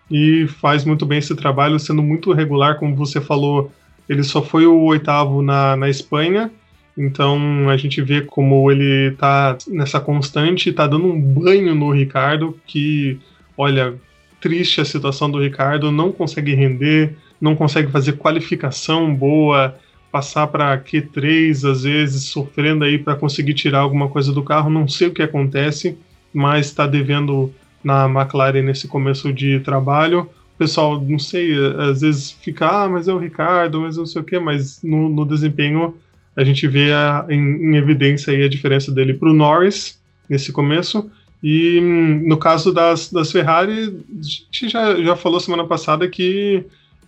E 0.10 0.48
faz 0.48 0.86
muito 0.86 1.06
bem 1.06 1.20
esse 1.20 1.36
trabalho, 1.36 1.80
sendo 1.80 2.02
muito 2.02 2.32
regular, 2.32 2.80
como 2.80 2.96
você 2.96 3.20
falou. 3.20 3.72
Ele 4.08 4.24
só 4.24 4.42
foi 4.42 4.66
o 4.66 4.82
oitavo 4.84 5.42
na, 5.42 5.76
na 5.76 5.90
Espanha, 5.90 6.52
então 6.98 7.70
a 7.70 7.76
gente 7.76 8.02
vê 8.02 8.22
como 8.22 8.72
ele 8.72 9.12
tá 9.18 9.58
nessa 9.68 10.00
constante, 10.00 10.72
tá 10.72 10.86
dando 10.86 11.08
um 11.08 11.20
banho 11.20 11.74
no 11.74 11.92
Ricardo, 11.92 12.58
que, 12.68 13.20
olha, 13.58 13.96
triste 14.40 14.80
a 14.80 14.86
situação 14.86 15.30
do 15.30 15.42
Ricardo, 15.42 15.92
não 15.92 16.12
consegue 16.12 16.54
render, 16.54 17.18
não 17.42 17.56
consegue 17.56 17.92
fazer 17.92 18.14
qualificação 18.14 19.14
boa, 19.14 19.76
passar 20.12 20.48
para 20.48 20.78
Q3 20.78 21.70
às 21.70 21.84
vezes, 21.84 22.24
sofrendo 22.26 22.84
aí 22.84 22.98
para 22.98 23.16
conseguir 23.16 23.54
tirar 23.54 23.80
alguma 23.80 24.08
coisa 24.08 24.32
do 24.32 24.44
carro, 24.44 24.70
não 24.70 24.88
sei 24.88 25.08
o 25.08 25.14
que 25.14 25.22
acontece, 25.22 25.98
mas 26.34 26.68
está 26.68 26.88
devendo 26.88 27.54
na 27.84 28.06
McLaren 28.06 28.64
nesse 28.64 28.88
começo 28.88 29.32
de 29.32 29.60
trabalho. 29.60 30.30
O 30.56 30.58
pessoal, 30.58 31.00
não 31.02 31.20
sei, 31.20 31.54
às 31.78 32.02
vezes 32.02 32.32
fica, 32.32 32.68
ah, 32.68 32.90
mas 32.90 33.08
é 33.08 33.14
o 33.14 33.18
Ricardo, 33.18 33.82
mas 33.82 33.98
não 33.98 34.06
sei 34.06 34.22
o 34.22 34.26
que, 34.26 34.40
mas 34.40 34.82
no, 34.82 35.10
no 35.10 35.26
desempenho 35.26 35.96
a 36.36 36.44
gente 36.44 36.68
vê 36.68 36.92
a, 36.92 37.26
em, 37.30 37.40
em, 37.40 37.76
evidência 37.76 38.34
aí 38.34 38.44
a 38.44 38.50
diferença 38.50 38.92
dele 38.92 39.14
para 39.14 39.30
o 39.30 39.34
Norris 39.34 40.00
nesse 40.30 40.52
começo 40.52 41.10
e 41.44 41.80
no 42.26 42.38
caso 42.38 42.74
das, 42.74 43.12
das 43.12 43.32
Ferrari, 43.32 43.96
a 44.12 44.22
gente 44.24 44.70
já, 44.70 44.96
já 44.96 45.16
falou 45.16 45.40
semana 45.40 45.66
passada 45.66 46.08
que 46.08 46.66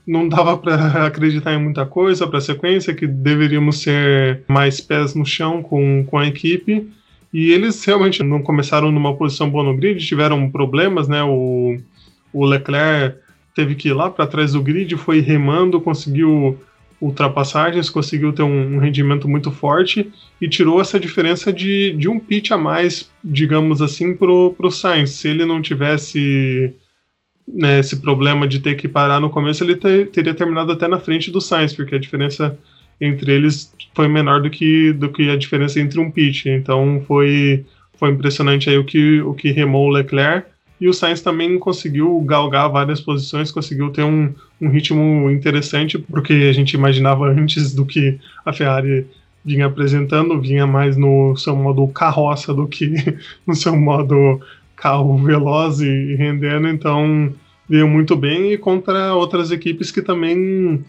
não 0.07 0.29
dava 0.29 0.57
para 0.57 1.05
acreditar 1.05 1.53
em 1.53 1.61
muita 1.61 1.85
coisa 1.85 2.25
para 2.25 2.37
a 2.37 2.41
sequência, 2.41 2.95
que 2.95 3.05
deveríamos 3.05 3.81
ser 3.81 4.43
mais 4.47 4.79
pés 4.79 5.13
no 5.13 5.25
chão 5.25 5.61
com, 5.61 6.05
com 6.05 6.17
a 6.17 6.25
equipe. 6.25 6.89
E 7.33 7.51
eles 7.51 7.83
realmente 7.83 8.23
não 8.23 8.41
começaram 8.41 8.89
numa 8.89 9.13
posição 9.15 9.49
boa 9.49 9.63
no 9.63 9.75
grid, 9.75 10.03
tiveram 10.05 10.49
problemas, 10.49 11.09
né? 11.09 11.21
O, 11.23 11.77
o 12.31 12.45
Leclerc 12.45 13.17
teve 13.53 13.75
que 13.75 13.89
ir 13.89 13.93
lá 13.93 14.09
para 14.09 14.25
trás 14.25 14.53
do 14.53 14.61
grid, 14.61 14.95
foi 14.95 15.19
remando, 15.19 15.81
conseguiu 15.81 16.57
ultrapassagens, 17.01 17.89
conseguiu 17.89 18.33
ter 18.33 18.43
um, 18.43 18.75
um, 18.75 18.79
rendimento 18.79 19.27
muito 19.27 19.51
forte 19.51 20.09
e 20.41 20.47
tirou 20.47 20.81
essa 20.81 20.99
diferença 20.99 21.53
de, 21.53 21.91
de 21.93 22.07
um 22.07 22.19
pitch 22.19 22.51
a 22.51 22.57
mais, 22.57 23.11
digamos 23.23 23.81
assim, 23.81 24.15
pro, 24.15 24.53
pro 24.57 24.71
Sainz. 24.71 25.11
Se 25.11 25.27
ele 25.27 25.45
não 25.45 25.61
tivesse 25.61 26.73
né, 27.47 27.79
esse 27.79 27.97
problema 27.97 28.47
de 28.47 28.59
ter 28.59 28.75
que 28.75 28.87
parar 28.87 29.19
no 29.19 29.29
começo, 29.29 29.63
ele 29.63 29.75
ter, 29.75 30.09
teria 30.09 30.33
terminado 30.33 30.71
até 30.71 30.87
na 30.87 30.99
frente 30.99 31.31
do 31.31 31.39
Sainz, 31.39 31.73
porque 31.73 31.95
a 31.95 31.99
diferença 31.99 32.57
entre 32.99 33.31
eles 33.31 33.73
foi 33.95 34.07
menor 34.07 34.41
do 34.41 34.49
que, 34.49 34.91
do 34.93 35.09
que 35.09 35.29
a 35.29 35.37
diferença 35.37 35.79
entre 35.79 35.99
um 35.99 36.11
pitch. 36.11 36.47
Então 36.47 37.03
foi, 37.07 37.65
foi 37.97 38.11
impressionante 38.11 38.69
aí 38.69 38.77
o 38.77 38.83
que, 38.83 39.21
o 39.21 39.33
que 39.33 39.51
remou 39.51 39.87
o 39.87 39.91
Leclerc 39.91 40.47
e 40.79 40.87
o 40.87 40.93
Sainz 40.93 41.21
também 41.21 41.57
conseguiu 41.57 42.19
galgar 42.21 42.69
várias 42.69 43.01
posições, 43.01 43.51
conseguiu 43.51 43.89
ter 43.89 44.03
um, 44.03 44.33
um 44.61 44.69
ritmo 44.69 45.29
interessante, 45.29 45.97
porque 45.97 46.33
a 46.33 46.53
gente 46.53 46.73
imaginava 46.73 47.29
antes 47.31 47.73
do 47.73 47.85
que 47.85 48.19
a 48.45 48.53
Ferrari 48.53 49.07
vinha 49.43 49.65
apresentando, 49.65 50.39
vinha 50.39 50.67
mais 50.67 50.97
no 50.97 51.35
seu 51.37 51.55
modo 51.55 51.87
carroça 51.87 52.53
do 52.53 52.67
que 52.67 52.93
no 53.47 53.55
seu 53.55 53.75
modo 53.75 54.41
carro 54.77 55.17
veloz 55.17 55.81
e 55.81 56.15
rendendo, 56.15 56.69
então 56.69 57.33
veio 57.67 57.87
muito 57.87 58.15
bem 58.15 58.53
e 58.53 58.57
contra 58.57 59.13
outras 59.13 59.51
equipes 59.51 59.91
que 59.91 60.01
também 60.01 60.85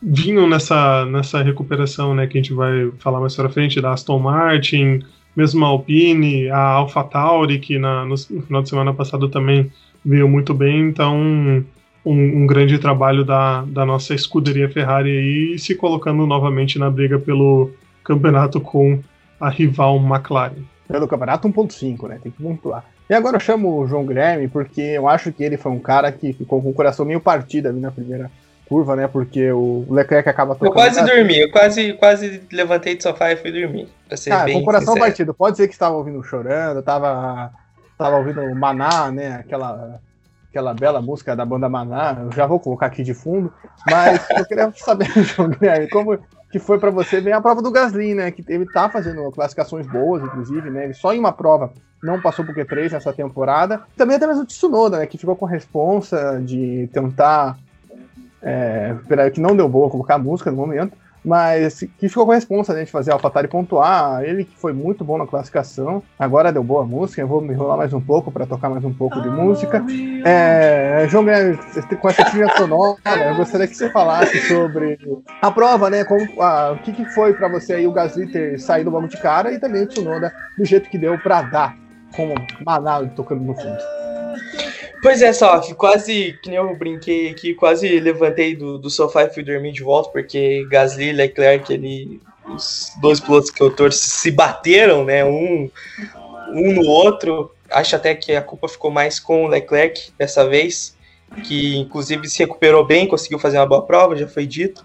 vinham 0.00 0.48
nessa, 0.48 1.04
nessa 1.06 1.42
recuperação, 1.42 2.14
né, 2.14 2.26
que 2.26 2.38
a 2.38 2.40
gente 2.40 2.54
vai 2.54 2.90
falar 2.98 3.20
mais 3.20 3.36
pra 3.36 3.50
frente, 3.50 3.80
da 3.80 3.92
Aston 3.92 4.18
Martin, 4.18 5.02
mesmo 5.36 5.64
a 5.64 5.68
Alpine, 5.68 6.48
a 6.48 6.58
AlphaTauri, 6.58 7.58
que 7.58 7.78
na, 7.78 8.04
no, 8.04 8.16
final 8.16 8.62
de 8.62 8.68
semana 8.68 8.94
passado 8.94 9.28
também 9.28 9.70
veio 10.04 10.28
muito 10.28 10.54
bem, 10.54 10.88
então 10.88 11.16
um, 11.16 11.64
um, 12.04 12.46
grande 12.46 12.78
trabalho 12.78 13.24
da, 13.24 13.62
da 13.62 13.84
nossa 13.84 14.14
escuderia 14.14 14.68
Ferrari 14.68 15.10
aí, 15.10 15.58
se 15.58 15.74
colocando 15.74 16.26
novamente 16.26 16.78
na 16.78 16.90
briga 16.90 17.18
pelo 17.18 17.70
campeonato 18.02 18.60
com 18.60 19.00
a 19.40 19.48
rival 19.48 19.96
McLaren. 19.98 20.62
Pelo 20.88 21.06
campeonato 21.06 21.48
1.5, 21.48 22.08
né? 22.08 22.18
Tem 22.22 22.32
que 22.32 22.42
pontuar. 22.42 22.84
E 23.08 23.14
agora 23.14 23.36
eu 23.36 23.40
chamo 23.40 23.78
o 23.78 23.86
João 23.86 24.06
Guilherme 24.06 24.48
porque 24.48 24.80
eu 24.80 25.08
acho 25.08 25.32
que 25.32 25.42
ele 25.42 25.56
foi 25.56 25.72
um 25.72 25.80
cara 25.80 26.10
que 26.10 26.32
ficou 26.32 26.62
com 26.62 26.70
o 26.70 26.74
coração 26.74 27.04
meio 27.04 27.20
partido 27.20 27.68
ali 27.68 27.80
na 27.80 27.90
primeira 27.90 28.30
curva, 28.72 28.96
né? 28.96 29.06
Porque 29.06 29.52
o 29.52 29.86
Leclerc 29.90 30.28
acaba 30.28 30.54
tocando. 30.54 30.70
Eu 30.70 30.72
quase 30.72 31.04
dormi, 31.04 31.38
eu 31.38 31.50
quase, 31.50 31.92
quase 31.94 32.42
levantei 32.50 32.96
do 32.96 33.02
sofá 33.02 33.30
e 33.30 33.36
fui 33.36 33.52
dormir. 33.52 33.88
Pra 34.08 34.16
ser 34.16 34.32
ah, 34.32 34.44
com 34.44 34.58
o 34.58 34.64
coração 34.64 34.94
sincero. 34.94 35.06
partido. 35.06 35.34
Pode 35.34 35.56
ser 35.58 35.68
que 35.68 35.74
estava 35.74 35.94
ouvindo 35.94 36.22
chorando, 36.22 36.82
tava, 36.82 37.52
tava 37.98 38.16
ouvindo 38.16 38.42
Maná, 38.54 39.10
né? 39.10 39.36
Aquela, 39.36 40.00
aquela 40.48 40.72
bela 40.72 41.02
música 41.02 41.36
da 41.36 41.44
banda 41.44 41.68
Maná. 41.68 42.16
Eu 42.22 42.32
já 42.32 42.46
vou 42.46 42.58
colocar 42.58 42.86
aqui 42.86 43.02
de 43.02 43.12
fundo. 43.12 43.52
Mas 43.90 44.24
eu 44.30 44.46
queria 44.46 44.72
saber, 44.74 45.06
João 45.22 45.50
Guilherme, 45.50 45.88
como 45.90 46.18
que 46.52 46.58
foi 46.58 46.78
para 46.78 46.90
você 46.90 47.18
ver 47.18 47.32
a 47.32 47.40
prova 47.40 47.62
do 47.62 47.70
Gasly, 47.70 48.14
né? 48.14 48.30
Que 48.30 48.44
ele 48.46 48.66
tá 48.66 48.88
fazendo 48.90 49.32
classificações 49.32 49.86
boas, 49.86 50.22
inclusive, 50.22 50.68
né? 50.68 50.84
Ele 50.84 50.94
só 50.94 51.14
em 51.14 51.18
uma 51.18 51.32
prova 51.32 51.72
não 52.02 52.20
passou 52.20 52.44
por 52.44 52.54
Q3 52.54 52.92
nessa 52.92 53.12
temporada. 53.12 53.82
Também 53.96 54.16
até 54.16 54.26
mesmo 54.26 54.42
o 54.42 54.46
Tsunoda, 54.46 54.98
né? 54.98 55.06
Que 55.06 55.16
ficou 55.16 55.34
com 55.34 55.46
a 55.46 55.48
responsa 55.48 56.40
de 56.44 56.90
tentar 56.92 57.56
é, 58.42 58.94
que 59.32 59.40
não 59.40 59.56
deu 59.56 59.68
boa 59.68 59.88
colocar 59.88 60.16
a 60.16 60.18
música 60.18 60.50
no 60.50 60.56
momento, 60.58 60.96
mas 61.24 61.80
que 61.98 62.08
ficou 62.08 62.26
com 62.26 62.32
a 62.32 62.34
responsa 62.34 62.74
né, 62.74 62.84
de 62.84 62.90
fazer 62.90 63.10
a 63.10 63.14
AlphaTauri 63.14 63.48
pontuar. 63.48 64.22
Ele 64.22 64.44
que 64.44 64.56
foi 64.56 64.72
muito 64.72 65.04
bom 65.04 65.18
na 65.18 65.26
classificação, 65.26 66.02
agora 66.18 66.52
deu 66.52 66.62
boa 66.62 66.84
música. 66.84 67.20
Eu 67.20 67.28
vou 67.28 67.40
me 67.40 67.52
enrolar 67.52 67.76
mais 67.76 67.92
um 67.92 68.00
pouco 68.00 68.30
para 68.30 68.46
tocar 68.46 68.68
mais 68.68 68.84
um 68.84 68.92
pouco 68.92 69.20
de 69.20 69.28
música. 69.28 69.84
É, 70.24 71.06
João 71.08 71.24
com 72.00 72.08
essa 72.08 72.24
trilha 72.24 72.48
sonora, 72.56 72.98
eu 73.28 73.36
gostaria 73.36 73.66
que 73.66 73.74
você 73.74 73.90
falasse 73.90 74.38
sobre 74.48 74.98
a 75.40 75.50
prova, 75.50 75.88
né? 75.88 76.04
Como, 76.04 76.42
a, 76.42 76.72
o 76.72 76.78
que, 76.78 76.92
que 76.92 77.04
foi 77.06 77.32
para 77.34 77.48
você 77.48 77.74
aí 77.74 77.86
o 77.86 77.92
Gasly 77.92 78.26
ter 78.26 78.58
saído 78.58 78.90
logo 78.90 79.06
de 79.06 79.16
cara 79.20 79.52
e 79.52 79.58
também 79.58 79.84
o 79.84 79.86
Tsunoda 79.86 80.32
do 80.58 80.64
jeito 80.64 80.90
que 80.90 80.98
deu 80.98 81.18
para 81.18 81.42
dar, 81.42 81.76
com 82.14 82.34
Manaus 82.64 83.10
tocando 83.14 83.42
no 83.42 83.54
fundo. 83.54 84.11
Pois 85.02 85.20
é, 85.20 85.32
só, 85.32 85.58
que 85.58 85.74
quase, 85.74 86.38
que 86.42 86.48
nem 86.48 86.58
eu 86.58 86.76
brinquei 86.76 87.30
aqui, 87.30 87.54
quase 87.54 87.88
levantei 87.98 88.54
do, 88.54 88.78
do 88.78 88.88
sofá 88.88 89.24
e 89.24 89.34
fui 89.34 89.42
dormir 89.42 89.72
de 89.72 89.82
volta, 89.82 90.10
porque 90.10 90.64
Gasly 90.70 91.12
Leclerc, 91.12 91.72
ele, 91.72 92.20
os 92.46 92.92
dois 93.00 93.18
pilotos 93.18 93.50
que 93.50 93.62
eu 93.62 93.74
torço 93.74 93.98
se 93.98 94.30
bateram, 94.30 95.04
né, 95.04 95.24
um, 95.24 95.68
um 96.50 96.72
no 96.72 96.86
outro. 96.86 97.52
Acho 97.70 97.96
até 97.96 98.14
que 98.14 98.32
a 98.32 98.42
culpa 98.42 98.68
ficou 98.68 98.90
mais 98.90 99.18
com 99.18 99.44
o 99.44 99.48
Leclerc 99.48 100.12
dessa 100.18 100.48
vez, 100.48 100.96
que 101.44 101.76
inclusive 101.76 102.28
se 102.28 102.38
recuperou 102.40 102.84
bem, 102.84 103.08
conseguiu 103.08 103.38
fazer 103.38 103.58
uma 103.58 103.66
boa 103.66 103.82
prova, 103.82 104.14
já 104.14 104.28
foi 104.28 104.46
dito. 104.46 104.84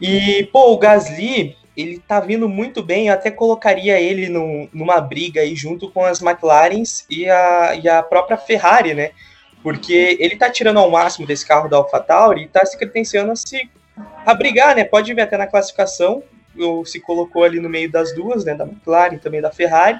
E, 0.00 0.48
pô, 0.50 0.72
o 0.72 0.78
Gasly, 0.78 1.56
ele 1.80 1.98
tá 1.98 2.20
vindo 2.20 2.48
muito 2.48 2.82
bem, 2.82 3.08
eu 3.08 3.14
até 3.14 3.30
colocaria 3.30 4.00
ele 4.00 4.28
numa 4.28 5.00
briga 5.00 5.40
aí 5.40 5.54
junto 5.54 5.90
com 5.90 6.04
as 6.04 6.20
McLarens 6.20 7.04
e 7.08 7.28
a, 7.28 7.74
e 7.74 7.88
a 7.88 8.02
própria 8.02 8.36
Ferrari, 8.36 8.94
né? 8.94 9.10
Porque 9.62 10.16
ele 10.18 10.36
tá 10.36 10.50
tirando 10.50 10.78
ao 10.78 10.90
máximo 10.90 11.26
desse 11.26 11.46
carro 11.46 11.68
da 11.68 11.76
AlphaTauri 11.76 12.44
e 12.44 12.48
tá 12.48 12.64
se 12.64 12.78
credenciando 12.78 13.32
a 13.32 13.36
se 13.36 13.68
a 14.24 14.34
brigar, 14.34 14.74
né? 14.74 14.84
Pode 14.84 15.12
ver 15.12 15.22
até 15.22 15.36
na 15.36 15.46
classificação, 15.46 16.22
ou 16.58 16.84
se 16.84 17.00
colocou 17.00 17.44
ali 17.44 17.60
no 17.60 17.68
meio 17.68 17.90
das 17.90 18.14
duas, 18.14 18.44
né? 18.44 18.54
Da 18.54 18.64
McLaren 18.64 19.18
também 19.18 19.40
da 19.40 19.50
Ferrari. 19.50 19.98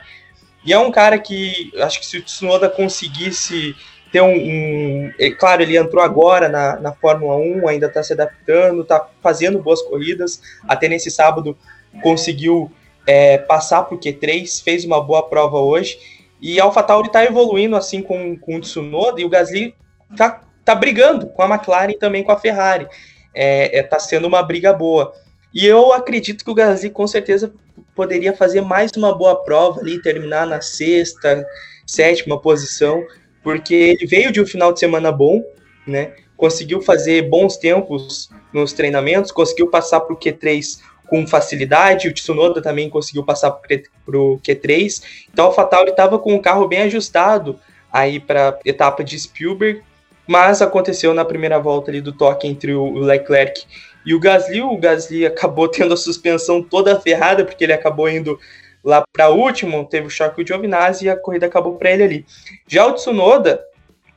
E 0.64 0.72
é 0.72 0.78
um 0.78 0.90
cara 0.90 1.18
que 1.18 1.72
acho 1.80 2.00
que 2.00 2.07
se 2.07 2.18
o 2.18 2.22
Tsunoda 2.22 2.68
conseguisse 2.68 3.74
ter 4.12 4.20
um, 4.20 4.34
um 4.34 5.12
é, 5.18 5.30
claro, 5.30 5.62
ele 5.62 5.76
entrou 5.76 6.02
agora 6.02 6.48
na, 6.48 6.76
na 6.80 6.92
Fórmula 6.92 7.36
1, 7.36 7.68
ainda 7.68 7.86
está 7.86 8.02
se 8.02 8.12
adaptando, 8.12 8.82
está 8.82 9.09
fazendo 9.22 9.62
boas 9.62 9.80
corridas, 9.82 10.42
até 10.68 10.88
nesse 10.88 11.11
sábado 11.11 11.57
conseguiu 12.03 12.70
é, 13.07 13.38
passar 13.38 13.84
por 13.84 13.99
Q3, 13.99 14.62
fez 14.62 14.84
uma 14.84 15.01
boa 15.01 15.22
prova 15.28 15.59
hoje, 15.59 15.99
e 16.41 16.61
a 16.61 16.64
AlphaTauri 16.64 17.09
está 17.09 17.24
evoluindo 17.24 17.76
assim 17.76 18.03
com, 18.03 18.36
com 18.36 18.57
o 18.57 18.61
Tsunoda, 18.61 19.20
e 19.20 19.24
o 19.24 19.28
Gasly 19.28 19.74
está 20.11 20.41
tá 20.64 20.74
brigando 20.74 21.26
com 21.26 21.43
a 21.43 21.49
McLaren 21.49 21.91
e 21.91 21.99
também 21.99 22.22
com 22.22 22.32
a 22.32 22.38
Ferrari, 22.38 22.86
é, 23.34 23.78
é, 23.78 23.82
tá 23.82 23.99
sendo 23.99 24.26
uma 24.26 24.43
briga 24.43 24.72
boa. 24.72 25.12
E 25.53 25.66
eu 25.66 25.93
acredito 25.93 26.45
que 26.45 26.51
o 26.51 26.55
Gasly 26.55 26.91
com 26.91 27.07
certeza 27.07 27.53
poderia 27.95 28.32
fazer 28.32 28.61
mais 28.61 28.93
uma 28.93 29.14
boa 29.14 29.43
prova 29.43 29.80
ali, 29.80 30.01
terminar 30.01 30.47
na 30.47 30.61
sexta, 30.61 31.45
sétima 31.86 32.41
posição, 32.41 33.05
porque 33.43 33.74
ele 33.74 34.07
veio 34.07 34.30
de 34.30 34.41
um 34.41 34.47
final 34.47 34.72
de 34.72 34.78
semana 34.78 35.11
bom, 35.11 35.43
né? 35.86 36.12
conseguiu 36.41 36.80
fazer 36.80 37.28
bons 37.28 37.59
tempos 37.59 38.30
nos 38.51 38.72
treinamentos, 38.72 39.30
conseguiu 39.30 39.68
passar 39.68 40.01
para 40.01 40.14
o 40.14 40.18
Q3 40.18 40.80
com 41.11 41.26
facilidade, 41.26 42.08
o 42.08 42.14
Tsunoda 42.14 42.62
também 42.62 42.88
conseguiu 42.88 43.24
passar 43.24 43.50
para 43.50 44.16
o 44.16 44.38
Q3, 44.38 45.02
então 45.30 45.46
o 45.46 45.48
AlphaTauri 45.48 45.90
estava 45.90 46.20
com 46.20 46.36
o 46.36 46.40
carro 46.40 46.68
bem 46.68 46.82
ajustado 46.82 47.58
aí 47.92 48.20
para 48.20 48.56
etapa 48.64 49.02
de 49.02 49.18
Spielberg, 49.18 49.82
mas 50.24 50.62
aconteceu 50.62 51.12
na 51.12 51.24
primeira 51.24 51.58
volta 51.58 51.90
ali 51.90 52.00
do 52.00 52.12
toque 52.12 52.46
entre 52.46 52.72
o 52.72 52.92
Leclerc 52.92 53.66
e 54.06 54.14
o 54.14 54.20
Gasly, 54.20 54.62
o 54.62 54.76
Gasly 54.78 55.26
acabou 55.26 55.66
tendo 55.66 55.92
a 55.92 55.96
suspensão 55.96 56.62
toda 56.62 57.00
ferrada, 57.00 57.44
porque 57.44 57.64
ele 57.64 57.72
acabou 57.72 58.08
indo 58.08 58.38
lá 58.84 59.02
para 59.12 59.30
último, 59.30 59.84
teve 59.84 60.06
o 60.06 60.11
choque 60.11 60.40
o 60.40 60.46
Giovinazzi 60.46 61.06
e 61.06 61.11
a 61.11 61.16
corrida 61.16 61.46
acabou 61.46 61.74
para 61.74 61.90
ele 61.90 62.04
ali. 62.04 62.26
Já 62.68 62.86
o 62.86 62.92
Tsunoda, 62.92 63.61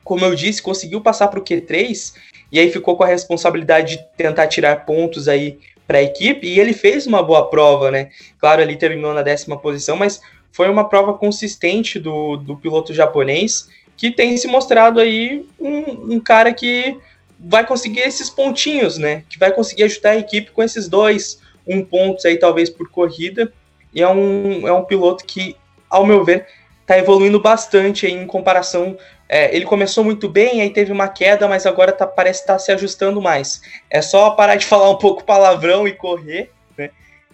como 0.04 0.24
eu 0.24 0.32
disse, 0.36 0.62
conseguiu 0.62 1.00
passar 1.00 1.26
para 1.26 1.40
o 1.40 1.44
Q3 1.44 2.14
e 2.52 2.60
aí 2.60 2.70
ficou 2.70 2.96
com 2.96 3.02
a 3.02 3.08
responsabilidade 3.08 3.96
de 3.96 4.04
tentar 4.16 4.46
tirar 4.46 4.86
pontos 4.86 5.26
aí 5.26 5.58
para 5.86 5.98
a 5.98 6.02
equipe 6.02 6.46
e 6.46 6.58
ele 6.58 6.72
fez 6.72 7.06
uma 7.06 7.22
boa 7.22 7.48
prova, 7.48 7.90
né? 7.90 8.10
Claro, 8.38 8.62
ele 8.62 8.76
terminou 8.76 9.12
na 9.12 9.22
décima 9.22 9.58
posição, 9.58 9.96
mas 9.96 10.20
foi 10.50 10.68
uma 10.68 10.88
prova 10.88 11.14
consistente 11.14 11.98
do, 11.98 12.36
do 12.36 12.56
piloto 12.56 12.94
japonês 12.94 13.68
que 13.96 14.10
tem 14.10 14.36
se 14.36 14.46
mostrado 14.46 15.00
aí 15.00 15.46
um, 15.60 16.14
um 16.14 16.20
cara 16.20 16.52
que 16.52 16.98
vai 17.38 17.66
conseguir 17.66 18.00
esses 18.00 18.30
pontinhos, 18.30 18.98
né? 18.98 19.24
Que 19.28 19.38
vai 19.38 19.52
conseguir 19.52 19.84
ajudar 19.84 20.10
a 20.10 20.18
equipe 20.18 20.50
com 20.50 20.62
esses 20.62 20.88
dois, 20.88 21.40
um 21.66 21.84
pontos 21.84 22.24
aí 22.24 22.36
talvez 22.36 22.70
por 22.70 22.88
corrida. 22.88 23.52
E 23.92 24.02
é 24.02 24.08
um, 24.08 24.66
é 24.66 24.72
um 24.72 24.84
piloto 24.84 25.24
que, 25.24 25.56
ao 25.88 26.06
meu 26.06 26.24
ver, 26.24 26.46
está 26.80 26.98
evoluindo 26.98 27.40
bastante 27.40 28.06
em 28.06 28.26
comparação. 28.26 28.96
É, 29.28 29.54
ele 29.54 29.64
começou 29.64 30.04
muito 30.04 30.28
bem, 30.28 30.60
aí 30.60 30.70
teve 30.70 30.92
uma 30.92 31.08
queda, 31.08 31.48
mas 31.48 31.64
agora 31.66 31.92
tá, 31.92 32.06
parece 32.06 32.40
estar 32.40 32.54
tá 32.54 32.58
se 32.58 32.70
ajustando 32.72 33.20
mais. 33.22 33.62
É 33.90 34.02
só 34.02 34.30
parar 34.30 34.56
de 34.56 34.66
falar 34.66 34.90
um 34.90 34.98
pouco 34.98 35.24
palavrão 35.24 35.88
e 35.88 35.92
correr, 35.92 36.50
né? 36.76 36.90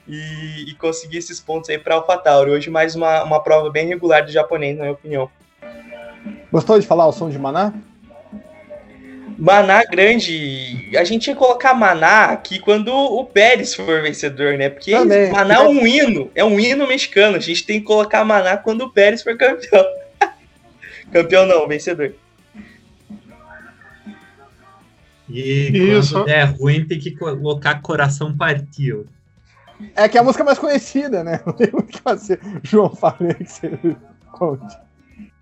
E, 0.06 0.70
e 0.70 0.74
conseguir 0.74 1.18
esses 1.18 1.40
pontos 1.40 1.68
aí 1.68 1.78
para 1.78 1.96
AlphaTauri. 1.96 2.50
Hoje 2.50 2.70
mais 2.70 2.94
uma, 2.94 3.24
uma 3.24 3.42
prova 3.42 3.70
bem 3.70 3.86
regular 3.86 4.24
do 4.24 4.32
japonês, 4.32 4.76
na 4.76 4.82
minha 4.84 4.94
opinião. 4.94 5.30
Gostou 6.52 6.78
de 6.78 6.86
falar 6.86 7.06
o 7.06 7.12
som 7.12 7.28
de 7.28 7.38
Maná? 7.38 7.72
Maná 9.40 9.82
grande. 9.84 10.90
A 10.96 11.02
gente 11.02 11.28
ia 11.28 11.34
colocar 11.34 11.72
Maná 11.72 12.26
aqui 12.26 12.58
quando 12.58 12.92
o 12.92 13.24
Pérez 13.24 13.74
for 13.74 14.02
vencedor, 14.02 14.58
né? 14.58 14.68
Porque 14.68 14.92
Também. 14.92 15.30
Maná 15.32 15.54
é 15.54 15.60
um 15.60 15.86
hino, 15.86 16.30
é 16.34 16.44
um 16.44 16.60
hino 16.60 16.86
mexicano. 16.86 17.36
A 17.36 17.40
gente 17.40 17.64
tem 17.64 17.80
que 17.80 17.86
colocar 17.86 18.22
Maná 18.22 18.58
quando 18.58 18.82
o 18.82 18.90
Pérez 18.90 19.22
for 19.22 19.36
campeão. 19.38 19.84
Campeão 21.12 21.46
não, 21.46 21.68
vencedor. 21.68 22.14
E 25.28 25.70
Isso. 25.96 26.14
quando 26.14 26.28
é 26.28 26.44
ruim, 26.44 26.84
tem 26.84 26.98
que 26.98 27.12
colocar 27.12 27.80
Coração 27.80 28.36
Partiu. 28.36 29.06
É 29.94 30.08
que 30.08 30.18
é 30.18 30.20
a 30.20 30.24
música 30.24 30.44
mais 30.44 30.58
conhecida, 30.58 31.22
né? 31.22 31.40
Não 31.46 31.52
tem 31.54 31.70
muito 31.72 31.86
que 31.86 32.00
fazer. 32.00 32.40
João, 32.62 32.90
falei 32.90 33.34
que 33.34 33.44
você 33.44 33.96
conte. 34.32 34.76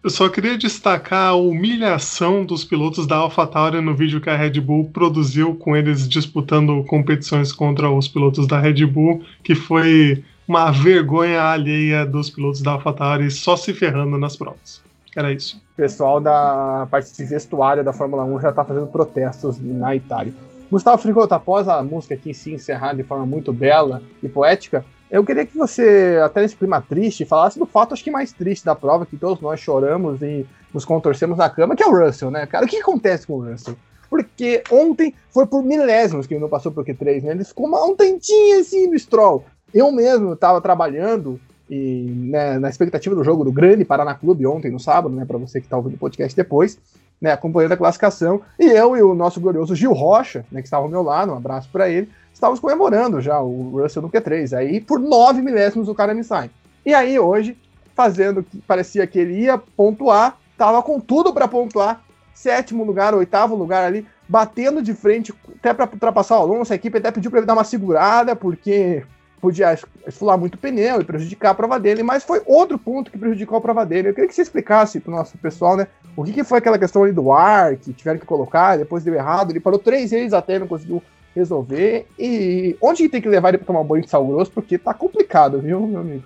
Eu 0.03 0.11
só 0.11 0.29
queria 0.29 0.57
destacar 0.57 1.31
a 1.31 1.35
humilhação 1.35 2.45
dos 2.45 2.65
pilotos 2.65 3.07
da 3.07 3.17
AlphaTauri 3.17 3.81
no 3.81 3.97
vídeo 3.97 4.21
que 4.21 4.31
a 4.31 4.37
Red 4.37 4.61
Bull 4.61 4.91
produziu 4.91 5.57
com 5.57 5.77
eles 5.77 6.09
disputando 6.09 6.85
competições 6.85 7.53
contra 7.53 7.91
os 7.91 8.07
pilotos 8.07 8.47
da 8.47 8.61
Red 8.61 8.87
Bull, 8.87 9.25
que 9.43 9.57
foi 9.57 10.23
uma 10.47 10.71
vergonha 10.71 11.43
alheia 11.43 12.07
dos 12.07 12.31
pilotos 12.31 12.63
da 12.63 12.73
AlphaTauri 12.73 13.31
só 13.31 13.57
se 13.57 13.75
ferrando 13.75 14.17
nas 14.17 14.37
provas. 14.37 14.81
Era 15.19 15.33
isso. 15.33 15.61
O 15.73 15.77
pessoal 15.77 16.21
da 16.21 16.87
parte 16.89 17.25
vestuária 17.25 17.83
da 17.83 17.93
Fórmula 17.93 18.23
1 18.23 18.41
já 18.41 18.51
está 18.51 18.65
fazendo 18.65 18.87
protestos 18.87 19.59
na 19.61 19.97
Itália. 19.97 20.33
Gustavo 20.71 21.03
Frigoto, 21.03 21.35
após 21.35 21.67
a 21.67 21.83
música 21.83 22.15
aqui 22.15 22.33
se 22.33 22.53
encerrar 22.53 22.93
de 22.93 23.03
forma 23.03 23.27
muito 23.27 23.53
bela 23.53 24.01
e 24.23 24.29
poética, 24.29 24.85
eu 25.11 25.25
queria 25.25 25.45
que 25.45 25.59
você, 25.59 26.21
até 26.25 26.43
nesse 26.43 26.55
clima 26.55 26.81
triste, 26.81 27.25
falasse 27.25 27.59
do 27.59 27.67
fato, 27.67 27.95
acho 27.95 28.05
que 28.05 28.13
mais 28.13 28.33
triste 28.33 28.65
da 28.65 28.77
prova, 28.77 29.05
que 29.05 29.17
todos 29.17 29.43
nós 29.43 29.59
choramos 29.59 30.23
e 30.23 30.47
nos 30.73 30.85
contorcemos 30.85 31.37
na 31.37 31.51
cama, 31.51 31.75
que 31.75 31.83
é 31.83 31.87
o 31.89 31.99
Russell, 31.99 32.31
né, 32.31 32.47
cara? 32.47 32.65
O 32.65 32.69
que 32.69 32.77
acontece 32.77 33.27
com 33.27 33.39
o 33.39 33.45
Russell? 33.45 33.75
Porque 34.09 34.63
ontem 34.71 35.13
foi 35.31 35.47
por 35.47 35.65
milésimos 35.65 36.29
que 36.29 36.35
ele 36.35 36.41
não 36.41 36.49
passou 36.49 36.71
pro 36.71 36.85
Q3, 36.85 37.25
né? 37.25 37.33
Ele 37.33 37.45
ficou 37.45 37.67
uma, 37.67 37.85
um 37.85 37.97
tantinho 37.97 38.61
assim 38.61 38.87
no 38.87 38.97
Stroll. 38.97 39.45
Eu 39.75 39.91
mesmo 39.91 40.35
estava 40.35 40.61
trabalhando 40.61 41.41
e 41.69 42.07
né, 42.09 42.59
na 42.59 42.69
expectativa 42.69 43.15
do 43.15 43.25
jogo 43.25 43.45
do 43.45 43.53
grande 43.53 43.85
Paraná 43.85 44.15
Clube 44.15 44.47
ontem, 44.47 44.71
no 44.71 44.81
sábado, 44.81 45.15
né? 45.15 45.25
Para 45.25 45.39
você 45.39 45.61
que 45.61 45.67
está 45.67 45.77
ouvindo 45.77 45.95
o 45.95 45.99
podcast 45.99 46.37
depois, 46.37 46.79
né? 47.21 47.33
Acompanhando 47.33 47.73
a 47.73 47.77
classificação. 47.77 48.41
E 48.59 48.65
eu 48.65 48.97
e 48.97 49.03
o 49.03 49.15
nosso 49.15 49.41
glorioso 49.41 49.75
Gil 49.75 49.93
Rocha, 49.93 50.45
né? 50.51 50.61
Que 50.61 50.67
estava 50.67 50.85
ao 50.85 50.91
meu 50.91 51.03
lado, 51.03 51.33
um 51.33 51.37
abraço 51.37 51.69
para 51.71 51.89
ele 51.89 52.09
estávamos 52.39 52.61
comemorando 52.61 53.21
já 53.21 53.41
o 53.41 53.81
Russell 53.83 54.03
no 54.03 54.11
Q3. 54.11 54.57
Aí, 54.57 54.81
por 54.81 55.01
nove 55.01 55.43
milésimos, 55.43 55.89
o 55.89 55.95
cara 55.95 56.15
me 56.15 56.23
sai. 56.23 56.51
E 56.87 56.95
aí, 56.95 57.19
hoje, 57.19 57.59
fazendo 57.95 58.43
que 58.43 58.59
parecia 58.59 59.07
que 59.07 59.19
ele 59.19 59.41
ia 59.41 59.59
pontuar, 59.59 60.39
tava 60.57 60.81
com 60.83 61.01
tudo 61.01 61.33
para 61.33 61.49
pontuar, 61.49 62.01
sétimo 62.33 62.85
lugar, 62.85 63.13
oitavo 63.13 63.57
lugar 63.57 63.85
ali, 63.85 64.07
batendo 64.29 64.81
de 64.81 64.95
frente, 64.95 65.35
até 65.57 65.75
para 65.75 65.91
ultrapassar 65.93 66.39
o 66.39 66.43
Alonso. 66.43 66.73
A 66.73 66.77
equipe 66.77 66.97
até 66.97 67.11
pediu 67.11 67.31
para 67.31 67.41
ele 67.41 67.47
dar 67.47 67.55
uma 67.55 67.65
segurada, 67.65 68.37
porque 68.37 69.05
podia 69.39 69.79
esfolar 70.07 70.39
muito 70.39 70.55
o 70.55 70.59
pneu 70.59 71.01
e 71.01 71.05
prejudicar 71.05 71.51
a 71.51 71.55
prova 71.55 71.79
dele, 71.79 72.03
mas 72.03 72.25
foi 72.25 72.43
outro 72.47 72.79
ponto 72.79 73.11
que 73.11 73.19
prejudicou 73.19 73.59
a 73.59 73.61
prova 73.61 73.87
dele. 73.87 74.09
Eu 74.09 74.15
queria 74.15 74.29
que 74.29 74.35
você 74.35 74.43
explicasse 74.43 75.01
para 75.01 75.13
o 75.13 75.17
nosso 75.17 75.39
pessoal, 75.39 75.77
né? 75.77 75.87
O 76.17 76.25
que, 76.25 76.33
que, 76.33 76.45
foi 76.45 76.59
aquela 76.59 76.79
questão 76.79 77.05
ali 77.05 77.13
do 77.13 77.31
ar 77.33 77.77
que 77.77 77.93
tiveram 77.93 78.19
que 78.19 78.27
colocar, 78.27 78.77
depois 78.77 79.05
deu 79.05 79.15
errado. 79.15 79.51
Ele 79.51 79.61
parou 79.61 79.79
três 79.79 80.11
vezes 80.11 80.33
até, 80.33 80.59
não 80.59 80.67
conseguiu 80.67 81.03
resolver. 81.35 82.07
E 82.19 82.77
onde 82.81 83.09
tem 83.09 83.23
que 83.23 83.29
levar 83.29 83.51
ele 83.51 83.59
para 83.59 83.67
tomar 83.67 83.85
banho 83.85 84.03
de 84.03 84.11
sal 84.11 84.27
grosso? 84.27 84.51
Porque 84.51 84.77
tá 84.77 84.93
complicado, 84.93 85.61
viu, 85.61 85.87
meu 85.87 86.01
amigo? 86.01 86.25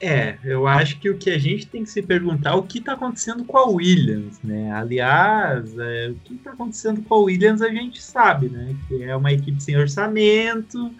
É, 0.00 0.36
eu 0.44 0.66
acho 0.66 0.98
que 0.98 1.08
o 1.08 1.16
que 1.16 1.30
a 1.30 1.38
gente 1.38 1.66
tem 1.66 1.84
que 1.84 1.90
se 1.90 2.02
perguntar 2.02 2.50
é 2.50 2.54
o 2.54 2.62
que 2.62 2.78
está 2.78 2.92
acontecendo 2.92 3.44
com 3.44 3.56
a 3.56 3.66
Williams, 3.66 4.38
né? 4.42 4.70
Aliás, 4.72 5.78
é, 5.78 6.08
o 6.10 6.14
que 6.16 6.34
está 6.34 6.50
acontecendo 6.50 7.00
com 7.02 7.14
a 7.14 7.18
Williams 7.18 7.62
a 7.62 7.70
gente 7.70 8.02
sabe, 8.02 8.48
né? 8.48 8.76
Que 8.86 9.02
é 9.04 9.16
uma 9.16 9.32
equipe 9.32 9.62
sem 9.62 9.76
orçamento, 9.76 10.92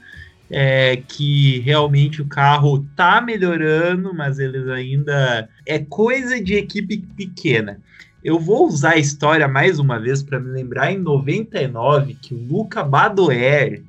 é, 0.51 0.97
que 0.97 1.61
realmente 1.61 2.21
o 2.23 2.27
carro 2.27 2.87
tá 2.95 3.21
melhorando, 3.21 4.15
mas 4.15 4.39
eles 4.39 4.69
ainda 4.69 5.49
é 5.67 5.79
coisa 5.79 6.41
de 6.43 6.55
equipe 6.55 6.99
pequena. 6.99 7.81
Eu 8.23 8.39
vou 8.39 8.67
usar 8.67 8.93
a 8.93 8.99
história 8.99 9.47
mais 9.47 9.79
uma 9.79 9.99
vez 9.99 10.23
para 10.23 10.41
me 10.41 10.51
lembrar 10.51 10.91
em 10.93 10.99
99 10.99 12.15
que 12.15 12.35
o 12.35 12.39
Luca 12.39 12.83
Badoer 12.83 13.83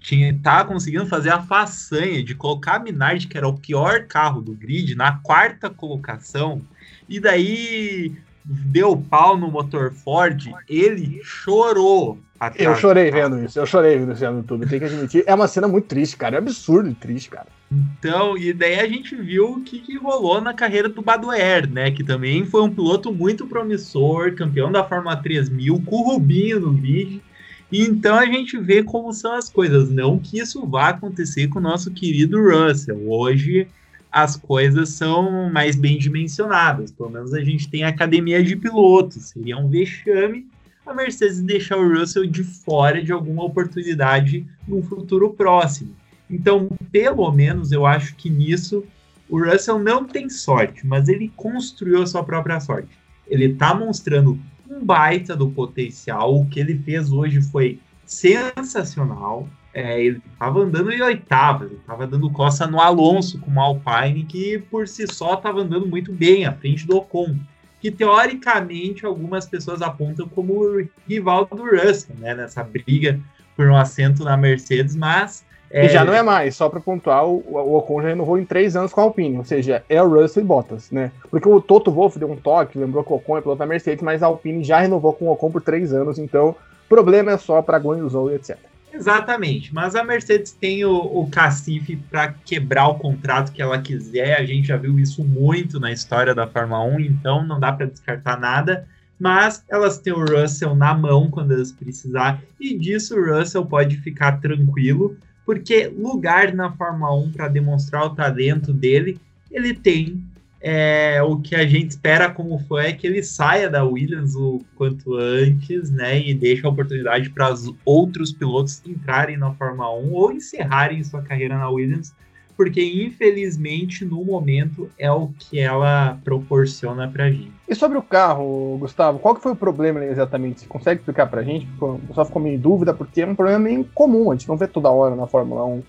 tinha 0.00 0.36
tá 0.42 0.64
conseguindo 0.64 1.06
fazer 1.06 1.30
a 1.30 1.42
façanha 1.42 2.22
de 2.22 2.34
colocar 2.34 2.76
a 2.76 2.78
Minardi, 2.78 3.26
que 3.26 3.36
era 3.36 3.46
o 3.46 3.58
pior 3.58 4.06
carro 4.06 4.40
do 4.40 4.52
grid, 4.52 4.94
na 4.94 5.12
quarta 5.18 5.68
colocação. 5.68 6.62
E 7.08 7.20
daí 7.20 8.16
deu 8.44 8.96
pau 8.96 9.36
no 9.36 9.50
motor 9.50 9.92
Ford, 9.92 10.50
ele 10.68 11.20
chorou. 11.22 12.18
Eu 12.56 12.74
chorei 12.74 13.10
vendo 13.10 13.42
isso, 13.44 13.58
eu 13.58 13.66
chorei 13.66 13.98
vendo 13.98 14.12
isso 14.12 14.30
no 14.30 14.38
YouTube, 14.38 14.66
tem 14.66 14.78
que 14.78 14.86
admitir. 14.86 15.24
É 15.26 15.34
uma 15.34 15.46
cena 15.46 15.68
muito 15.68 15.86
triste, 15.88 16.16
cara, 16.16 16.36
é 16.36 16.38
absurdo 16.38 16.88
e 16.88 16.94
triste, 16.94 17.28
cara. 17.28 17.48
Então, 17.70 18.36
e 18.36 18.52
daí 18.52 18.80
a 18.80 18.88
gente 18.88 19.14
viu 19.14 19.52
o 19.52 19.60
que, 19.60 19.78
que 19.78 19.98
rolou 19.98 20.40
na 20.40 20.54
carreira 20.54 20.88
do 20.88 21.02
Badoer, 21.02 21.70
né? 21.70 21.90
Que 21.90 22.02
também 22.02 22.46
foi 22.46 22.62
um 22.62 22.74
piloto 22.74 23.12
muito 23.12 23.46
promissor, 23.46 24.34
campeão 24.34 24.72
da 24.72 24.82
Fórmula 24.82 25.16
3000, 25.16 25.82
com 25.84 25.96
o 25.96 26.12
Rubinho 26.12 26.60
no 26.60 26.72
grid. 26.72 27.22
Então 27.70 28.16
a 28.16 28.26
gente 28.26 28.58
vê 28.58 28.82
como 28.82 29.12
são 29.12 29.34
as 29.34 29.48
coisas. 29.48 29.90
Não 29.90 30.18
que 30.18 30.38
isso 30.38 30.66
vá 30.66 30.88
acontecer 30.88 31.46
com 31.48 31.58
o 31.58 31.62
nosso 31.62 31.90
querido 31.90 32.38
Russell. 32.42 33.08
Hoje 33.08 33.68
as 34.10 34.36
coisas 34.36 34.90
são 34.90 35.50
mais 35.50 35.76
bem 35.76 35.98
dimensionadas. 35.98 36.90
Pelo 36.90 37.10
menos 37.10 37.32
a 37.32 37.42
gente 37.42 37.68
tem 37.68 37.84
academia 37.84 38.42
de 38.42 38.56
pilotos. 38.56 39.30
Seria 39.30 39.56
um 39.56 39.68
vexame 39.68 40.46
a 40.84 40.94
Mercedes 40.94 41.40
deixar 41.40 41.76
o 41.76 41.88
Russell 41.88 42.26
de 42.26 42.42
fora 42.42 43.02
de 43.02 43.12
alguma 43.12 43.44
oportunidade 43.44 44.46
no 44.66 44.82
futuro 44.82 45.30
próximo. 45.30 45.94
Então, 46.28 46.68
pelo 46.90 47.30
menos 47.30 47.70
eu 47.72 47.86
acho 47.86 48.14
que 48.16 48.28
nisso 48.28 48.84
o 49.28 49.40
Russell 49.42 49.78
não 49.78 50.04
tem 50.04 50.28
sorte, 50.28 50.84
mas 50.86 51.08
ele 51.08 51.32
construiu 51.36 52.02
a 52.02 52.06
sua 52.06 52.24
própria 52.24 52.58
sorte. 52.58 52.88
Ele 53.28 53.46
está 53.46 53.74
mostrando 53.74 54.38
um 54.68 54.84
baita 54.84 55.36
do 55.36 55.50
potencial. 55.50 56.40
O 56.40 56.46
que 56.46 56.58
ele 56.58 56.76
fez 56.78 57.12
hoje 57.12 57.40
foi 57.40 57.78
sensacional. 58.04 59.48
É, 59.72 60.02
ele 60.02 60.20
estava 60.32 60.60
andando 60.60 60.90
em 60.90 61.00
oitava, 61.00 61.64
ele 61.64 61.76
estava 61.76 62.06
dando 62.06 62.30
costa 62.30 62.66
no 62.66 62.80
Alonso 62.80 63.38
com 63.38 63.52
o 63.52 63.60
Alpine, 63.60 64.24
que 64.24 64.58
por 64.58 64.88
si 64.88 65.06
só 65.06 65.34
estava 65.34 65.60
andando 65.60 65.86
muito 65.86 66.12
bem 66.12 66.44
à 66.44 66.52
frente 66.52 66.86
do 66.86 66.96
Ocon, 66.96 67.36
que 67.80 67.90
teoricamente 67.90 69.06
algumas 69.06 69.46
pessoas 69.46 69.80
apontam 69.80 70.28
como 70.28 70.54
o 70.54 70.88
rival 71.08 71.46
do 71.46 71.64
Russell, 71.64 72.16
né, 72.18 72.34
nessa 72.34 72.64
briga 72.64 73.18
por 73.56 73.68
um 73.68 73.76
assento 73.76 74.24
na 74.24 74.36
Mercedes, 74.36 74.96
mas 74.96 75.44
é... 75.70 75.86
E 75.86 75.88
já 75.88 76.04
não 76.04 76.12
é 76.12 76.20
mais, 76.20 76.56
só 76.56 76.68
para 76.68 76.80
pontuar, 76.80 77.24
o, 77.24 77.44
o 77.46 77.76
Ocon 77.76 78.02
já 78.02 78.08
renovou 78.08 78.36
em 78.36 78.44
três 78.44 78.74
anos 78.74 78.92
com 78.92 79.00
a 79.00 79.04
Alpine, 79.04 79.38
ou 79.38 79.44
seja, 79.44 79.84
é 79.88 80.02
o 80.02 80.08
Russell 80.08 80.42
e 80.42 80.46
Bottas, 80.46 80.90
né? 80.90 81.12
Porque 81.30 81.48
o 81.48 81.60
Toto 81.60 81.92
Wolff 81.92 82.18
deu 82.18 82.28
um 82.28 82.34
toque, 82.34 82.76
lembrou 82.76 83.04
que 83.04 83.12
o 83.12 83.16
Ocon 83.16 83.38
é 83.38 83.40
piloto 83.40 83.60
da 83.60 83.66
Mercedes, 83.66 84.02
mas 84.02 84.20
a 84.20 84.26
Alpine 84.26 84.64
já 84.64 84.80
renovou 84.80 85.12
com 85.12 85.26
o 85.26 85.32
Ocon 85.32 85.52
por 85.52 85.62
três 85.62 85.92
anos, 85.92 86.18
então 86.18 86.56
problema 86.88 87.30
é 87.30 87.38
só 87.38 87.62
para 87.62 87.78
Guanyu 87.78 88.30
e 88.30 88.34
etc. 88.34 88.58
Exatamente, 88.92 89.72
mas 89.72 89.94
a 89.94 90.02
Mercedes 90.02 90.52
tem 90.52 90.84
o, 90.84 90.94
o 90.94 91.30
cacife 91.30 91.96
para 91.96 92.32
quebrar 92.32 92.88
o 92.88 92.98
contrato 92.98 93.52
que 93.52 93.62
ela 93.62 93.80
quiser. 93.80 94.38
A 94.38 94.44
gente 94.44 94.68
já 94.68 94.76
viu 94.76 94.98
isso 94.98 95.24
muito 95.24 95.78
na 95.78 95.92
história 95.92 96.34
da 96.34 96.46
Fórmula 96.46 96.82
1, 96.84 97.00
então 97.00 97.46
não 97.46 97.60
dá 97.60 97.72
para 97.72 97.86
descartar 97.86 98.38
nada. 98.38 98.86
Mas 99.18 99.64
elas 99.68 99.98
têm 99.98 100.12
o 100.12 100.24
Russell 100.24 100.74
na 100.74 100.94
mão 100.94 101.30
quando 101.30 101.52
elas 101.52 101.70
precisar, 101.70 102.42
e 102.58 102.76
disso 102.76 103.14
o 103.14 103.36
Russell 103.36 103.66
pode 103.66 103.98
ficar 103.98 104.40
tranquilo, 104.40 105.16
porque 105.44 105.88
lugar 105.88 106.54
na 106.54 106.72
Fórmula 106.72 107.14
1 107.14 107.32
para 107.32 107.48
demonstrar 107.48 108.04
o 108.04 108.14
talento 108.14 108.72
dele, 108.72 109.20
ele 109.50 109.74
tem 109.74 110.24
é, 110.60 111.22
o 111.22 111.38
que 111.38 111.54
a 111.54 111.66
gente 111.66 111.90
espera 111.90 112.30
como 112.30 112.58
fã 112.58 112.82
é 112.82 112.92
que 112.92 113.06
ele 113.06 113.22
saia 113.22 113.70
da 113.70 113.82
Williams 113.82 114.34
o 114.34 114.60
quanto 114.74 115.14
antes, 115.14 115.90
né? 115.90 116.20
E 116.20 116.34
deixe 116.34 116.66
a 116.66 116.68
oportunidade 116.68 117.30
para 117.30 117.50
os 117.50 117.72
outros 117.84 118.32
pilotos 118.32 118.82
entrarem 118.86 119.38
na 119.38 119.52
Fórmula 119.52 119.96
1 119.96 120.12
ou 120.12 120.32
encerrarem 120.32 121.02
sua 121.02 121.22
carreira 121.22 121.56
na 121.56 121.70
Williams, 121.70 122.14
porque 122.56 122.82
infelizmente 122.82 124.04
no 124.04 124.22
momento 124.22 124.90
é 124.98 125.10
o 125.10 125.28
que 125.38 125.58
ela 125.58 126.18
proporciona 126.22 127.08
para 127.08 127.24
a 127.24 127.30
gente. 127.30 127.52
E 127.66 127.74
sobre 127.74 127.96
o 127.96 128.02
carro, 128.02 128.76
Gustavo, 128.78 129.18
qual 129.18 129.34
que 129.34 129.42
foi 129.42 129.52
o 129.52 129.56
problema 129.56 130.04
exatamente? 130.04 130.60
Você 130.60 130.66
consegue 130.66 131.00
explicar 131.00 131.26
para 131.26 131.40
a 131.40 131.44
gente? 131.44 131.66
O 131.80 131.98
pessoal 132.00 132.26
ficou 132.26 132.42
meio 132.42 132.56
em 132.56 132.60
dúvida, 132.60 132.92
porque 132.92 133.22
é 133.22 133.26
um 133.26 133.34
problema 133.34 133.60
meio 133.60 133.84
comum, 133.94 134.30
a 134.30 134.34
gente 134.34 134.48
não 134.48 134.58
vê 134.58 134.66
toda 134.66 134.90
hora 134.90 135.16
na 135.16 135.26
Fórmula 135.26 135.64
1 135.64 135.82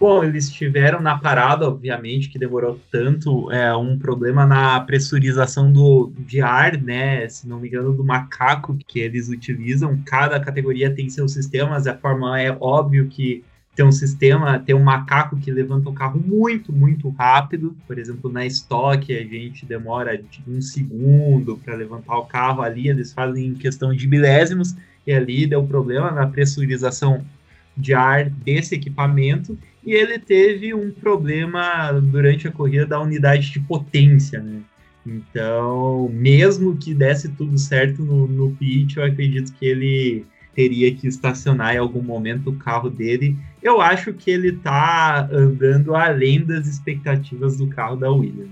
Bom, 0.00 0.22
eles 0.22 0.48
tiveram 0.48 1.00
na 1.00 1.18
parada, 1.18 1.66
obviamente, 1.66 2.28
que 2.28 2.38
demorou 2.38 2.78
tanto, 2.88 3.50
é, 3.50 3.74
um 3.76 3.98
problema 3.98 4.46
na 4.46 4.78
pressurização 4.80 5.72
do, 5.72 6.12
de 6.20 6.40
ar, 6.40 6.80
né? 6.80 7.28
Se 7.28 7.48
não 7.48 7.58
me 7.58 7.66
engano, 7.66 7.92
do 7.92 8.04
macaco 8.04 8.78
que 8.86 9.00
eles 9.00 9.28
utilizam. 9.28 10.00
Cada 10.06 10.38
categoria 10.38 10.94
tem 10.94 11.10
seus 11.10 11.32
sistemas, 11.32 11.88
a 11.88 11.96
Fórmula 11.96 12.40
é 12.40 12.56
óbvio 12.60 13.08
que 13.08 13.42
tem 13.74 13.84
um 13.84 13.90
sistema, 13.90 14.60
tem 14.60 14.74
um 14.74 14.82
macaco 14.82 15.36
que 15.36 15.50
levanta 15.50 15.88
o 15.88 15.92
carro 15.92 16.20
muito, 16.24 16.72
muito 16.72 17.08
rápido. 17.10 17.76
Por 17.84 17.98
exemplo, 17.98 18.30
na 18.30 18.46
estoque 18.46 19.16
a 19.16 19.24
gente 19.24 19.66
demora 19.66 20.16
de 20.16 20.42
um 20.46 20.60
segundo 20.60 21.56
para 21.56 21.74
levantar 21.74 22.18
o 22.18 22.26
carro 22.26 22.62
ali, 22.62 22.88
eles 22.88 23.12
fazem 23.12 23.48
em 23.48 23.54
questão 23.54 23.92
de 23.92 24.06
milésimos, 24.06 24.76
e 25.04 25.12
ali 25.12 25.44
deu 25.44 25.64
problema 25.64 26.12
na 26.12 26.26
pressurização 26.26 27.24
de 27.76 27.94
ar 27.94 28.28
desse 28.28 28.74
equipamento 28.74 29.56
e 29.88 29.94
ele 29.94 30.18
teve 30.18 30.74
um 30.74 30.90
problema 30.90 31.90
durante 31.92 32.46
a 32.46 32.52
corrida 32.52 32.84
da 32.84 33.00
unidade 33.00 33.50
de 33.50 33.58
potência, 33.58 34.38
né? 34.38 34.60
Então, 35.06 36.10
mesmo 36.12 36.76
que 36.76 36.92
desse 36.92 37.30
tudo 37.30 37.56
certo 37.56 38.04
no, 38.04 38.28
no 38.28 38.50
pit, 38.56 38.98
eu 38.98 39.04
acredito 39.04 39.50
que 39.54 39.64
ele 39.64 40.26
teria 40.54 40.94
que 40.94 41.08
estacionar 41.08 41.74
em 41.74 41.78
algum 41.78 42.02
momento 42.02 42.50
o 42.50 42.56
carro 42.56 42.90
dele. 42.90 43.34
Eu 43.62 43.80
acho 43.80 44.12
que 44.12 44.30
ele 44.30 44.52
tá 44.52 45.26
andando 45.32 45.94
além 45.94 46.44
das 46.44 46.66
expectativas 46.66 47.56
do 47.56 47.68
carro 47.68 47.96
da 47.96 48.10
Williams. 48.10 48.50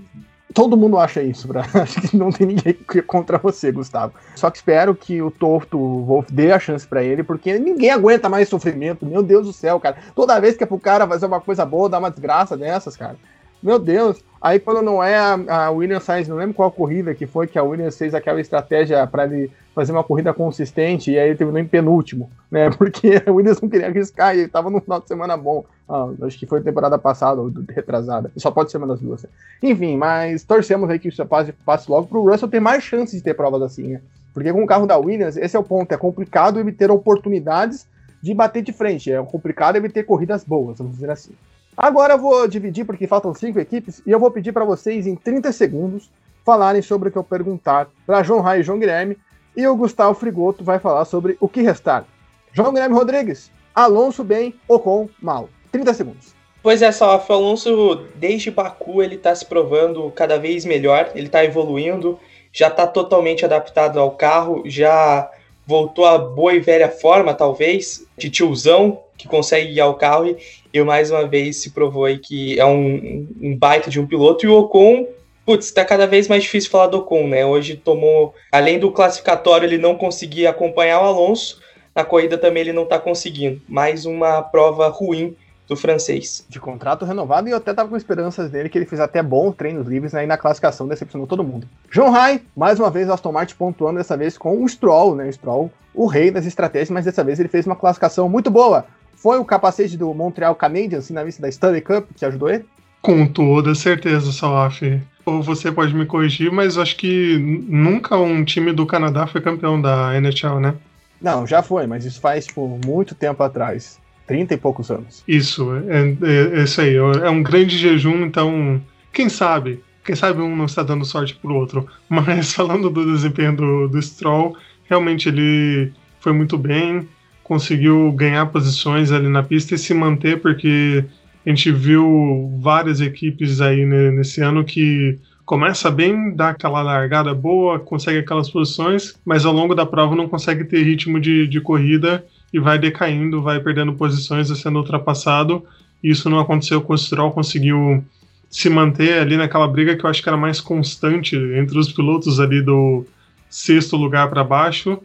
Todo 0.57 0.75
mundo 0.75 0.97
acha 0.97 1.21
isso, 1.21 1.47
pra... 1.47 1.61
acho 1.83 2.01
que 2.01 2.17
não 2.17 2.31
tem 2.31 2.47
ninguém 2.47 2.73
contra 3.05 3.37
você, 3.37 3.71
Gustavo. 3.71 4.13
Só 4.35 4.49
que 4.49 4.57
espero 4.57 4.95
que 4.95 5.21
o 5.21 5.29
Torto 5.29 5.77
Wolf 5.77 6.31
dê 6.31 6.51
a 6.51 6.57
chance 6.57 6.87
para 6.87 7.03
ele, 7.03 7.21
porque 7.21 7.59
ninguém 7.59 7.91
aguenta 7.91 8.27
mais 8.27 8.49
sofrimento. 8.49 9.05
Meu 9.05 9.21
Deus 9.21 9.45
do 9.45 9.53
céu, 9.53 9.79
cara. 9.79 9.97
Toda 10.15 10.39
vez 10.39 10.57
que 10.57 10.63
é 10.63 10.65
pro 10.65 10.79
cara 10.79 11.07
fazer 11.07 11.27
uma 11.27 11.39
coisa 11.39 11.63
boa, 11.63 11.87
dá 11.87 11.99
uma 11.99 12.09
desgraça 12.09 12.57
dessas, 12.57 12.97
cara. 12.97 13.17
Meu 13.61 13.77
Deus. 13.77 14.23
Aí 14.41 14.59
quando 14.59 14.81
não 14.81 15.03
é 15.03 15.15
a, 15.15 15.65
a 15.65 15.69
Williams 15.69 16.03
Sainz, 16.03 16.27
não 16.27 16.37
lembro 16.37 16.55
qual 16.55 16.71
corrida 16.71 17.13
que 17.13 17.27
foi 17.27 17.45
que 17.45 17.59
a 17.59 17.63
Williams 17.63 17.95
fez 17.95 18.15
aquela 18.15 18.41
estratégia 18.41 19.05
para 19.05 19.25
ele 19.25 19.51
fazer 19.75 19.91
uma 19.91 20.03
corrida 20.03 20.33
consistente 20.33 21.11
e 21.11 21.19
aí 21.19 21.29
ele 21.29 21.37
terminou 21.37 21.61
em 21.61 21.67
penúltimo, 21.67 22.31
né? 22.49 22.67
Porque 22.75 23.21
a 23.23 23.31
Williams 23.31 23.61
não 23.61 23.69
queria 23.69 23.89
arriscar 23.89 24.35
e 24.35 24.39
ele 24.39 24.47
tava 24.47 24.71
num 24.71 24.81
final 24.81 25.01
de 25.01 25.07
semana 25.07 25.37
bom. 25.37 25.63
Ah, 25.89 26.09
acho 26.23 26.37
que 26.37 26.45
foi 26.45 26.61
temporada 26.61 26.97
passada 26.97 27.41
ou 27.41 27.51
retrasada. 27.69 28.29
Só 28.35 28.51
pode 28.51 28.71
ser 28.71 28.77
uma 28.77 28.87
das 28.87 28.99
duas. 28.99 29.25
Enfim, 29.63 29.95
mas 29.95 30.43
torcemos 30.43 30.89
aí 30.89 30.99
que 30.99 31.07
isso 31.07 31.25
passe, 31.25 31.53
passe 31.53 31.89
logo 31.89 32.07
pro 32.07 32.29
Russell 32.29 32.49
ter 32.49 32.59
mais 32.59 32.83
chances 32.83 33.15
de 33.15 33.23
ter 33.23 33.33
provas 33.33 33.61
assim, 33.61 33.87
né? 33.87 34.01
Porque 34.33 34.51
com 34.51 34.63
o 34.63 34.67
carro 34.67 34.85
da 34.85 34.97
Williams, 34.97 35.37
esse 35.37 35.55
é 35.55 35.59
o 35.59 35.63
ponto. 35.63 35.91
É 35.91 35.97
complicado 35.97 36.59
ele 36.59 36.71
ter 36.71 36.91
oportunidades 36.91 37.87
de 38.21 38.33
bater 38.33 38.61
de 38.61 38.73
frente. 38.73 39.11
É 39.11 39.23
complicado 39.23 39.77
ele 39.77 39.89
ter 39.89 40.03
corridas 40.03 40.43
boas, 40.43 40.77
vamos 40.77 40.93
dizer 40.93 41.09
assim. 41.09 41.31
Agora 41.75 42.15
eu 42.15 42.19
vou 42.19 42.47
dividir, 42.47 42.85
porque 42.85 43.07
faltam 43.07 43.33
cinco 43.33 43.59
equipes, 43.59 44.01
e 44.05 44.11
eu 44.11 44.19
vou 44.19 44.31
pedir 44.31 44.51
para 44.51 44.65
vocês, 44.65 45.05
em 45.05 45.15
30 45.15 45.51
segundos, 45.51 46.09
falarem 46.43 46.81
sobre 46.81 47.09
o 47.09 47.11
que 47.11 47.17
eu 47.17 47.23
perguntar 47.23 47.87
para 48.05 48.23
João 48.23 48.41
Rai 48.41 48.59
e 48.59 48.63
João 48.63 48.79
Guilherme, 48.79 49.17
e 49.55 49.65
o 49.67 49.75
Gustavo 49.75 50.15
Frigoto 50.15 50.63
vai 50.63 50.79
falar 50.79 51.05
sobre 51.05 51.37
o 51.39 51.47
que 51.47 51.61
restar. 51.61 52.05
João 52.51 52.73
Guilherme 52.73 52.95
Rodrigues, 52.95 53.51
Alonso 53.75 54.23
bem, 54.23 54.55
Ocon 54.67 55.07
mal. 55.21 55.49
30 55.77 55.93
segundos. 55.93 56.35
Pois 56.63 56.81
é, 56.81 56.91
Salaf, 56.91 57.29
o 57.29 57.33
Alonso, 57.33 58.05
desde 58.15 58.49
Baku, 58.49 59.01
ele 59.01 59.15
está 59.15 59.33
se 59.33 59.45
provando 59.45 60.11
cada 60.11 60.37
vez 60.37 60.65
melhor, 60.65 61.11
ele 61.13 61.27
está 61.27 61.45
evoluindo, 61.45 62.19
já 62.51 62.67
está 62.67 62.87
totalmente 62.87 63.45
adaptado 63.45 63.99
ao 63.99 64.11
carro, 64.11 64.63
já 64.65 65.29
voltou 65.65 66.05
à 66.05 66.17
boa 66.17 66.53
e 66.53 66.59
velha 66.59 66.89
forma, 66.89 67.33
talvez, 67.33 68.05
de 68.17 68.29
tiozão, 68.29 69.01
que 69.17 69.27
consegue 69.27 69.73
guiar 69.73 69.89
o 69.89 69.95
carro, 69.95 70.27
e, 70.27 70.37
e 70.73 70.81
mais 70.81 71.11
uma 71.11 71.27
vez 71.27 71.57
se 71.57 71.69
provou 71.69 72.05
aí 72.05 72.17
que 72.17 72.59
é 72.59 72.65
um, 72.65 73.27
um 73.39 73.55
baita 73.55 73.89
de 73.89 73.99
um 73.99 74.07
piloto, 74.07 74.45
e 74.45 74.49
o 74.49 74.57
Ocon, 74.57 75.07
putz, 75.45 75.71
tá 75.71 75.85
cada 75.85 76.07
vez 76.07 76.27
mais 76.27 76.43
difícil 76.43 76.71
falar 76.71 76.87
do 76.87 76.97
Ocon, 76.97 77.27
né? 77.27 77.45
Hoje 77.45 77.75
tomou, 77.75 78.33
além 78.51 78.79
do 78.79 78.91
classificatório, 78.91 79.67
ele 79.67 79.77
não 79.77 79.95
conseguia 79.95 80.49
acompanhar 80.49 81.01
o 81.01 81.05
Alonso, 81.05 81.61
na 81.95 82.03
corrida 82.03 82.37
também 82.37 82.61
ele 82.61 82.73
não 82.73 82.85
tá 82.85 82.99
conseguindo. 82.99 83.61
Mais 83.67 84.05
uma 84.05 84.41
prova 84.41 84.87
ruim 84.87 85.35
do 85.67 85.75
francês. 85.75 86.45
De 86.47 86.59
contrato 86.59 87.05
renovado, 87.05 87.47
e 87.47 87.51
eu 87.51 87.57
até 87.57 87.73
tava 87.73 87.89
com 87.89 87.97
esperanças 87.97 88.49
dele 88.49 88.69
que 88.69 88.77
ele 88.77 88.85
fez 88.85 89.01
até 89.01 89.21
bons 89.21 89.53
treinos 89.53 89.87
livres 89.87 90.15
aí 90.15 90.25
né, 90.25 90.33
na 90.33 90.37
classificação, 90.37 90.87
decepcionou 90.87 91.27
todo 91.27 91.43
mundo. 91.43 91.67
João 91.89 92.11
Rai, 92.11 92.41
mais 92.55 92.79
uma 92.79 92.89
vez, 92.89 93.09
Aston 93.09 93.31
Martin 93.31 93.55
pontuando 93.55 93.97
dessa 93.97 94.15
vez 94.15 94.37
com 94.37 94.63
o 94.63 94.67
Stroll, 94.67 95.15
né? 95.15 95.27
O 95.27 95.33
Stroll, 95.33 95.71
o 95.93 96.07
rei 96.07 96.31
das 96.31 96.45
estratégias, 96.45 96.89
mas 96.89 97.05
dessa 97.05 97.23
vez 97.23 97.39
ele 97.39 97.49
fez 97.49 97.65
uma 97.65 97.75
classificação 97.75 98.29
muito 98.29 98.49
boa. 98.49 98.85
Foi 99.15 99.37
o 99.37 99.45
capacete 99.45 99.97
do 99.97 100.13
Montreal 100.13 100.55
Canadiens, 100.55 101.09
na 101.09 101.23
lista 101.23 101.41
da 101.41 101.49
Stanley 101.49 101.81
Cup, 101.81 102.09
que 102.15 102.23
ajudou 102.23 102.49
ele? 102.49 102.65
Com 103.01 103.25
toda 103.27 103.73
certeza, 103.73 104.31
Salaf. 104.31 104.81
Ou 105.25 105.41
você 105.41 105.71
pode 105.71 105.93
me 105.93 106.05
corrigir, 106.05 106.51
mas 106.51 106.77
acho 106.77 106.95
que 106.95 107.37
nunca 107.67 108.15
um 108.15 108.45
time 108.45 108.71
do 108.71 108.85
Canadá 108.85 109.27
foi 109.27 109.41
campeão 109.41 109.81
da 109.81 110.15
NHL, 110.15 110.59
né? 110.59 110.75
Não, 111.21 111.47
já 111.47 111.63
foi, 111.63 111.87
mas 111.87 112.05
isso 112.05 112.21
faz, 112.21 112.45
tipo, 112.45 112.79
muito 112.85 113.15
tempo 113.15 113.41
atrás. 113.41 113.99
30 114.27 114.53
e 114.53 114.57
poucos 114.57 114.91
anos. 114.91 115.23
Isso, 115.27 115.71
é, 115.89 116.15
é, 116.21 116.59
é 116.59 116.63
isso 116.63 116.81
aí. 116.81 116.95
É 116.95 117.29
um 117.29 117.41
grande 117.41 117.77
jejum, 117.77 118.25
então, 118.25 118.81
quem 119.11 119.29
sabe? 119.29 119.81
Quem 120.03 120.15
sabe 120.15 120.41
um 120.41 120.55
não 120.55 120.65
está 120.65 120.83
dando 120.83 121.05
sorte 121.05 121.33
pro 121.35 121.55
outro. 121.55 121.87
Mas 122.07 122.53
falando 122.53 122.89
do 122.89 123.13
desempenho 123.13 123.55
do, 123.55 123.87
do 123.87 124.01
Stroll, 124.01 124.55
realmente 124.89 125.29
ele 125.29 125.91
foi 126.19 126.33
muito 126.33 126.57
bem, 126.57 127.07
conseguiu 127.43 128.11
ganhar 128.11 128.45
posições 128.47 129.11
ali 129.11 129.29
na 129.29 129.41
pista 129.41 129.75
e 129.75 129.77
se 129.77 129.93
manter, 129.93 130.41
porque 130.41 131.05
a 131.45 131.49
gente 131.49 131.71
viu 131.71 132.51
várias 132.59 132.99
equipes 132.99 133.61
aí 133.61 133.85
nesse 133.85 134.41
ano 134.41 134.65
que 134.65 135.17
começa 135.45 135.89
bem, 135.89 136.35
dá 136.35 136.49
aquela 136.49 136.81
largada 136.81 137.33
boa, 137.33 137.79
consegue 137.79 138.19
aquelas 138.19 138.49
posições, 138.49 139.17
mas 139.23 139.45
ao 139.45 139.53
longo 139.53 139.73
da 139.73 139.85
prova 139.85 140.13
não 140.13 140.27
consegue 140.27 140.65
ter 140.65 140.83
ritmo 140.83 141.21
de, 141.21 141.47
de 141.47 141.61
corrida 141.61 142.25
e 142.53 142.59
vai 142.59 142.77
decaindo, 142.77 143.41
vai 143.41 143.59
perdendo 143.59 143.93
posições, 143.93 144.47
sendo 144.59 144.79
ultrapassado. 144.79 145.63
Isso 146.03 146.29
não 146.29 146.39
aconteceu 146.39 146.81
com 146.81 146.93
o 146.93 146.97
Stroll, 146.97 147.31
conseguiu 147.31 148.03
se 148.49 148.69
manter 148.69 149.19
ali 149.19 149.35
naquela 149.35 149.67
briga 149.67 149.95
que 149.95 150.05
eu 150.05 150.09
acho 150.09 150.23
que 150.23 150.29
era 150.29 150.37
mais 150.37 150.61
constante 150.61 151.35
entre 151.35 151.77
os 151.77 151.91
pilotos 151.91 152.39
ali 152.39 152.61
do 152.61 153.05
sexto 153.49 153.97
lugar 153.97 154.29
para 154.29 154.43
baixo, 154.43 154.99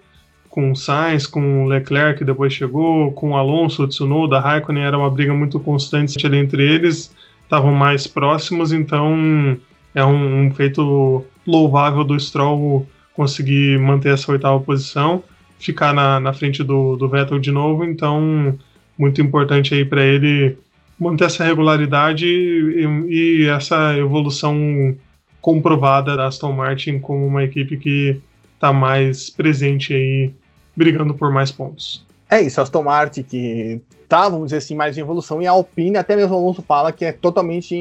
com 0.49 0.70
o 0.70 0.76
Sainz, 0.76 1.26
com 1.26 1.64
o 1.64 1.68
Leclerc 1.68 2.18
que 2.18 2.24
depois 2.24 2.53
chegou, 2.53 3.11
com 3.12 3.30
o 3.30 3.36
Alonso, 3.36 3.82
o 3.82 3.88
Tsunoda, 3.88 4.38
Raikkonen, 4.38 4.84
era 4.84 4.99
uma 4.99 5.11
briga 5.11 5.32
muito 5.32 5.59
constante 5.59 6.24
ali 6.26 6.36
entre 6.36 6.62
eles, 6.62 7.14
estavam 7.43 7.72
mais 7.72 8.07
próximos, 8.07 8.72
então 8.72 9.59
é 9.95 10.05
um, 10.05 10.47
um 10.47 10.55
feito 10.55 11.24
louvável 11.47 12.05
do 12.05 12.18
Stroll 12.18 12.86
conseguir 13.14 13.78
manter 13.78 14.14
essa 14.14 14.30
oitava 14.30 14.61
posição 14.61 15.22
ficar 15.62 15.94
na, 15.94 16.18
na 16.18 16.32
frente 16.32 16.64
do, 16.64 16.96
do 16.96 17.08
Vettel 17.08 17.38
de 17.38 17.52
novo, 17.52 17.84
então 17.84 18.58
muito 18.98 19.22
importante 19.22 19.74
aí 19.74 19.84
para 19.84 20.02
ele 20.02 20.58
manter 20.98 21.24
essa 21.24 21.44
regularidade 21.44 22.26
e, 22.26 22.84
e, 23.08 23.46
essa 23.48 23.96
evolução 23.96 24.94
comprovada 25.40 26.16
da 26.16 26.26
Aston 26.26 26.52
Martin 26.52 26.98
como 26.98 27.26
uma 27.26 27.42
equipe 27.44 27.76
que 27.76 28.20
está 28.54 28.72
mais 28.72 29.30
presente 29.30 29.94
aí, 29.94 30.32
brigando 30.76 31.14
por 31.14 31.32
mais 31.32 31.50
pontos. 31.50 32.04
É 32.30 32.40
isso, 32.40 32.60
Aston 32.60 32.82
Martin 32.82 33.22
que 33.22 33.80
tá, 34.08 34.28
vamos 34.28 34.46
dizer 34.46 34.58
assim, 34.58 34.74
mais 34.74 34.98
em 34.98 35.00
evolução, 35.00 35.40
e 35.40 35.46
a 35.46 35.52
Alpine, 35.52 35.96
até 35.96 36.14
mesmo 36.14 36.34
o 36.34 36.38
Alonso 36.38 36.60
fala 36.60 36.92
que 36.92 37.04
é 37.04 37.12
totalmente 37.12 37.74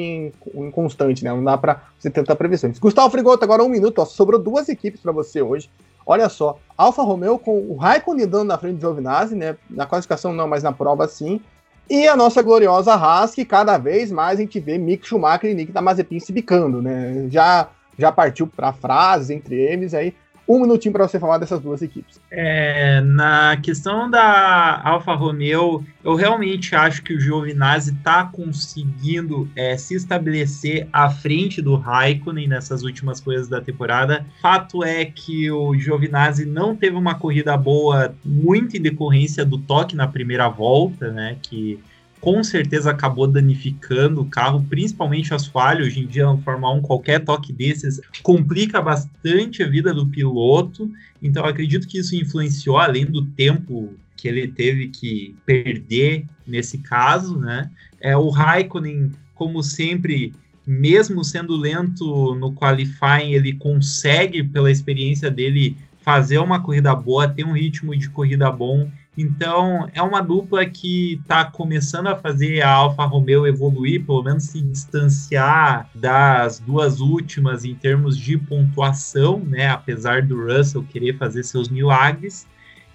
inconstante, 0.55 1.23
né? 1.23 1.29
Não 1.29 1.43
dá 1.43 1.57
para 1.57 1.83
você 1.99 2.09
tentar 2.09 2.37
previsões. 2.37 2.79
Gustavo 2.79 3.09
Frigoto, 3.09 3.43
agora 3.43 3.63
um 3.63 3.69
minuto, 3.69 3.99
ó, 3.99 4.05
sobrou 4.05 4.41
duas 4.41 4.69
equipes 4.69 5.01
para 5.01 5.11
você 5.11 5.41
hoje. 5.41 5.69
Olha 6.05 6.29
só, 6.29 6.57
Alfa 6.77 7.03
Romeo 7.03 7.37
com 7.37 7.59
o 7.59 7.77
Raikkonen 7.77 8.27
dando 8.27 8.47
na 8.47 8.57
frente 8.57 8.75
de 8.75 8.81
Giovinazzi, 8.81 9.35
né? 9.35 9.55
Na 9.69 9.85
classificação 9.85 10.33
não, 10.33 10.47
mas 10.47 10.63
na 10.63 10.71
prova 10.71 11.07
sim. 11.07 11.41
E 11.89 12.07
a 12.07 12.15
nossa 12.15 12.41
gloriosa 12.41 12.93
Haas, 12.93 13.35
que 13.35 13.43
cada 13.43 13.77
vez 13.77 14.11
mais 14.11 14.39
a 14.39 14.41
gente 14.41 14.59
vê 14.59 14.77
Mick 14.77 15.05
Schumacher 15.05 15.51
e 15.51 15.53
Nick 15.53 15.71
da 15.71 15.81
Mazepin 15.81 16.19
se 16.19 16.31
bicando, 16.31 16.81
né? 16.81 17.27
Já, 17.29 17.67
já 17.97 18.11
partiu 18.11 18.47
para 18.47 18.71
frases 18.71 19.29
entre 19.29 19.55
eles 19.55 19.93
aí 19.93 20.15
um 20.55 20.61
minutinho 20.61 20.91
para 20.91 21.07
você 21.07 21.19
falar 21.19 21.37
dessas 21.37 21.61
duas 21.61 21.81
equipes. 21.81 22.19
É, 22.29 23.01
na 23.01 23.57
questão 23.57 24.09
da 24.09 24.81
Alfa 24.83 25.13
Romeo, 25.13 25.85
eu 26.03 26.15
realmente 26.15 26.75
acho 26.75 27.03
que 27.03 27.13
o 27.13 27.19
Giovinazzi 27.19 27.91
está 27.91 28.25
conseguindo 28.25 29.49
é, 29.55 29.77
se 29.77 29.95
estabelecer 29.95 30.87
à 30.91 31.09
frente 31.09 31.61
do 31.61 31.75
Raikkonen 31.75 32.47
nessas 32.47 32.83
últimas 32.83 33.19
coisas 33.19 33.47
da 33.47 33.61
temporada. 33.61 34.25
Fato 34.41 34.83
é 34.83 35.05
que 35.05 35.49
o 35.51 35.73
Giovinazzi 35.75 36.45
não 36.45 36.75
teve 36.75 36.97
uma 36.97 37.15
corrida 37.15 37.55
boa, 37.55 38.13
muito 38.23 38.75
em 38.75 38.81
decorrência 38.81 39.45
do 39.45 39.57
toque 39.57 39.95
na 39.95 40.07
primeira 40.07 40.49
volta, 40.49 41.11
né? 41.11 41.37
Que 41.41 41.79
com 42.21 42.43
certeza 42.43 42.91
acabou 42.91 43.25
danificando 43.25 44.21
o 44.21 44.25
carro, 44.25 44.63
principalmente 44.69 45.33
assoalho. 45.33 45.83
Hoje 45.83 46.01
em 46.01 46.07
dia, 46.07 46.27
no 46.27 46.37
Fórmula 46.37 46.71
1, 46.75 46.81
qualquer 46.83 47.19
toque 47.19 47.51
desses 47.51 47.99
complica 48.21 48.79
bastante 48.79 49.63
a 49.63 49.67
vida 49.67 49.91
do 49.91 50.05
piloto. 50.05 50.89
Então, 51.21 51.43
acredito 51.43 51.87
que 51.87 51.97
isso 51.97 52.15
influenciou, 52.15 52.77
além 52.77 53.07
do 53.07 53.25
tempo 53.25 53.95
que 54.15 54.27
ele 54.27 54.47
teve 54.47 54.89
que 54.89 55.35
perder 55.47 56.25
nesse 56.45 56.77
caso, 56.77 57.39
né? 57.39 57.71
É, 57.99 58.15
o 58.15 58.29
Raikkonen, 58.29 59.11
como 59.33 59.63
sempre, 59.63 60.31
mesmo 60.65 61.23
sendo 61.23 61.57
lento 61.57 62.35
no 62.35 62.53
qualifying, 62.53 63.33
ele 63.33 63.53
consegue, 63.53 64.43
pela 64.43 64.69
experiência 64.69 65.31
dele, 65.31 65.75
fazer 66.01 66.37
uma 66.37 66.61
corrida 66.61 66.95
boa, 66.95 67.27
ter 67.27 67.43
um 67.43 67.53
ritmo 67.53 67.97
de 67.97 68.09
corrida 68.09 68.51
bom 68.51 68.87
então, 69.17 69.89
é 69.93 70.01
uma 70.01 70.21
dupla 70.21 70.65
que 70.65 71.15
está 71.15 71.43
começando 71.43 72.07
a 72.07 72.15
fazer 72.15 72.61
a 72.61 72.71
Alfa 72.71 73.03
Romeo 73.03 73.45
evoluir, 73.45 74.05
pelo 74.05 74.23
menos 74.23 74.43
se 74.45 74.61
distanciar 74.61 75.89
das 75.93 76.59
duas 76.59 77.01
últimas 77.01 77.65
em 77.65 77.75
termos 77.75 78.17
de 78.17 78.37
pontuação, 78.37 79.39
né? 79.39 79.67
Apesar 79.67 80.21
do 80.21 80.45
Russell 80.45 80.83
querer 80.83 81.17
fazer 81.17 81.43
seus 81.43 81.67
milagres. 81.67 82.47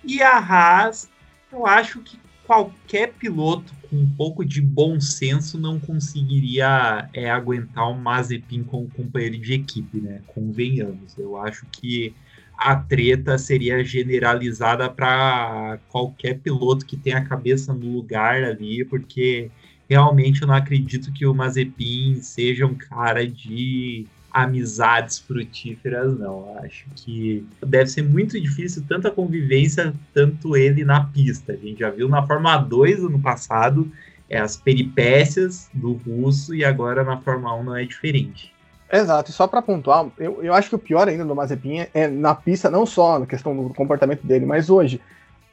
E 0.03 0.23
a 0.23 0.39
Haas, 0.39 1.11
eu 1.53 1.67
acho 1.67 2.01
que 2.01 2.19
qualquer 2.47 3.13
piloto 3.13 3.75
com 3.91 3.97
um 3.97 4.09
pouco 4.09 4.43
de 4.43 4.63
bom 4.63 4.99
senso 4.99 5.59
não 5.59 5.79
conseguiria 5.79 7.11
é, 7.13 7.31
aguentar 7.31 7.91
um 7.91 7.99
Mazepin 7.99 8.63
como 8.63 8.89
companheiro 8.89 9.39
de 9.39 9.53
equipe, 9.53 10.01
né? 10.01 10.23
Convenhamos. 10.29 11.19
Eu 11.19 11.37
acho 11.37 11.67
que 11.71 12.15
a 12.57 12.77
treta 12.77 13.37
seria 13.39 13.85
generalizada 13.85 14.89
para 14.89 15.79
qualquer 15.89 16.39
piloto 16.39 16.87
que 16.87 16.97
tenha 16.97 17.19
a 17.19 17.25
cabeça 17.25 17.73
no 17.73 17.93
lugar 17.93 18.43
ali, 18.43 18.85
porque 18.85 19.51
realmente 19.89 20.43
eu 20.43 20.49
não 20.49 20.55
acredito 20.55 21.13
que 21.13 21.27
o 21.27 21.35
Mazepin 21.35 22.21
seja 22.23 22.67
um 22.67 22.75
cara 22.75 23.27
de 23.27 24.07
amizades 24.33 25.19
frutíferas, 25.19 26.19
não. 26.19 26.59
Acho 26.59 26.85
que 26.95 27.45
deve 27.65 27.87
ser 27.87 28.03
muito 28.03 28.39
difícil 28.41 28.85
tanto 28.87 29.09
a 29.09 29.11
convivência, 29.11 29.95
tanto 30.13 30.57
ele 30.57 30.85
na 30.85 31.05
pista. 31.05 31.53
A 31.53 31.57
gente 31.57 31.81
já 31.81 31.91
viu 31.91 32.09
na 32.09 32.27
Fórmula 32.27 32.59
2 32.59 33.05
ano 33.05 33.21
passado 33.21 33.91
é, 34.29 34.39
as 34.39 34.57
peripécias 34.57 35.71
do 35.73 35.93
russo 35.93 36.55
e 36.55 36.65
agora 36.65 37.05
na 37.05 37.17
Fórmula 37.19 37.55
1 37.55 37.65
não 37.65 37.77
é 37.77 37.85
diferente. 37.85 38.53
Exato, 38.93 39.31
e 39.31 39.35
só 39.35 39.47
para 39.49 39.61
pontuar, 39.61 40.07
eu, 40.17 40.43
eu 40.45 40.55
acho 40.55 40.69
que 40.69 40.77
o 40.77 40.79
pior 40.79 41.09
ainda 41.09 41.25
do 41.25 41.35
Mazepin 41.35 41.87
é 41.93 42.07
na 42.07 42.35
pista, 42.35 42.71
não 42.71 42.87
só 42.87 43.19
na 43.19 43.27
questão 43.27 43.57
do 43.57 43.75
comportamento 43.75 44.25
dele, 44.25 44.47
mas 44.47 44.71
hoje. 44.71 45.01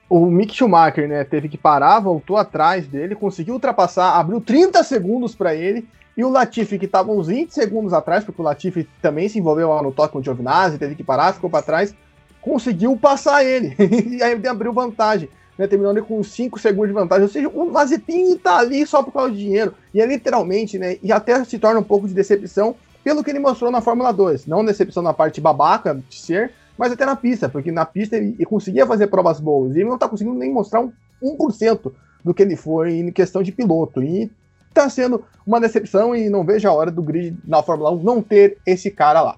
O 0.09 0.27
Mick 0.27 0.53
Schumacher, 0.53 1.07
né, 1.07 1.23
teve 1.23 1.49
que 1.49 1.57
parar, 1.57 1.99
voltou 1.99 2.38
atrás 2.38 2.86
dele, 2.86 3.15
conseguiu 3.15 3.55
ultrapassar, 3.55 4.19
abriu 4.19 4.39
30 4.39 4.84
segundos 4.84 5.34
para 5.34 5.55
ele, 5.55 5.88
e 6.15 6.23
o 6.23 6.29
Latifi, 6.29 6.77
que 6.77 6.86
estava 6.86 7.11
uns 7.11 7.27
20 7.27 7.51
segundos 7.51 7.93
atrás, 7.93 8.23
porque 8.23 8.39
o 8.39 8.45
Latifi 8.45 8.88
também 9.01 9.27
se 9.27 9.39
envolveu 9.39 9.69
lá 9.69 9.81
no 9.81 9.91
toque 9.91 10.13
com 10.13 10.19
o 10.19 10.23
Giovinazzi, 10.23 10.77
teve 10.77 10.93
que 10.93 11.03
parar, 11.03 11.34
ficou 11.34 11.49
para 11.49 11.63
trás, 11.63 11.95
conseguiu 12.41 12.95
passar 12.95 13.43
ele, 13.43 13.75
e 13.79 14.21
aí 14.21 14.34
ele 14.34 14.47
abriu 14.47 14.73
vantagem. 14.73 15.29
Né, 15.55 15.67
terminando 15.67 16.03
com 16.03 16.23
5 16.23 16.57
segundos 16.57 16.88
de 16.88 16.93
vantagem, 16.93 17.23
ou 17.23 17.29
seja, 17.29 17.47
o 17.47 17.71
Mazepin 17.71 18.36
tá 18.38 18.57
ali 18.57 18.88
só 18.88 19.03
por 19.03 19.11
causa 19.11 19.29
do 19.29 19.38
dinheiro, 19.38 19.75
e 19.93 20.01
é 20.01 20.05
literalmente, 20.05 20.79
né, 20.79 20.97
e 21.01 21.11
até 21.11 21.43
se 21.45 21.59
torna 21.59 21.79
um 21.79 21.84
pouco 21.84 22.07
de 22.07 22.13
decepção, 22.13 22.75
pelo 23.03 23.23
que 23.23 23.29
ele 23.29 23.39
mostrou 23.39 23.69
na 23.69 23.81
Fórmula 23.81 24.11
2. 24.11 24.47
Não 24.47 24.63
decepção 24.63 25.03
na 25.03 25.13
parte 25.13 25.41
babaca 25.41 26.01
de 26.09 26.15
ser, 26.15 26.51
mas 26.77 26.91
até 26.91 27.05
na 27.05 27.15
pista, 27.15 27.49
porque 27.49 27.71
na 27.71 27.85
pista 27.85 28.15
ele, 28.15 28.35
ele 28.35 28.45
conseguia 28.45 28.85
fazer 28.85 29.07
provas 29.07 29.39
boas. 29.39 29.75
E 29.75 29.79
ele 29.79 29.89
não 29.89 29.95
está 29.95 30.07
conseguindo 30.07 30.37
nem 30.37 30.51
mostrar 30.51 30.81
um 30.81 30.91
1% 31.21 31.91
do 32.23 32.33
que 32.33 32.41
ele 32.41 32.55
foi 32.55 32.93
em 32.93 33.11
questão 33.11 33.43
de 33.43 33.51
piloto. 33.51 34.01
E 34.01 34.31
está 34.69 34.89
sendo 34.89 35.23
uma 35.45 35.59
decepção 35.59 36.15
e 36.15 36.29
não 36.29 36.43
vejo 36.43 36.67
a 36.67 36.73
hora 36.73 36.89
do 36.89 37.01
grid 37.01 37.37
na 37.45 37.61
Fórmula 37.61 37.91
1 37.91 38.03
não 38.03 38.21
ter 38.21 38.57
esse 38.65 38.89
cara 38.89 39.21
lá. 39.21 39.37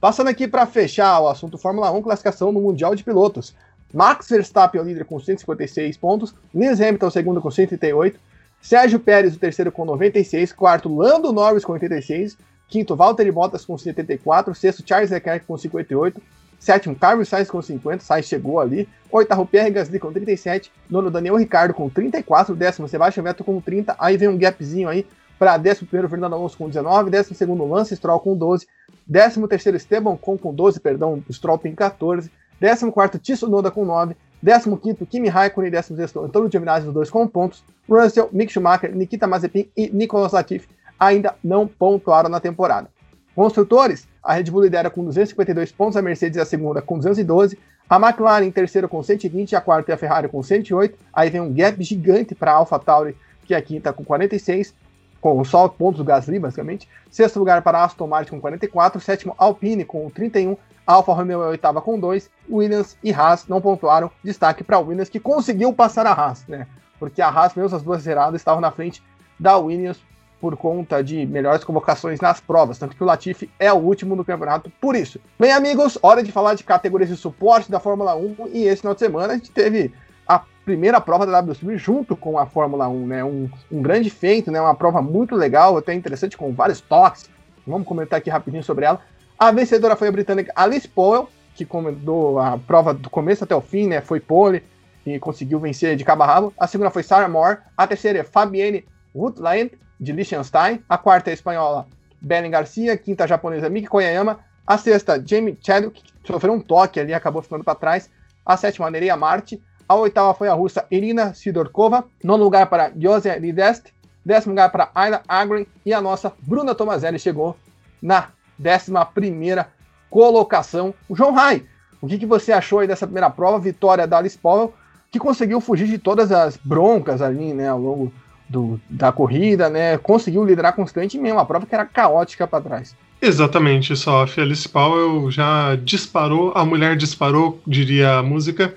Passando 0.00 0.28
aqui 0.28 0.48
para 0.48 0.66
fechar 0.66 1.20
o 1.20 1.28
assunto 1.28 1.56
Fórmula 1.56 1.92
1, 1.92 2.02
classificação 2.02 2.50
no 2.50 2.60
Mundial 2.60 2.94
de 2.94 3.04
Pilotos. 3.04 3.54
Max 3.94 4.28
Verstappen 4.28 4.80
é 4.80 4.82
o 4.82 4.86
líder 4.86 5.04
com 5.04 5.20
156 5.20 5.96
pontos, 5.98 6.34
Lewis 6.52 6.80
Hamilton 6.80 7.06
é 7.06 7.08
o 7.08 7.12
segundo 7.12 7.40
com 7.42 7.50
138, 7.50 8.18
Sérgio 8.60 8.98
Pérez 8.98 9.36
o 9.36 9.38
terceiro 9.38 9.70
com 9.70 9.84
96, 9.84 10.52
quarto 10.52 10.92
Lando 10.92 11.32
Norris 11.32 11.64
com 11.64 11.72
86, 11.72 12.38
Quinto, 12.72 12.96
Valtteri 12.96 13.30
Bottas 13.30 13.66
com 13.66 13.76
74. 13.76 14.54
Sexto, 14.54 14.82
Charles 14.86 15.10
Leclerc 15.10 15.44
com 15.44 15.58
58. 15.58 16.22
Sétimo, 16.58 16.96
Carlos 16.96 17.28
Sainz 17.28 17.50
com 17.50 17.60
50. 17.60 18.02
Sainz 18.02 18.24
chegou 18.24 18.58
ali. 18.58 18.88
Oitavo, 19.10 19.44
Pierre 19.44 19.70
Gasly 19.70 19.98
com 19.98 20.10
37. 20.10 20.72
Nono, 20.88 21.10
Daniel 21.10 21.36
Ricardo 21.36 21.74
com 21.74 21.90
34. 21.90 22.54
Décimo, 22.54 22.88
Sebastian 22.88 23.24
Vettel 23.24 23.44
com 23.44 23.60
30. 23.60 23.94
Aí 23.98 24.16
vem 24.16 24.28
um 24.28 24.38
gapzinho 24.38 24.88
aí 24.88 25.06
para 25.38 25.58
décimo 25.58 25.86
primeiro, 25.86 26.08
Fernando 26.08 26.32
Alonso 26.32 26.56
com 26.56 26.66
19. 26.66 27.10
Décimo 27.10 27.36
segundo, 27.36 27.66
Lance 27.66 27.94
Stroll 27.94 28.18
com 28.20 28.34
12. 28.34 28.66
Décimo 29.06 29.46
terceiro, 29.46 29.76
Esteban 29.76 30.16
com, 30.16 30.38
com 30.38 30.54
12, 30.54 30.80
perdão, 30.80 31.22
Stroll 31.30 31.58
tem 31.58 31.74
14. 31.74 32.30
Décimo 32.58 32.90
quarto, 32.90 33.18
Tsunoda 33.18 33.70
com 33.70 33.84
9. 33.84 34.16
Décimo 34.42 34.78
quinto, 34.78 35.04
Kimi 35.04 35.28
Raikkonen. 35.28 35.70
Décimo 35.70 35.98
sexto, 35.98 36.20
Antônio 36.20 36.50
Giovinazzi, 36.50 36.88
os 36.88 36.94
dois 36.94 37.10
com 37.10 37.28
pontos. 37.28 37.62
Russell, 37.86 38.30
Mick 38.32 38.50
Schumacher, 38.50 38.94
Nikita 38.94 39.26
Mazepin 39.26 39.68
e 39.76 39.90
Nicolas 39.90 40.32
Latifi 40.32 40.66
ainda 41.06 41.34
não 41.42 41.66
pontuaram 41.66 42.28
na 42.28 42.38
temporada. 42.38 42.88
Construtores, 43.34 44.06
a 44.22 44.34
Red 44.34 44.44
Bull 44.44 44.62
lidera 44.62 44.90
com 44.90 45.04
252 45.04 45.72
pontos, 45.72 45.96
a 45.96 46.02
Mercedes 46.02 46.38
é 46.38 46.42
a 46.42 46.46
segunda 46.46 46.80
com 46.80 46.96
212, 46.96 47.58
a 47.88 47.96
McLaren 47.96 48.44
em 48.44 48.52
terceiro 48.52 48.88
com 48.88 49.02
120, 49.02 49.56
a 49.56 49.60
quarta 49.60 49.90
e 49.90 49.94
a 49.94 49.96
Ferrari 49.96 50.28
com 50.28 50.42
108, 50.42 50.96
aí 51.12 51.28
vem 51.28 51.40
um 51.40 51.52
gap 51.52 51.82
gigante 51.82 52.34
para 52.34 52.52
a 52.52 52.54
AlphaTauri, 52.56 53.16
que 53.44 53.54
é 53.54 53.56
a 53.56 53.62
quinta 53.62 53.92
com 53.92 54.04
46, 54.04 54.74
com 55.20 55.44
só 55.44 55.66
pontos 55.68 55.98
do 55.98 56.04
Gasly, 56.04 56.38
basicamente. 56.38 56.88
Sexto 57.10 57.38
lugar 57.38 57.62
para 57.62 57.78
a 57.78 57.84
Aston 57.84 58.06
Martin 58.06 58.32
com 58.32 58.40
44, 58.40 59.00
sétimo 59.00 59.34
Alpine 59.36 59.84
com 59.84 60.08
31, 60.08 60.56
Alfa 60.86 61.12
Romeo 61.12 61.42
é 61.42 61.48
oitava 61.48 61.80
com 61.80 61.98
2, 61.98 62.30
Williams 62.50 62.96
e 63.02 63.12
Haas 63.12 63.46
não 63.48 63.60
pontuaram. 63.60 64.10
Destaque 64.22 64.62
para 64.62 64.76
a 64.76 64.80
Williams, 64.80 65.08
que 65.08 65.20
conseguiu 65.20 65.72
passar 65.72 66.06
a 66.06 66.12
Haas, 66.12 66.46
né? 66.46 66.66
Porque 66.98 67.22
a 67.22 67.28
Haas, 67.28 67.54
mesmo 67.54 67.76
as 67.76 67.82
duas 67.82 68.02
zeradas, 68.02 68.40
estavam 68.40 68.60
na 68.60 68.70
frente 68.70 69.02
da 69.38 69.56
Williams 69.56 70.00
por 70.42 70.56
conta 70.56 71.04
de 71.04 71.24
melhores 71.24 71.62
convocações 71.62 72.20
nas 72.20 72.40
provas, 72.40 72.76
tanto 72.76 72.96
que 72.96 73.02
o 73.04 73.06
Latifi 73.06 73.48
é 73.60 73.72
o 73.72 73.76
último 73.76 74.16
no 74.16 74.24
campeonato 74.24 74.72
por 74.80 74.96
isso. 74.96 75.20
Bem, 75.38 75.52
amigos, 75.52 75.96
hora 76.02 76.20
de 76.20 76.32
falar 76.32 76.54
de 76.54 76.64
categorias 76.64 77.08
de 77.08 77.16
suporte 77.16 77.70
da 77.70 77.78
Fórmula 77.78 78.16
1 78.16 78.48
e 78.52 78.64
esse 78.64 78.80
final 78.80 78.92
de 78.92 78.98
semana 78.98 79.34
a 79.34 79.36
gente 79.36 79.52
teve 79.52 79.94
a 80.26 80.42
primeira 80.64 81.00
prova 81.00 81.24
da 81.24 81.38
WSB 81.38 81.78
junto 81.78 82.16
com 82.16 82.36
a 82.36 82.44
Fórmula 82.44 82.88
1, 82.88 83.06
né? 83.06 83.22
Um, 83.22 83.48
um 83.70 83.80
grande 83.80 84.10
feito, 84.10 84.50
né? 84.50 84.60
Uma 84.60 84.74
prova 84.74 85.00
muito 85.00 85.36
legal, 85.36 85.76
até 85.76 85.94
interessante, 85.94 86.36
com 86.36 86.52
vários 86.52 86.80
toques. 86.80 87.30
Vamos 87.64 87.86
comentar 87.86 88.18
aqui 88.18 88.28
rapidinho 88.28 88.64
sobre 88.64 88.84
ela. 88.84 89.00
A 89.38 89.52
vencedora 89.52 89.94
foi 89.94 90.08
a 90.08 90.12
britânica 90.12 90.52
Alice 90.56 90.88
Powell, 90.88 91.28
que 91.54 91.64
comandou 91.64 92.40
a 92.40 92.58
prova 92.58 92.92
do 92.92 93.08
começo 93.08 93.44
até 93.44 93.54
o 93.54 93.60
fim, 93.60 93.86
né? 93.86 94.00
Foi 94.00 94.18
pole 94.18 94.64
e 95.06 95.20
conseguiu 95.20 95.60
vencer 95.60 95.94
de 95.94 96.04
cabo 96.04 96.24
a 96.24 96.26
rabo. 96.26 96.52
A 96.58 96.66
segunda 96.66 96.90
foi 96.90 97.04
Sarah 97.04 97.28
Moore. 97.28 97.58
A 97.76 97.86
terceira 97.86 98.18
é 98.18 98.24
Fabienne 98.24 98.84
Woodland 99.14 99.70
de 100.02 100.12
Liechtenstein. 100.12 100.82
A 100.88 100.98
quarta 100.98 101.30
é 101.30 101.32
a 101.32 101.34
espanhola 101.34 101.86
Belen 102.20 102.50
Garcia. 102.50 102.92
A 102.92 102.96
quinta 102.96 103.22
a 103.22 103.26
japonesa 103.26 103.70
Miki 103.70 103.86
Koyayama. 103.86 104.40
A 104.66 104.76
sexta, 104.76 105.22
Jamie 105.24 105.58
Chadwick, 105.60 106.02
que 106.02 106.32
sofreu 106.32 106.52
um 106.52 106.60
toque 106.60 107.00
ali, 107.00 107.12
acabou 107.14 107.42
ficando 107.42 107.64
para 107.64 107.74
trás. 107.74 108.10
A 108.44 108.56
sétima, 108.56 108.90
Nereia 108.90 109.16
Marte. 109.16 109.62
A 109.88 109.94
oitava 109.94 110.34
foi 110.34 110.48
a 110.48 110.54
russa 110.54 110.84
Irina 110.90 111.34
Sidorkova. 111.34 112.04
Nono 112.22 112.44
lugar 112.44 112.66
para 112.66 112.92
Josia 112.96 113.38
Lidest. 113.38 113.92
Décimo 114.24 114.52
lugar 114.52 114.70
para 114.70 114.90
Ayla 114.94 115.22
Agren. 115.28 115.66
E 115.86 115.92
a 115.92 116.00
nossa 116.00 116.32
Bruna 116.40 116.74
Tomazelli 116.74 117.18
chegou 117.18 117.56
na 118.00 118.28
décima 118.58 119.04
primeira 119.04 119.68
colocação. 120.10 120.94
O 121.08 121.14
João 121.14 121.32
Rai, 121.32 121.64
o 122.00 122.06
que, 122.06 122.18
que 122.18 122.26
você 122.26 122.52
achou 122.52 122.80
aí 122.80 122.88
dessa 122.88 123.06
primeira 123.06 123.30
prova? 123.30 123.58
Vitória 123.58 124.06
da 124.06 124.18
Alice 124.18 124.38
Powell, 124.38 124.74
que 125.10 125.18
conseguiu 125.18 125.60
fugir 125.60 125.86
de 125.86 125.98
todas 125.98 126.32
as 126.32 126.56
broncas 126.56 127.20
ali, 127.20 127.52
né, 127.52 127.68
ao 127.68 127.78
longo 127.78 128.12
do, 128.52 128.78
da 128.88 129.10
corrida, 129.10 129.70
né? 129.70 129.96
Conseguiu 129.96 130.44
liderar 130.44 130.76
constante 130.76 131.18
mesmo, 131.18 131.38
uma 131.38 131.46
prova 131.46 131.66
que 131.66 131.74
era 131.74 131.86
caótica 131.86 132.46
para 132.46 132.62
trás. 132.62 132.94
Exatamente, 133.20 133.96
só 133.96 134.24
a 134.24 134.40
Alice 134.40 134.68
Powell 134.68 135.30
já 135.30 135.76
disparou, 135.76 136.52
a 136.54 136.64
mulher 136.64 136.96
disparou, 136.96 137.60
diria 137.66 138.18
a 138.18 138.22
música, 138.22 138.74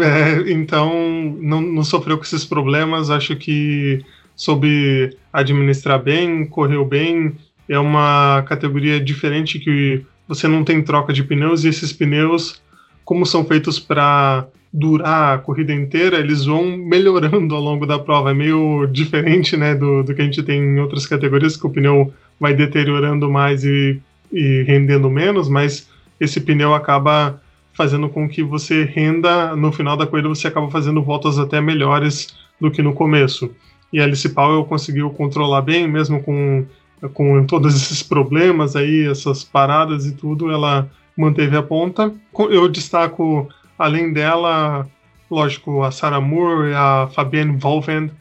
é, 0.00 0.50
então 0.50 0.92
não, 1.40 1.60
não 1.60 1.84
sofreu 1.84 2.16
com 2.16 2.24
esses 2.24 2.44
problemas, 2.44 3.08
acho 3.08 3.36
que 3.36 4.04
soube 4.34 5.16
administrar 5.32 6.02
bem, 6.02 6.44
correu 6.44 6.84
bem, 6.84 7.36
é 7.68 7.78
uma 7.78 8.42
categoria 8.48 9.00
diferente 9.00 9.60
que 9.60 10.04
você 10.26 10.48
não 10.48 10.64
tem 10.64 10.82
troca 10.82 11.12
de 11.12 11.22
pneus 11.22 11.62
e 11.62 11.68
esses 11.68 11.92
pneus, 11.92 12.60
como 13.04 13.24
são 13.24 13.44
feitos 13.44 13.78
para 13.78 14.46
durar 14.76 15.36
a 15.36 15.38
corrida 15.38 15.72
inteira, 15.72 16.18
eles 16.18 16.46
vão 16.46 16.76
melhorando 16.76 17.54
ao 17.54 17.62
longo 17.62 17.86
da 17.86 17.96
prova. 17.96 18.32
É 18.32 18.34
meio 18.34 18.86
diferente 18.86 19.56
né, 19.56 19.72
do, 19.72 20.02
do 20.02 20.12
que 20.12 20.20
a 20.20 20.24
gente 20.24 20.42
tem 20.42 20.60
em 20.60 20.80
outras 20.80 21.06
categorias, 21.06 21.56
que 21.56 21.64
o 21.64 21.70
pneu 21.70 22.12
vai 22.40 22.54
deteriorando 22.54 23.30
mais 23.30 23.64
e, 23.64 24.00
e 24.32 24.64
rendendo 24.66 25.08
menos, 25.08 25.48
mas 25.48 25.88
esse 26.18 26.40
pneu 26.40 26.74
acaba 26.74 27.40
fazendo 27.72 28.08
com 28.08 28.28
que 28.28 28.42
você 28.42 28.82
renda, 28.82 29.54
no 29.54 29.70
final 29.70 29.96
da 29.96 30.08
corrida 30.08 30.28
você 30.28 30.48
acaba 30.48 30.68
fazendo 30.68 31.00
voltas 31.02 31.38
até 31.38 31.60
melhores 31.60 32.34
do 32.60 32.68
que 32.68 32.82
no 32.82 32.92
começo. 32.92 33.52
E 33.92 34.00
a 34.00 34.04
Alice 34.04 34.28
Powell 34.28 34.64
conseguiu 34.64 35.08
controlar 35.10 35.62
bem, 35.62 35.86
mesmo 35.86 36.20
com, 36.20 36.66
com 37.12 37.44
todos 37.44 37.76
esses 37.76 38.02
problemas 38.02 38.74
aí, 38.74 39.06
essas 39.06 39.44
paradas 39.44 40.04
e 40.04 40.12
tudo, 40.16 40.50
ela 40.50 40.90
manteve 41.16 41.56
a 41.56 41.62
ponta. 41.62 42.12
Eu 42.50 42.68
destaco 42.68 43.48
Além 43.78 44.12
dela, 44.12 44.88
lógico, 45.30 45.82
a 45.82 45.90
Sarah 45.90 46.20
Moore 46.20 46.70
e 46.70 46.74
a 46.74 47.08
Fabienne 47.12 47.56
Volvend, 47.56 48.12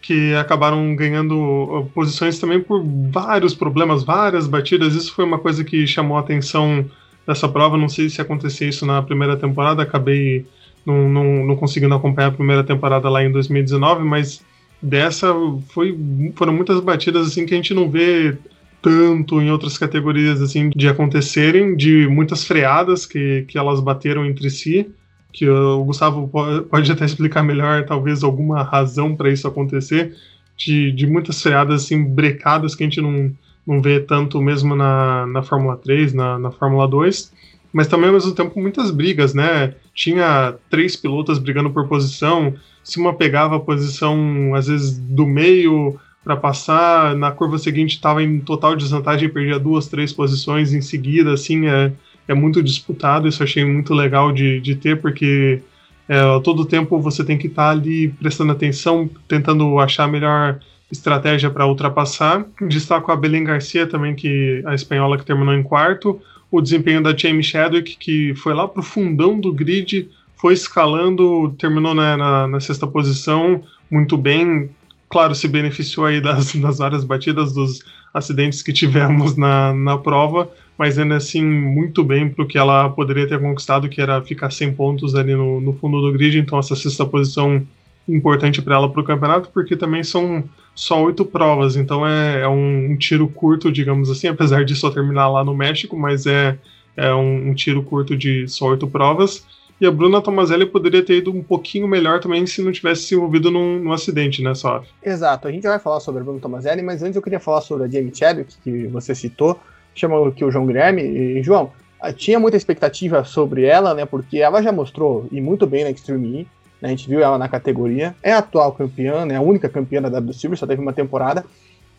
que 0.00 0.34
acabaram 0.34 0.94
ganhando 0.94 1.36
uh, 1.36 1.86
posições 1.94 2.38
também 2.38 2.60
por 2.60 2.82
vários 3.10 3.54
problemas, 3.54 4.02
várias 4.02 4.46
batidas. 4.46 4.94
Isso 4.94 5.14
foi 5.14 5.24
uma 5.24 5.38
coisa 5.38 5.62
que 5.64 5.86
chamou 5.86 6.16
a 6.16 6.20
atenção 6.20 6.88
dessa 7.26 7.48
prova. 7.48 7.76
Não 7.76 7.88
sei 7.88 8.08
se 8.08 8.20
acontecia 8.20 8.68
isso 8.68 8.86
na 8.86 9.02
primeira 9.02 9.36
temporada, 9.36 9.82
acabei 9.82 10.46
não, 10.86 11.08
não, 11.08 11.46
não 11.46 11.56
conseguindo 11.56 11.94
acompanhar 11.94 12.28
a 12.28 12.32
primeira 12.32 12.64
temporada 12.64 13.08
lá 13.08 13.22
em 13.22 13.30
2019, 13.30 14.04
mas 14.04 14.42
dessa 14.80 15.28
foi, 15.68 15.98
foram 16.34 16.54
muitas 16.54 16.80
batidas 16.80 17.26
assim 17.26 17.44
que 17.44 17.52
a 17.52 17.56
gente 17.56 17.74
não 17.74 17.90
vê 17.90 18.38
tanto 18.80 19.42
em 19.42 19.50
outras 19.50 19.76
categorias 19.76 20.40
assim 20.40 20.70
de 20.70 20.88
acontecerem, 20.88 21.76
de 21.76 22.06
muitas 22.08 22.44
freadas 22.44 23.04
que, 23.04 23.44
que 23.46 23.58
elas 23.58 23.78
bateram 23.80 24.24
entre 24.24 24.48
si 24.48 24.90
que 25.32 25.48
o 25.48 25.84
Gustavo 25.84 26.30
pode 26.68 26.90
até 26.90 27.04
explicar 27.04 27.42
melhor, 27.42 27.84
talvez, 27.84 28.22
alguma 28.22 28.62
razão 28.62 29.14
para 29.14 29.30
isso 29.30 29.46
acontecer, 29.46 30.14
de, 30.56 30.92
de 30.92 31.06
muitas 31.06 31.40
freadas 31.42 31.84
assim, 31.84 32.04
brecadas 32.04 32.74
que 32.74 32.82
a 32.82 32.86
gente 32.86 33.00
não, 33.00 33.32
não 33.66 33.80
vê 33.80 34.00
tanto 34.00 34.40
mesmo 34.40 34.74
na, 34.74 35.26
na 35.26 35.42
Fórmula 35.42 35.76
3, 35.76 36.12
na, 36.12 36.38
na 36.38 36.50
Fórmula 36.50 36.86
2, 36.86 37.32
mas 37.72 37.86
também 37.86 38.08
ao 38.08 38.14
mesmo 38.14 38.32
tempo 38.32 38.60
muitas 38.60 38.90
brigas, 38.90 39.32
né? 39.32 39.74
Tinha 39.94 40.54
três 40.68 40.96
pilotos 40.96 41.38
brigando 41.38 41.70
por 41.70 41.88
posição, 41.88 42.54
se 42.82 42.98
uma 42.98 43.14
pegava 43.14 43.56
a 43.56 43.60
posição, 43.60 44.54
às 44.54 44.66
vezes, 44.66 44.98
do 44.98 45.26
meio 45.26 45.98
para 46.24 46.36
passar, 46.36 47.16
na 47.16 47.30
curva 47.30 47.58
seguinte 47.58 47.94
estava 47.94 48.22
em 48.22 48.40
total 48.40 48.76
desvantagem 48.76 49.28
perdia 49.28 49.58
duas, 49.58 49.88
três 49.88 50.12
posições 50.12 50.74
em 50.74 50.82
seguida, 50.82 51.32
assim, 51.32 51.66
é 51.66 51.92
é 52.30 52.34
muito 52.34 52.62
disputado, 52.62 53.26
isso 53.26 53.42
eu 53.42 53.44
achei 53.44 53.64
muito 53.64 53.92
legal 53.92 54.30
de, 54.30 54.60
de 54.60 54.76
ter, 54.76 55.00
porque 55.00 55.60
é, 56.08 56.40
todo 56.44 56.64
tempo 56.64 57.00
você 57.00 57.24
tem 57.24 57.36
que 57.36 57.48
estar 57.48 57.64
tá 57.64 57.70
ali 57.70 58.08
prestando 58.08 58.52
atenção, 58.52 59.10
tentando 59.26 59.78
achar 59.78 60.04
a 60.04 60.08
melhor 60.08 60.60
estratégia 60.90 61.50
para 61.50 61.66
ultrapassar. 61.66 62.44
Destaco 62.68 63.10
a 63.10 63.16
Belém 63.16 63.44
Garcia 63.44 63.86
também, 63.86 64.14
que 64.14 64.62
a 64.64 64.74
espanhola 64.74 65.18
que 65.18 65.24
terminou 65.24 65.54
em 65.54 65.62
quarto. 65.62 66.20
O 66.50 66.60
desempenho 66.60 67.02
da 67.02 67.16
Jamie 67.16 67.42
Chadwick, 67.42 67.96
que 67.96 68.34
foi 68.34 68.54
lá 68.54 68.66
para 68.66 68.80
o 68.80 68.84
fundão 68.84 69.38
do 69.38 69.52
grid, 69.52 70.08
foi 70.36 70.54
escalando, 70.54 71.54
terminou 71.58 71.94
na, 71.94 72.16
na, 72.16 72.46
na, 72.48 72.60
sexta 72.60 72.86
posição, 72.86 73.62
muito 73.90 74.16
bem. 74.16 74.70
Claro, 75.08 75.34
se 75.34 75.46
beneficiou 75.46 76.06
aí 76.06 76.20
das, 76.20 76.54
das 76.56 76.78
várias 76.78 77.04
batidas, 77.04 77.52
dos 77.52 77.84
acidentes 78.12 78.62
que 78.62 78.72
tivemos 78.72 79.36
na, 79.36 79.72
na 79.72 79.96
prova, 79.96 80.50
mas 80.80 80.98
ainda 80.98 81.14
assim 81.14 81.44
muito 81.44 82.02
bem 82.02 82.26
para 82.30 82.42
o 82.42 82.48
que 82.48 82.56
ela 82.56 82.88
poderia 82.88 83.28
ter 83.28 83.38
conquistado, 83.38 83.86
que 83.86 84.00
era 84.00 84.22
ficar 84.22 84.50
100 84.50 84.72
pontos 84.72 85.14
ali 85.14 85.34
no, 85.34 85.60
no 85.60 85.74
fundo 85.74 86.00
do 86.00 86.10
grid. 86.10 86.38
Então, 86.38 86.58
essa 86.58 86.74
sexta 86.74 87.04
posição 87.04 87.66
importante 88.08 88.62
para 88.62 88.76
ela 88.76 88.88
para 88.88 89.02
o 89.02 89.04
campeonato, 89.04 89.50
porque 89.52 89.76
também 89.76 90.02
são 90.02 90.42
só 90.74 91.04
oito 91.04 91.22
provas, 91.22 91.76
então 91.76 92.06
é, 92.06 92.40
é 92.40 92.48
um, 92.48 92.92
um, 92.92 92.96
tiro 92.96 93.28
curto, 93.28 93.70
digamos 93.70 94.10
assim, 94.10 94.28
apesar 94.32 94.64
de 94.64 94.74
só 94.74 94.90
terminar 94.90 95.28
lá 95.28 95.44
no 95.44 95.54
México, 95.54 95.98
mas 95.98 96.24
é, 96.24 96.56
é 96.96 97.12
um, 97.12 97.50
um 97.50 97.54
tiro 97.54 97.82
curto 97.82 98.16
de 98.16 98.48
só 98.48 98.68
oito 98.68 98.86
provas. 98.86 99.44
E 99.78 99.84
a 99.86 99.90
Bruna 99.90 100.22
Tomazelli 100.22 100.64
poderia 100.64 101.04
ter 101.04 101.18
ido 101.18 101.30
um 101.30 101.42
pouquinho 101.42 101.86
melhor 101.86 102.20
também 102.20 102.46
se 102.46 102.62
não 102.62 102.72
tivesse 102.72 103.02
se 103.02 103.14
envolvido 103.14 103.50
num, 103.50 103.80
num 103.80 103.92
acidente, 103.92 104.42
né, 104.42 104.54
Sof? 104.54 104.88
Exato, 105.04 105.46
a 105.46 105.52
gente 105.52 105.64
vai 105.64 105.78
falar 105.78 106.00
sobre 106.00 106.22
a 106.22 106.24
Bruna 106.24 106.40
Tomazelli, 106.40 106.80
mas 106.80 107.02
antes 107.02 107.16
eu 107.16 107.22
queria 107.22 107.38
falar 107.38 107.60
sobre 107.60 107.84
a 107.84 107.88
Jamie 107.88 108.14
Chadwick, 108.14 108.56
que 108.64 108.86
você 108.86 109.14
citou 109.14 109.60
chamou 110.00 110.26
aqui 110.26 110.44
o 110.44 110.50
João 110.50 110.66
Guilherme. 110.66 111.02
E, 111.02 111.42
João, 111.42 111.70
ah, 112.00 112.12
tinha 112.12 112.38
muita 112.38 112.56
expectativa 112.56 113.24
sobre 113.24 113.64
ela, 113.64 113.94
né? 113.94 114.04
Porque 114.04 114.38
ela 114.38 114.62
já 114.62 114.72
mostrou, 114.72 115.26
e 115.30 115.40
muito 115.40 115.66
bem 115.66 115.84
na 115.84 115.90
Extreme 115.90 116.28
E, 116.28 116.48
né, 116.80 116.88
a 116.88 116.88
gente 116.88 117.08
viu 117.08 117.20
ela 117.20 117.36
na 117.36 117.48
categoria, 117.48 118.14
é 118.22 118.32
a 118.32 118.38
atual 118.38 118.72
campeã, 118.72 119.24
né? 119.26 119.36
A 119.36 119.42
única 119.42 119.68
campeã 119.68 120.00
da 120.00 120.08
W 120.08 120.32
Silver, 120.32 120.58
só 120.58 120.66
teve 120.66 120.80
uma 120.80 120.92
temporada. 120.92 121.44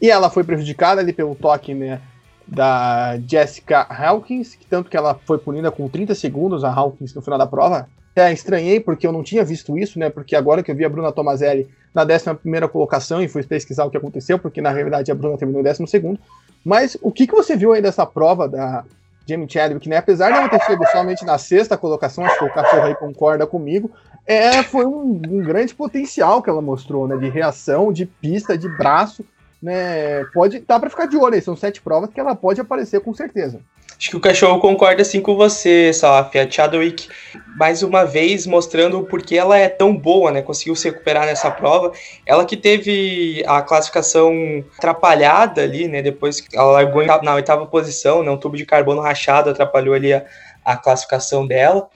E 0.02 0.10
ela 0.10 0.30
foi 0.30 0.43
prejudicada 0.43 0.99
ali 1.02 1.14
pelo 1.14 1.36
toque, 1.36 1.74
né? 1.74 2.02
Da 2.47 3.20
Jessica 3.28 3.86
Hawkins, 3.89 4.56
que 4.56 4.66
tanto 4.66 4.89
que 4.89 4.97
ela 4.97 5.20
foi 5.26 5.38
punida 5.38 5.72
com 5.72 5.88
30 5.88 6.16
segundos, 6.16 6.64
a 6.64 6.74
Hawkins, 6.74 7.14
no 7.14 7.22
final 7.22 7.38
da 7.38 7.45
prova. 7.45 7.88
É, 8.16 8.34
estranhei 8.34 8.80
porque 8.80 9.08
eu 9.08 9.12
não 9.12 9.24
tinha 9.24 9.45
visto 9.45 9.78
isso, 9.78 9.97
né? 9.97 10.10
Porque 10.10 10.36
agora 10.36 10.64
que 10.64 10.72
eu 10.72 10.76
vi 10.76 10.84
a 10.84 10.89
Bruna 10.89 11.12
Tomazelli 11.12 11.70
na 11.94 12.04
11 12.04 12.68
colocação 12.72 13.22
e 13.22 13.28
fui 13.28 13.44
pesquisar 13.44 13.86
o 13.86 13.92
que 13.92 13.98
aconteceu, 13.98 14.39
porque 14.39 14.62
na 14.62 14.72
realidade 14.72 15.12
a 15.12 15.16
Bruna 15.16 15.38
terminou 15.38 15.62
em 15.62 15.64
12. 15.64 16.20
Mas 16.64 16.98
o 17.02 17.12
que, 17.12 17.28
que 17.28 17.36
você 17.36 17.56
viu 17.56 17.74
aí 17.74 17.82
dessa 17.82 18.06
prova 18.06 18.48
da 18.48 18.84
Jamie 19.28 19.50
Chadwick, 19.50 19.88
né? 19.88 19.98
Apesar 19.98 20.32
de 20.32 20.38
ela 20.38 20.50
ter 20.50 20.62
chegado 20.62 20.92
somente 20.92 21.26
na 21.26 21.38
sexta 21.38 21.78
colocação, 21.78 22.26
acho 22.26 22.38
que 22.38 22.46
o 22.46 22.54
cachorro 22.54 22.84
aí 22.84 22.96
concorda 22.96 23.46
comigo, 23.46 23.92
é, 24.26 24.64
foi 24.64 24.86
um, 24.86 25.22
um, 25.30 25.44
grande 25.44 25.74
potencial 25.74 26.42
que 26.42 26.50
ela 26.50 26.62
mostrou, 26.62 27.08
né? 27.08 27.18
De 27.18 27.30
reação, 27.30 27.92
de 27.92 28.06
pista, 28.06 28.58
de 28.58 28.70
braço, 28.70 29.26
né? 29.62 30.24
Pode 30.34 30.60
dar 30.60 30.80
para 30.80 30.89
ficar 30.89 31.06
de 31.06 31.18
olho 31.18 31.36
aí, 31.36 31.42
são 31.42 31.56
sete 31.56 31.82
provas 31.82 32.10
que 32.12 32.20
ela 32.20 32.36
pode 32.36 32.62
aparecer 32.62 33.02
com 33.02 33.14
certeza. 33.14 33.60
Acho 34.02 34.10
que 34.10 34.18
o 34.18 34.20
cachorro 34.20 34.60
concorda 34.60 35.04
assim 35.04 35.22
com 35.22 35.36
você, 35.36 35.93
Salaf. 35.93 36.36
A 36.36 36.49
Chadwick, 36.49 37.08
mais 37.56 37.84
uma 37.84 38.04
vez, 38.04 38.47
mostrando 38.47 38.97
o 38.97 39.04
porquê 39.04 39.36
ela 39.36 39.56
é 39.56 39.70
tão 39.70 39.95
boa, 39.95 40.32
né? 40.32 40.41
Conseguiu 40.41 40.76
se 40.76 40.89
recuperar 40.89 41.28
nessa 41.28 41.52
prova. 41.52 41.91
Ela 42.26 42.43
que 42.43 42.58
teve 42.58 43.43
a 43.45 43.62
classificação 43.62 44.66
atrapalhada 44.76 45.62
ali, 45.62 45.88
né? 45.88 46.02
Depois 46.02 46.41
que 46.41 46.58
ela 46.58 46.72
largou 46.72 47.06
na 47.06 47.36
oitava 47.36 47.68
posição, 47.68 48.24
né? 48.24 48.32
Um 48.32 48.38
tubo 48.38 48.58
de 48.58 48.66
carbono 48.66 49.02
rachado 49.02 49.52
atrapalhou 49.52 49.93
ali 49.93 50.12
a, 50.14 50.26
a 50.66 50.76
classificação 50.76 51.45
dela. 51.45 51.88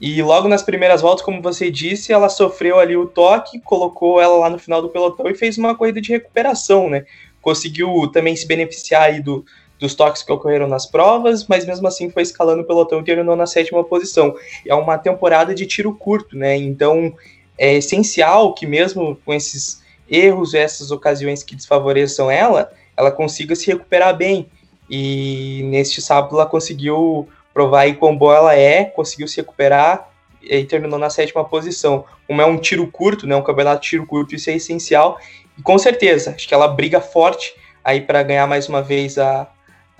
E 0.00 0.20
logo 0.20 0.48
nas 0.48 0.64
primeiras 0.64 1.00
voltas, 1.00 1.24
como 1.24 1.40
você 1.40 1.70
disse, 1.70 2.12
ela 2.12 2.28
sofreu 2.28 2.80
ali 2.80 2.96
o 2.96 3.06
toque, 3.06 3.60
colocou 3.60 4.20
ela 4.20 4.36
lá 4.36 4.50
no 4.50 4.58
final 4.58 4.82
do 4.82 4.88
pelotão 4.88 5.28
e 5.28 5.34
fez 5.36 5.56
uma 5.56 5.76
corrida 5.76 6.00
de 6.00 6.10
recuperação, 6.10 6.90
né? 6.90 7.04
Conseguiu 7.40 8.10
também 8.12 8.34
se 8.34 8.48
beneficiar 8.48 9.02
aí 9.02 9.20
do, 9.22 9.44
dos 9.82 9.96
toques 9.96 10.22
que 10.22 10.32
ocorreram 10.32 10.68
nas 10.68 10.86
provas, 10.86 11.44
mas 11.48 11.66
mesmo 11.66 11.88
assim 11.88 12.08
foi 12.08 12.22
escalando 12.22 12.62
o 12.62 12.64
pelotão 12.64 13.00
e 13.00 13.04
terminou 13.04 13.34
na 13.34 13.46
sétima 13.46 13.82
posição. 13.82 14.32
É 14.64 14.72
uma 14.74 14.96
temporada 14.96 15.52
de 15.52 15.66
tiro 15.66 15.92
curto, 15.92 16.36
né? 16.36 16.56
Então 16.56 17.12
é 17.58 17.74
essencial 17.74 18.54
que 18.54 18.64
mesmo 18.64 19.18
com 19.24 19.34
esses 19.34 19.82
erros, 20.08 20.54
essas 20.54 20.92
ocasiões 20.92 21.42
que 21.42 21.56
desfavoreçam 21.56 22.30
ela, 22.30 22.70
ela 22.96 23.10
consiga 23.10 23.56
se 23.56 23.66
recuperar 23.66 24.16
bem. 24.16 24.46
E 24.88 25.62
neste 25.64 26.00
sábado 26.00 26.36
ela 26.36 26.46
conseguiu 26.46 27.28
provar 27.52 27.80
aí 27.80 27.94
quão 27.94 28.16
boa 28.16 28.36
ela 28.36 28.54
é, 28.54 28.84
conseguiu 28.84 29.26
se 29.26 29.38
recuperar 29.38 30.10
e 30.40 30.64
terminou 30.64 30.98
na 30.98 31.10
sétima 31.10 31.44
posição. 31.44 32.04
Como 32.28 32.40
é 32.40 32.46
um 32.46 32.56
tiro 32.56 32.86
curto, 32.86 33.26
né, 33.26 33.34
um 33.34 33.42
campeonato 33.42 33.82
de 33.82 33.88
tiro 33.88 34.06
curto, 34.06 34.34
isso 34.36 34.48
é 34.48 34.54
essencial. 34.54 35.18
E 35.58 35.62
com 35.62 35.76
certeza, 35.76 36.34
acho 36.36 36.46
que 36.46 36.54
ela 36.54 36.68
briga 36.68 37.00
forte 37.00 37.52
aí 37.84 38.00
para 38.00 38.22
ganhar 38.22 38.46
mais 38.46 38.68
uma 38.68 38.80
vez 38.80 39.18
a, 39.18 39.48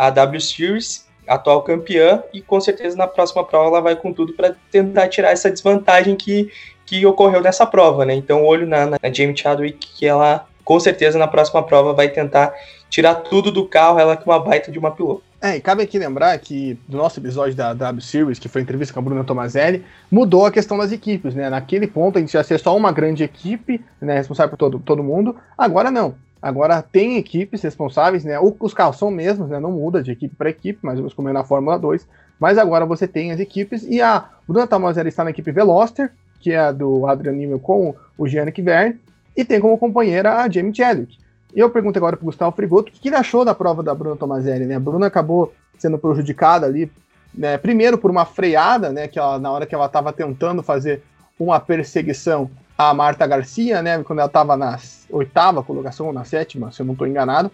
a 0.03 0.11
W 0.11 0.41
Series, 0.41 1.07
atual 1.29 1.63
campeã, 1.63 2.25
e 2.35 2.41
com 2.41 2.61
certeza 2.61 2.97
na 2.97 3.07
próxima 3.07 3.45
prova 3.45 3.69
ela 3.69 3.81
vai 3.81 3.95
com 3.95 4.13
tudo 4.13 4.33
para 4.33 4.57
tentar 4.69 5.07
tirar 5.07 5.31
essa 5.31 5.49
desvantagem 5.49 6.17
que, 6.17 6.51
que 6.85 7.07
ocorreu 7.07 7.41
nessa 7.41 7.65
prova, 7.65 8.05
né? 8.05 8.13
Então, 8.13 8.45
olho 8.45 8.67
na, 8.67 8.87
na 8.87 8.99
Jamie 9.13 9.37
Chadwick, 9.37 9.87
que 9.95 10.05
ela 10.05 10.45
com 10.65 10.81
certeza 10.81 11.19
na 11.19 11.29
próxima 11.29 11.63
prova 11.63 11.93
vai 11.93 12.09
tentar 12.09 12.53
tirar 12.91 13.15
tudo 13.15 13.53
do 13.53 13.65
carro, 13.65 14.01
ela 14.01 14.17
que 14.17 14.29
é 14.29 14.33
uma 14.33 14.41
baita 14.41 14.73
de 14.73 14.79
uma 14.79 14.91
piloto. 14.91 15.23
É, 15.41 15.57
e 15.57 15.61
cabe 15.61 15.85
aqui 15.85 15.99
lembrar 15.99 16.37
que 16.39 16.77
do 16.89 16.97
nosso 16.97 17.21
episódio 17.21 17.55
da 17.55 17.73
W 17.73 18.03
Series, 18.03 18.41
que 18.41 18.49
foi 18.49 18.61
a 18.61 18.65
entrevista 18.65 18.93
com 18.93 18.99
a 18.99 19.03
Bruna 19.03 19.23
Tomazelli, 19.23 19.85
mudou 20.11 20.47
a 20.47 20.51
questão 20.51 20.79
das 20.79 20.91
equipes, 20.91 21.33
né? 21.35 21.49
Naquele 21.49 21.87
ponto 21.87 22.19
a 22.19 22.21
gente 22.21 22.35
ia 22.35 22.43
ser 22.43 22.59
só 22.59 22.77
uma 22.77 22.91
grande 22.91 23.23
equipe, 23.23 23.85
né, 24.01 24.17
responsável 24.17 24.51
por 24.51 24.57
todo, 24.57 24.81
todo 24.81 25.03
mundo. 25.03 25.37
Agora 25.57 25.93
não. 25.93 26.17
Agora 26.43 26.83
tem 26.83 27.19
equipes 27.19 27.63
responsáveis, 27.63 28.25
né? 28.25 28.37
Os 28.41 28.75
carros 28.75 28.99
são 28.99 29.13
mesmos, 29.13 29.49
né? 29.49 29.61
Não 29.61 29.71
muda 29.71 30.03
de 30.03 30.11
equipe 30.11 30.35
para 30.35 30.51
equipe, 30.51 30.81
mais 30.83 30.99
ou 30.99 31.03
menos 31.03 31.15
como 31.15 31.33
na 31.33 31.45
Fórmula 31.45 31.79
2. 31.79 32.05
Mas 32.41 32.59
agora 32.59 32.85
você 32.85 33.07
tem 33.07 33.31
as 33.31 33.39
equipes 33.39 33.85
e 33.85 34.03
a 34.03 34.29
Bruna 34.49 34.67
Tomazelli 34.67 35.09
está 35.09 35.23
na 35.23 35.31
equipe 35.31 35.53
Veloster, 35.53 36.11
que 36.41 36.51
é 36.51 36.59
a 36.59 36.73
do 36.73 37.07
Adrian 37.07 37.35
Newell 37.35 37.61
com 37.61 37.95
o 38.19 38.27
Gianni 38.27 38.51
Verne, 38.51 38.99
e 39.37 39.45
tem 39.45 39.61
como 39.61 39.79
companheira 39.79 40.39
a 40.39 40.49
Jamie 40.51 40.75
Chadwick. 40.75 41.17
E 41.55 41.61
eu 41.61 41.71
pergunto 41.71 41.97
agora 41.99 42.17
para 42.17 42.25
o 42.25 42.27
Gustavo 42.27 42.57
Frigoto 42.57 42.91
o 42.91 42.93
que 42.93 43.09
ele 43.09 43.15
achou 43.15 43.45
da 43.45 43.55
prova 43.55 43.81
da 43.81 43.95
Bruna 43.95 44.17
Tomazelli, 44.17 44.67
né? 44.67 44.75
A 44.75 44.81
Bruna 44.81 45.07
acabou 45.07 45.53
sendo 45.79 45.97
prejudicada 45.97 46.67
ali, 46.67 46.91
né? 47.33 47.57
Primeiro 47.57 47.97
por 47.97 48.11
uma 48.11 48.25
freada, 48.25 48.91
né? 48.91 49.07
Que 49.07 49.19
ela, 49.19 49.39
na 49.39 49.53
hora 49.53 49.65
que 49.65 49.75
ela 49.75 49.87
estava 49.87 50.13
tentando 50.13 50.63
fazer 50.63 51.03
uma 51.39 51.61
perseguição 51.61 52.51
a 52.77 52.93
Marta 52.95 53.27
Garcia, 53.27 53.83
né? 53.83 54.03
Quando 54.03 54.21
ela 54.21 54.27
estava 54.27 54.57
na 54.57 54.79
oitava 55.11 55.63
colocação, 55.63 56.13
na 56.13 56.25
sétima, 56.25 56.73
se 56.73 56.81
eu 56.81 56.87
não 56.87 56.93
estou 56.93 57.07
enganado. 57.07 57.51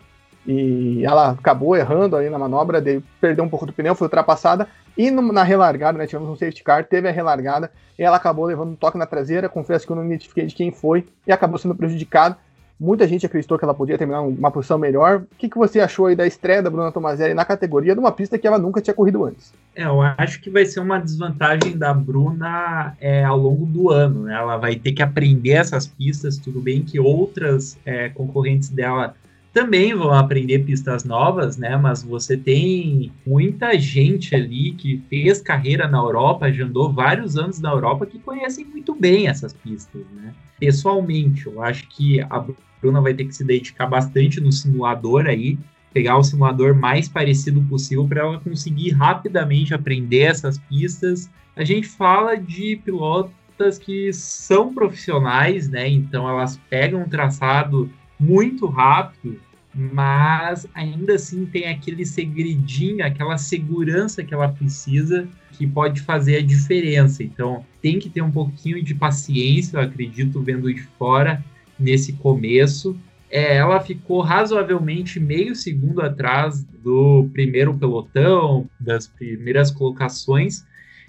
E 0.47 1.05
ela 1.05 1.31
acabou 1.33 1.77
errando 1.77 2.17
ali 2.17 2.31
na 2.31 2.39
manobra, 2.39 2.81
daí 2.81 3.03
perdeu 3.21 3.45
um 3.45 3.49
pouco 3.49 3.67
do 3.67 3.73
pneu, 3.73 3.95
foi 3.95 4.07
ultrapassada. 4.07 4.69
E 4.97 5.11
no, 5.11 5.33
na 5.33 5.43
relargada, 5.43 5.99
né? 5.99 6.07
Tivemos 6.07 6.29
um 6.29 6.37
safety 6.37 6.65
car, 6.65 6.85
teve 6.85 7.09
a 7.09 7.13
relargada, 7.13 7.71
e 7.99 8.03
ela 8.03 8.17
acabou 8.17 8.47
levando 8.47 8.71
um 8.71 8.77
toque 8.77 8.97
na 8.97 9.07
traseira. 9.07 9.49
Confesso 9.49 9.87
que 9.87 9.93
eu 9.93 9.97
não 9.97 10.07
identifiquei 10.07 10.47
de 10.47 10.55
quem 10.55 10.71
foi 10.71 11.07
e 11.27 11.33
acabou 11.33 11.59
sendo 11.59 11.75
prejudicada. 11.75 12.39
Muita 12.81 13.09
gente 13.09 13.27
acreditou 13.27 13.59
que 13.59 13.65
ela 13.65 13.75
podia 13.75 13.99
terminar 13.99 14.21
uma 14.21 14.51
posição 14.53 14.79
melhor. 14.79 15.23
O 15.23 15.37
que, 15.37 15.49
que 15.49 15.59
você 15.59 15.81
achou 15.81 16.07
aí 16.07 16.15
da 16.15 16.27
estreia 16.27 16.63
da 16.63 16.71
Bruna 16.71 16.93
Tomazelli 16.93 17.35
na 17.35 17.45
categoria 17.45 17.93
de 17.93 17.99
uma 17.99 18.13
pista 18.13 18.39
que 18.39 18.47
ela 18.47 18.59
nunca 18.59 18.81
tinha 18.81 18.95
corrido 18.95 19.25
antes? 19.25 19.53
É, 19.75 19.85
eu 19.85 20.01
acho 20.01 20.41
que 20.41 20.49
vai 20.49 20.65
ser 20.65 20.79
uma 20.79 21.01
desvantagem 21.01 21.77
da 21.77 21.93
Bruna 21.93 22.97
é, 23.01 23.25
ao 23.25 23.37
longo 23.37 23.67
do 23.67 23.91
ano. 23.91 24.25
Né? 24.25 24.35
Ela 24.35 24.57
vai 24.57 24.77
ter 24.77 24.93
que 24.93 25.03
aprender 25.03 25.53
essas 25.53 25.89
pistas. 25.89 26.39
Tudo 26.39 26.61
bem 26.61 26.83
que 26.83 27.01
outras 27.01 27.77
é, 27.85 28.11
concorrentes 28.11 28.69
dela 28.69 29.15
também 29.53 29.93
vão 29.93 30.13
aprender 30.13 30.61
pistas 30.61 31.03
novas, 31.03 31.57
né? 31.57 31.77
Mas 31.77 32.03
você 32.03 32.37
tem 32.37 33.11
muita 33.27 33.77
gente 33.77 34.35
ali 34.35 34.73
que 34.73 35.03
fez 35.09 35.41
carreira 35.41 35.89
na 35.89 35.99
Europa, 35.99 36.53
já 36.53 36.65
andou 36.65 36.93
vários 36.93 37.37
anos 37.37 37.59
na 37.59 37.71
Europa, 37.71 38.07
que 38.07 38.21
conhecem 38.21 38.65
muito 38.65 38.95
bem 38.95 39.27
essas 39.27 39.53
pistas, 39.53 40.03
né? 40.15 40.33
Pessoalmente, 40.61 41.47
eu 41.47 41.61
acho 41.63 41.89
que 41.89 42.21
a 42.21 42.45
Bruna 42.81 43.01
vai 43.01 43.15
ter 43.15 43.25
que 43.25 43.35
se 43.35 43.45
dedicar 43.45 43.87
bastante 43.87 44.41
no 44.41 44.53
simulador 44.53 45.27
aí, 45.27 45.59
pegar 45.93 46.17
o 46.17 46.23
simulador 46.23 46.75
mais 46.75 47.09
parecido 47.09 47.61
possível 47.63 48.07
para 48.07 48.21
ela 48.21 48.41
conseguir 48.41 48.91
rapidamente 48.91 49.75
aprender 49.75 50.23
essas 50.23 50.59
pistas. 50.59 51.31
A 51.57 51.65
gente 51.65 51.89
fala 51.89 52.37
de 52.37 52.77
pilotas 52.85 53.79
que 53.79 54.13
são 54.13 54.73
profissionais, 54.73 55.69
né? 55.69 55.89
Então 55.89 56.29
elas 56.29 56.61
pegam 56.71 57.03
um 57.03 57.09
traçado 57.09 57.91
muito 58.19 58.67
rápido, 58.67 59.41
mas 59.75 60.67
ainda 60.75 61.15
assim 61.15 61.47
tem 61.47 61.69
aquele 61.69 62.05
segredinho, 62.05 63.05
aquela 63.05 63.37
segurança 63.39 64.23
que 64.23 64.35
ela 64.35 64.49
precisa 64.49 65.27
que 65.53 65.67
pode 65.67 66.01
fazer 66.03 66.37
a 66.37 66.43
diferença. 66.43 67.23
Então 67.23 67.65
tem 67.83 67.99
que 67.99 68.09
ter 68.09 68.23
um 68.23 68.31
pouquinho 68.31 68.83
de 68.83 68.95
paciência, 68.95 69.77
eu 69.77 69.81
acredito, 69.81 70.41
vendo 70.43 70.73
de 70.73 70.83
fora 70.83 71.45
nesse 71.79 72.13
começo. 72.15 72.99
É, 73.31 73.57
ela 73.57 73.81
ficou 73.81 74.21
razoavelmente 74.21 75.21
meio 75.21 75.55
segundo 75.55 76.01
atrás 76.01 76.65
do 76.83 77.29
primeiro 77.33 77.75
pelotão, 77.75 78.69
das 78.81 79.07
primeiras 79.07 79.71
colocações, 79.71 80.65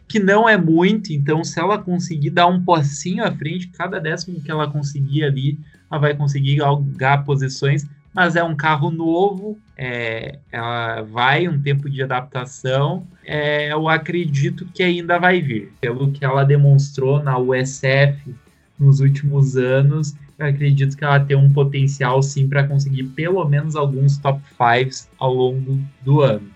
que 0.08 0.20
não 0.20 0.50
é 0.50 0.58
muito, 0.58 1.14
então 1.14 1.44
se 1.44 1.60
ela 1.60 1.78
conseguir 1.78 2.32
dar 2.32 2.48
um 2.48 2.64
pocinho 2.64 3.24
à 3.24 3.32
frente, 3.32 3.68
cada 3.68 4.00
décimo 4.00 4.42
que 4.42 4.52
ela 4.52 4.70
conseguir 4.70 5.24
ali, 5.24 5.58
ela 5.90 6.02
vai 6.02 6.16
conseguir 6.16 6.58
galgar 6.58 7.24
posições, 7.24 7.88
mas 8.14 8.36
é 8.36 8.44
um 8.44 8.56
carro 8.56 8.90
novo, 8.90 9.58
é, 9.78 10.40
ela 10.52 11.04
vai 11.04 11.48
um 11.48 11.62
tempo 11.62 11.90
de 11.90 12.02
adaptação, 12.02 13.06
é, 13.24 13.72
eu 13.72 13.88
acredito 13.88 14.66
que 14.74 14.82
ainda 14.82 15.20
vai 15.20 15.42
vir, 15.42 15.72
pelo 15.80 16.12
que 16.12 16.26
ela 16.26 16.44
demonstrou 16.44 17.22
na 17.24 17.38
USF 17.38 18.36
nos 18.80 19.00
últimos 19.00 19.56
anos, 19.56 20.16
acredito 20.40 20.96
que 20.96 21.04
ela 21.04 21.20
tem 21.20 21.36
um 21.36 21.52
potencial 21.52 22.22
sim 22.24 22.48
para 22.48 22.68
conseguir 22.68 23.04
pelo 23.04 23.44
menos 23.46 23.76
alguns 23.76 24.18
top 24.18 24.42
5 24.50 25.10
ao 25.18 25.34
longo 25.34 25.80
do 26.02 26.22
ano. 26.22 26.50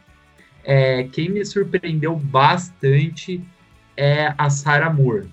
É, 0.64 1.04
quem 1.04 1.30
me 1.30 1.46
surpreendeu 1.46 2.16
bastante 2.16 3.44
é 3.98 4.34
a 4.38 4.50
Sarah 4.50 4.92
Moore, 4.92 5.28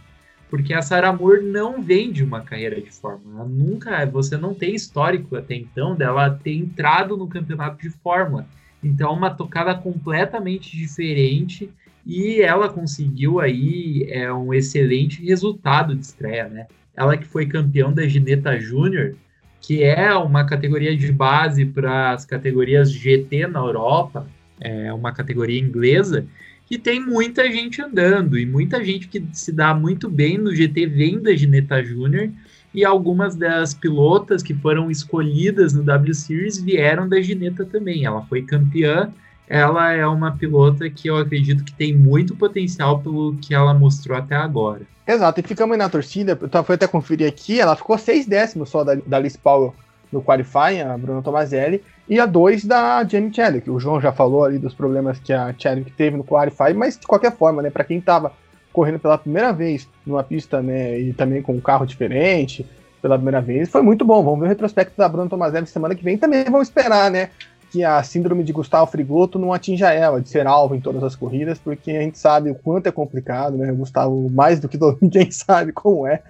porque 0.49 0.75
a 0.75 0.83
Sarah 0.83 1.13
Moore 1.13 1.43
não 1.43 1.81
vem 1.81 2.11
de 2.11 2.25
uma 2.25 2.41
carreira 2.41 2.81
de 2.81 2.91
Fórmula. 2.91 3.45
Nunca, 3.45 4.05
você 4.07 4.37
não 4.37 4.55
tem 4.55 4.75
histórico 4.75 5.37
até 5.37 5.55
então 5.55 5.95
dela 5.95 6.31
ter 6.31 6.55
entrado 6.55 7.17
no 7.17 7.29
campeonato 7.29 7.81
de 7.81 7.91
Fórmula. 7.91 8.47
Então, 8.83 9.13
uma 9.13 9.31
tocada 9.31 9.75
completamente 9.75 10.77
diferente 10.77 11.71
e 12.05 12.41
ela 12.41 12.69
conseguiu 12.69 13.39
aí 13.39 14.07
é, 14.09 14.33
um 14.33 14.53
excelente 14.53 15.23
resultado 15.25 15.95
de 15.95 16.05
estreia, 16.05 16.49
né? 16.49 16.67
Ela 17.01 17.17
que 17.17 17.27
foi 17.27 17.47
campeão 17.47 17.91
da 17.95 18.07
Gineta 18.07 18.61
Júnior, 18.61 19.15
que 19.59 19.83
é 19.83 20.15
uma 20.15 20.45
categoria 20.45 20.95
de 20.95 21.11
base 21.11 21.65
para 21.65 22.13
as 22.13 22.27
categorias 22.27 22.93
GT 22.93 23.47
na 23.47 23.59
Europa, 23.59 24.27
é 24.61 24.93
uma 24.93 25.11
categoria 25.11 25.59
inglesa, 25.59 26.27
que 26.67 26.77
tem 26.77 27.01
muita 27.01 27.51
gente 27.51 27.81
andando 27.81 28.39
e 28.39 28.45
muita 28.45 28.85
gente 28.85 29.09
que 29.09 29.25
se 29.33 29.51
dá 29.51 29.73
muito 29.73 30.11
bem 30.11 30.37
no 30.37 30.55
GT 30.55 30.87
vem 30.89 31.19
da 31.19 31.35
Gineta 31.35 31.83
Júnior 31.83 32.31
e 32.75 32.85
algumas 32.85 33.35
das 33.35 33.73
pilotas 33.73 34.43
que 34.43 34.53
foram 34.53 34.91
escolhidas 34.91 35.73
no 35.73 35.83
W 35.83 36.15
Series 36.15 36.61
vieram 36.61 37.09
da 37.09 37.19
Gineta 37.23 37.65
também. 37.65 38.05
Ela 38.05 38.21
foi 38.27 38.43
campeã, 38.43 39.11
ela 39.51 39.93
é 39.93 40.07
uma 40.07 40.31
pilota 40.31 40.89
que 40.89 41.09
eu 41.09 41.17
acredito 41.17 41.65
que 41.65 41.73
tem 41.73 41.93
muito 41.93 42.37
potencial 42.37 43.01
pelo 43.01 43.35
que 43.35 43.53
ela 43.53 43.75
mostrou 43.75 44.17
até 44.17 44.37
agora. 44.37 44.83
Exato, 45.05 45.41
e 45.41 45.43
ficamos 45.43 45.77
na 45.77 45.89
torcida, 45.89 46.39
eu 46.41 46.65
fui 46.65 46.77
até 46.77 46.87
conferir 46.87 47.27
aqui, 47.27 47.61
ela 47.61 47.75
ficou 47.75 47.99
seis 47.99 48.27
décimos 48.27 48.71
só 48.71 48.85
da, 48.85 48.95
da 48.95 49.19
Liz 49.19 49.37
Powell 49.37 49.75
no 50.13 50.23
qualifying, 50.23 50.83
a 50.83 50.97
Bruna 50.97 51.21
Tomazelli, 51.21 51.83
e 52.09 52.21
a 52.21 52.27
dois 52.27 52.65
da 52.65 53.03
Jamie 53.03 53.35
Chadwick. 53.35 53.69
O 53.69 53.81
João 53.81 54.01
já 54.01 54.13
falou 54.13 54.45
ali 54.45 54.57
dos 54.57 54.73
problemas 54.73 55.19
que 55.19 55.33
a 55.33 55.53
Chadwick 55.59 55.91
teve 55.93 56.17
no 56.17 56.23
qualifying, 56.23 56.75
mas 56.75 56.97
de 56.97 57.07
qualquer 57.07 57.37
forma, 57.37 57.61
né, 57.61 57.71
para 57.71 57.83
quem 57.83 57.99
estava 57.99 58.33
correndo 58.73 59.01
pela 59.01 59.19
primeira 59.19 59.53
vez 59.53 59.89
numa 60.07 60.23
pista, 60.23 60.63
né, 60.63 60.97
e 61.01 61.13
também 61.13 61.43
com 61.43 61.55
um 61.55 61.61
carro 61.61 61.85
diferente, 61.85 62.65
pela 63.03 63.17
primeira 63.17 63.41
vez, 63.41 63.69
foi 63.69 63.83
muito 63.83 64.05
bom. 64.05 64.23
Vamos 64.23 64.39
ver 64.39 64.47
o 64.47 64.49
retrospecto 64.49 64.97
da 64.97 65.09
Bruna 65.09 65.29
Tomazelli 65.29 65.67
semana 65.67 65.95
que 65.97 66.05
vem, 66.05 66.17
também 66.17 66.45
vamos 66.45 66.69
esperar, 66.69 67.11
né, 67.11 67.31
que 67.71 67.85
a 67.85 68.03
síndrome 68.03 68.43
de 68.43 68.53
Gustavo 68.53 68.91
Frigoto 68.91 69.39
não 69.39 69.53
atinja 69.53 69.93
ela, 69.93 70.21
de 70.21 70.29
ser 70.29 70.47
alvo 70.47 70.75
em 70.75 70.81
todas 70.81 71.03
as 71.05 71.15
corridas, 71.15 71.59
porque 71.59 71.93
a 71.93 72.03
gente 72.03 72.19
sabe 72.19 72.51
o 72.51 72.55
quanto 72.55 72.89
é 72.89 72.93
complicado, 72.93 73.57
né? 73.57 73.71
O 73.71 73.77
Gustavo, 73.77 74.29
mais 74.31 74.59
do 74.59 74.69
que 74.69 74.77
todo, 74.77 74.99
ninguém 75.01 75.31
sabe 75.31 75.73
como 75.73 76.07
é. 76.07 76.23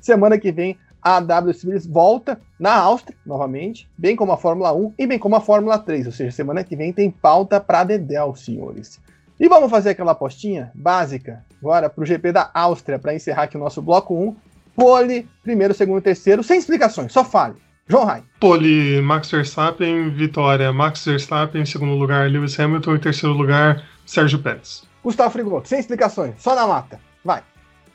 Semana 0.00 0.36
que 0.38 0.50
vem, 0.50 0.76
a 1.00 1.20
W 1.20 1.54
Series 1.54 1.86
volta 1.86 2.40
na 2.58 2.74
Áustria, 2.74 3.16
novamente, 3.24 3.88
bem 3.96 4.16
como 4.16 4.32
a 4.32 4.36
Fórmula 4.36 4.72
1 4.72 4.94
e 4.98 5.06
bem 5.06 5.18
como 5.18 5.36
a 5.36 5.40
Fórmula 5.40 5.78
3, 5.78 6.06
ou 6.06 6.12
seja, 6.12 6.32
semana 6.32 6.64
que 6.64 6.74
vem 6.74 6.92
tem 6.92 7.10
pauta 7.10 7.60
para 7.60 7.84
Dedel, 7.84 8.34
senhores. 8.34 9.00
E 9.38 9.48
vamos 9.48 9.70
fazer 9.70 9.90
aquela 9.90 10.12
apostinha 10.12 10.72
básica 10.74 11.44
agora 11.62 11.88
para 11.88 12.02
o 12.02 12.06
GP 12.06 12.32
da 12.32 12.50
Áustria, 12.52 12.98
para 12.98 13.14
encerrar 13.14 13.44
aqui 13.44 13.56
o 13.56 13.60
nosso 13.60 13.80
bloco 13.80 14.14
1. 14.14 14.36
Pole, 14.74 15.28
primeiro, 15.42 15.74
segundo 15.74 15.98
e 15.98 16.02
terceiro, 16.02 16.42
sem 16.42 16.58
explicações, 16.58 17.12
só 17.12 17.24
fale. 17.24 17.56
João 17.88 18.04
Rai. 18.04 18.22
Pole, 18.38 19.00
Max 19.00 19.30
Verstappen, 19.30 20.10
vitória. 20.10 20.72
Max 20.72 21.04
Verstappen, 21.04 21.62
em 21.62 21.66
segundo 21.66 21.94
lugar, 21.94 22.30
Lewis 22.30 22.58
Hamilton, 22.60 22.96
em 22.96 22.98
terceiro 22.98 23.34
lugar, 23.34 23.82
Sérgio 24.04 24.38
Pérez. 24.40 24.86
Gustavo 25.02 25.30
Frigoto, 25.30 25.68
sem 25.68 25.80
explicações, 25.80 26.34
só 26.38 26.54
na 26.54 26.66
mata. 26.66 27.00
Vai. 27.24 27.42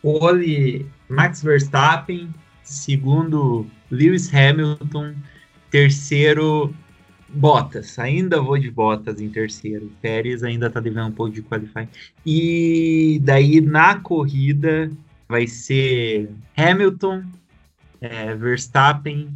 Pole, 0.02 0.90
Max 1.08 1.44
Verstappen, 1.44 2.34
segundo, 2.64 3.68
Lewis 3.92 4.34
Hamilton, 4.34 5.14
terceiro, 5.70 6.74
Bottas. 7.30 7.98
Ainda 7.98 8.42
vou 8.42 8.58
de 8.58 8.70
Bottas 8.70 9.20
em 9.20 9.30
terceiro. 9.30 9.92
Pérez 10.02 10.44
ainda 10.44 10.70
tá 10.70 10.80
devendo 10.80 11.08
um 11.08 11.12
pouco 11.12 11.34
de 11.34 11.42
qualify. 11.42 11.88
E 12.26 13.20
daí 13.24 13.60
na 13.60 14.00
corrida 14.00 14.92
vai 15.28 15.48
ser 15.48 16.30
Hamilton, 16.56 17.24
é, 18.02 18.36
Verstappen, 18.36 19.30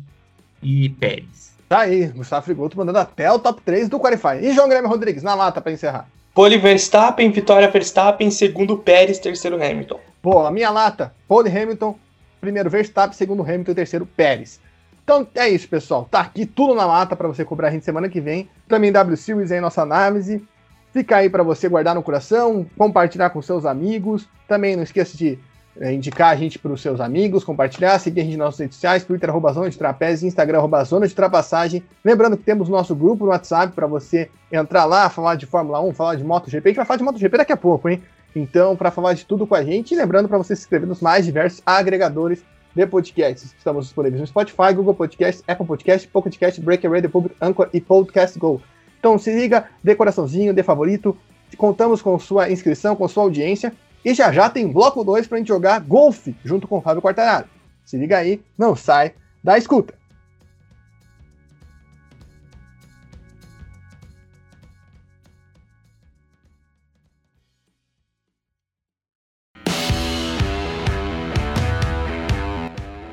e 0.62 0.90
Pérez. 0.90 1.54
Tá 1.68 1.80
aí, 1.80 2.08
Gustavo 2.08 2.46
Frigoto 2.46 2.78
mandando 2.78 3.00
até 3.00 3.32
o 3.32 3.40
top 3.40 3.62
3 3.62 3.90
do 3.90 4.00
Qualify. 4.00 4.38
E 4.42 4.54
João 4.54 4.68
Guilherme 4.68 4.88
Rodrigues, 4.88 5.24
na 5.24 5.36
lata 5.36 5.60
para 5.60 5.72
encerrar. 5.72 6.08
Pole 6.34 6.58
Verstappen, 6.58 7.32
vitória 7.32 7.70
Verstappen, 7.70 8.30
segundo 8.32 8.78
Pérez, 8.78 9.20
terceiro 9.20 9.56
Hamilton. 9.56 10.00
Pô, 10.22 10.46
a 10.46 10.52
minha 10.52 10.70
lata, 10.70 11.14
pole 11.28 11.50
Hamilton, 11.50 11.98
primeiro 12.40 12.70
Verstappen, 12.70 13.18
segundo 13.18 13.44
Hamilton 13.44 13.72
e 13.72 13.76
terceiro 13.76 14.06
Pérez. 14.06 14.60
Então 15.04 15.28
é 15.36 15.50
isso, 15.50 15.68
pessoal. 15.68 16.08
Tá 16.10 16.20
aqui 16.20 16.46
tudo 16.46 16.76
na 16.76 16.86
lata 16.86 17.16
para 17.16 17.28
você 17.28 17.44
cobrar 17.44 17.70
a 17.70 17.72
gente 17.72 17.86
semana 17.86 18.08
que 18.08 18.22
vem. 18.22 18.50
Também 18.68 18.92
W 18.92 19.18
Series 19.18 19.52
aí, 19.52 19.60
nossa 19.60 19.82
análise. 19.82 20.46
Fica 20.94 21.18
aí 21.18 21.30
para 21.30 21.44
você 21.44 21.70
guardar 21.70 21.96
no 21.96 22.04
coração, 22.04 22.66
compartilhar 22.78 23.30
com 23.30 23.42
seus 23.42 23.66
amigos. 23.66 24.28
Também 24.48 24.76
não 24.76 24.84
esqueça 24.84 25.18
de 25.18 25.40
é, 25.80 25.94
indicar 25.94 26.32
a 26.32 26.36
gente 26.36 26.58
para 26.58 26.72
os 26.72 26.82
seus 26.82 27.00
amigos, 27.00 27.44
compartilhar, 27.44 27.98
seguir 28.00 28.22
a 28.22 28.24
gente 28.24 28.38
nas 28.38 28.48
nossas 28.48 28.60
redes 28.60 28.76
sociais, 28.76 29.04
Twitter, 29.04 29.30
arroba 29.30 29.54
Zona 29.54 29.70
de 29.70 29.78
Trapézio, 29.78 30.28
Instagram, 30.28 30.58
arroba 30.58 30.84
Zona 30.84 31.08
de 31.08 31.14
Trapassagem. 31.14 31.84
Lembrando 32.04 32.38
que 32.38 32.44
temos 32.44 32.70
nosso 32.70 32.96
grupo 32.96 33.26
no 33.26 33.32
WhatsApp 33.32 33.74
para 33.74 33.88
você 33.88 34.30
entrar 34.52 34.86
lá, 34.86 35.10
falar 35.10 35.36
de 35.36 35.46
Fórmula 35.46 35.82
1, 35.82 35.94
falar 35.94 36.16
de 36.16 36.24
MotoGP. 36.24 36.68
A 36.68 36.70
gente 36.70 36.78
vai 36.78 36.86
falar 36.86 36.98
de 36.98 37.04
MotoGP 37.04 37.38
daqui 37.38 37.54
a 37.54 37.58
pouco, 37.58 37.90
hein? 37.90 38.02
Então, 38.36 38.76
para 38.76 38.92
falar 38.92 39.14
de 39.14 39.26
tudo 39.26 39.48
com 39.48 39.56
a 39.56 39.64
gente, 39.64 39.96
lembrando 39.96 40.28
para 40.28 40.38
você 40.38 40.56
se 40.56 40.62
inscrever 40.62 40.88
nos 40.88 41.02
mais 41.02 41.26
diversos 41.26 41.62
agregadores 41.66 42.44
de 42.76 42.86
podcasts. 42.86 43.56
Estamos 43.58 43.86
disponíveis 43.86 44.22
no 44.22 44.28
Spotify, 44.28 44.74
Google 44.76 44.94
Podcast, 44.94 45.44
Apple 45.48 45.66
Podcast, 45.66 46.08
Pocket 46.08 46.38
Cast, 46.38 46.62
Breaker 46.62 46.92
Radio 46.92 47.10
Public, 47.10 47.36
Anchor 47.42 47.70
e 47.74 47.82
Podcast 47.82 48.38
Go. 48.38 48.62
Então 49.00 49.18
se 49.18 49.34
liga, 49.34 49.66
dê 49.84 49.96
coraçãozinho, 49.96 50.54
dê 50.54 50.62
favorito. 50.62 51.18
Contamos 51.58 52.02
com 52.02 52.18
sua 52.20 52.52
inscrição, 52.52 52.96
com 52.96 53.08
sua 53.08 53.24
audiência. 53.24 53.74
E 54.04 54.14
já 54.14 54.32
já 54.32 54.50
tem 54.50 54.72
bloco 54.72 55.04
2 55.04 55.28
para 55.28 55.38
a 55.38 55.40
gente 55.40 55.48
jogar 55.48 55.80
golfe 55.80 56.36
junto 56.44 56.68
com 56.68 56.78
o 56.78 56.82
Fábio 56.82 57.02
Quartararo. 57.02 57.48
Se 57.84 57.98
liga 57.98 58.18
aí, 58.18 58.42
não 58.58 58.76
sai 58.76 59.14
da 59.44 59.58
escuta. 59.58 59.94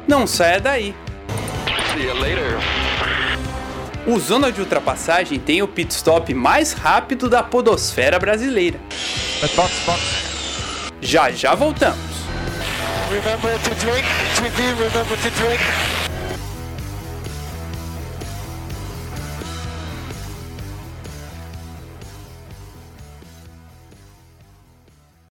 Não 0.06 0.26
saia 0.26 0.60
daí. 0.60 0.94
See 1.92 2.04
you 2.04 2.14
later. 2.14 2.58
O 4.06 4.18
Zona 4.18 4.52
de 4.52 4.60
Ultrapassagem 4.60 5.40
tem 5.40 5.62
o 5.62 5.68
pit 5.68 5.90
stop 5.92 6.32
mais 6.34 6.72
rápido 6.72 7.28
da 7.28 7.42
podosfera 7.42 8.18
brasileira. 8.18 8.78
Box, 9.56 9.80
box. 9.86 10.33
Já 11.04 11.28
já 11.28 11.54
voltamos. 11.54 11.98
Remember 13.10 13.58
to 13.58 13.74
drink. 13.74 14.06
To 14.36 14.42
do, 14.42 14.82
remember 14.82 15.18
to 15.18 15.30
drink. 15.38 15.60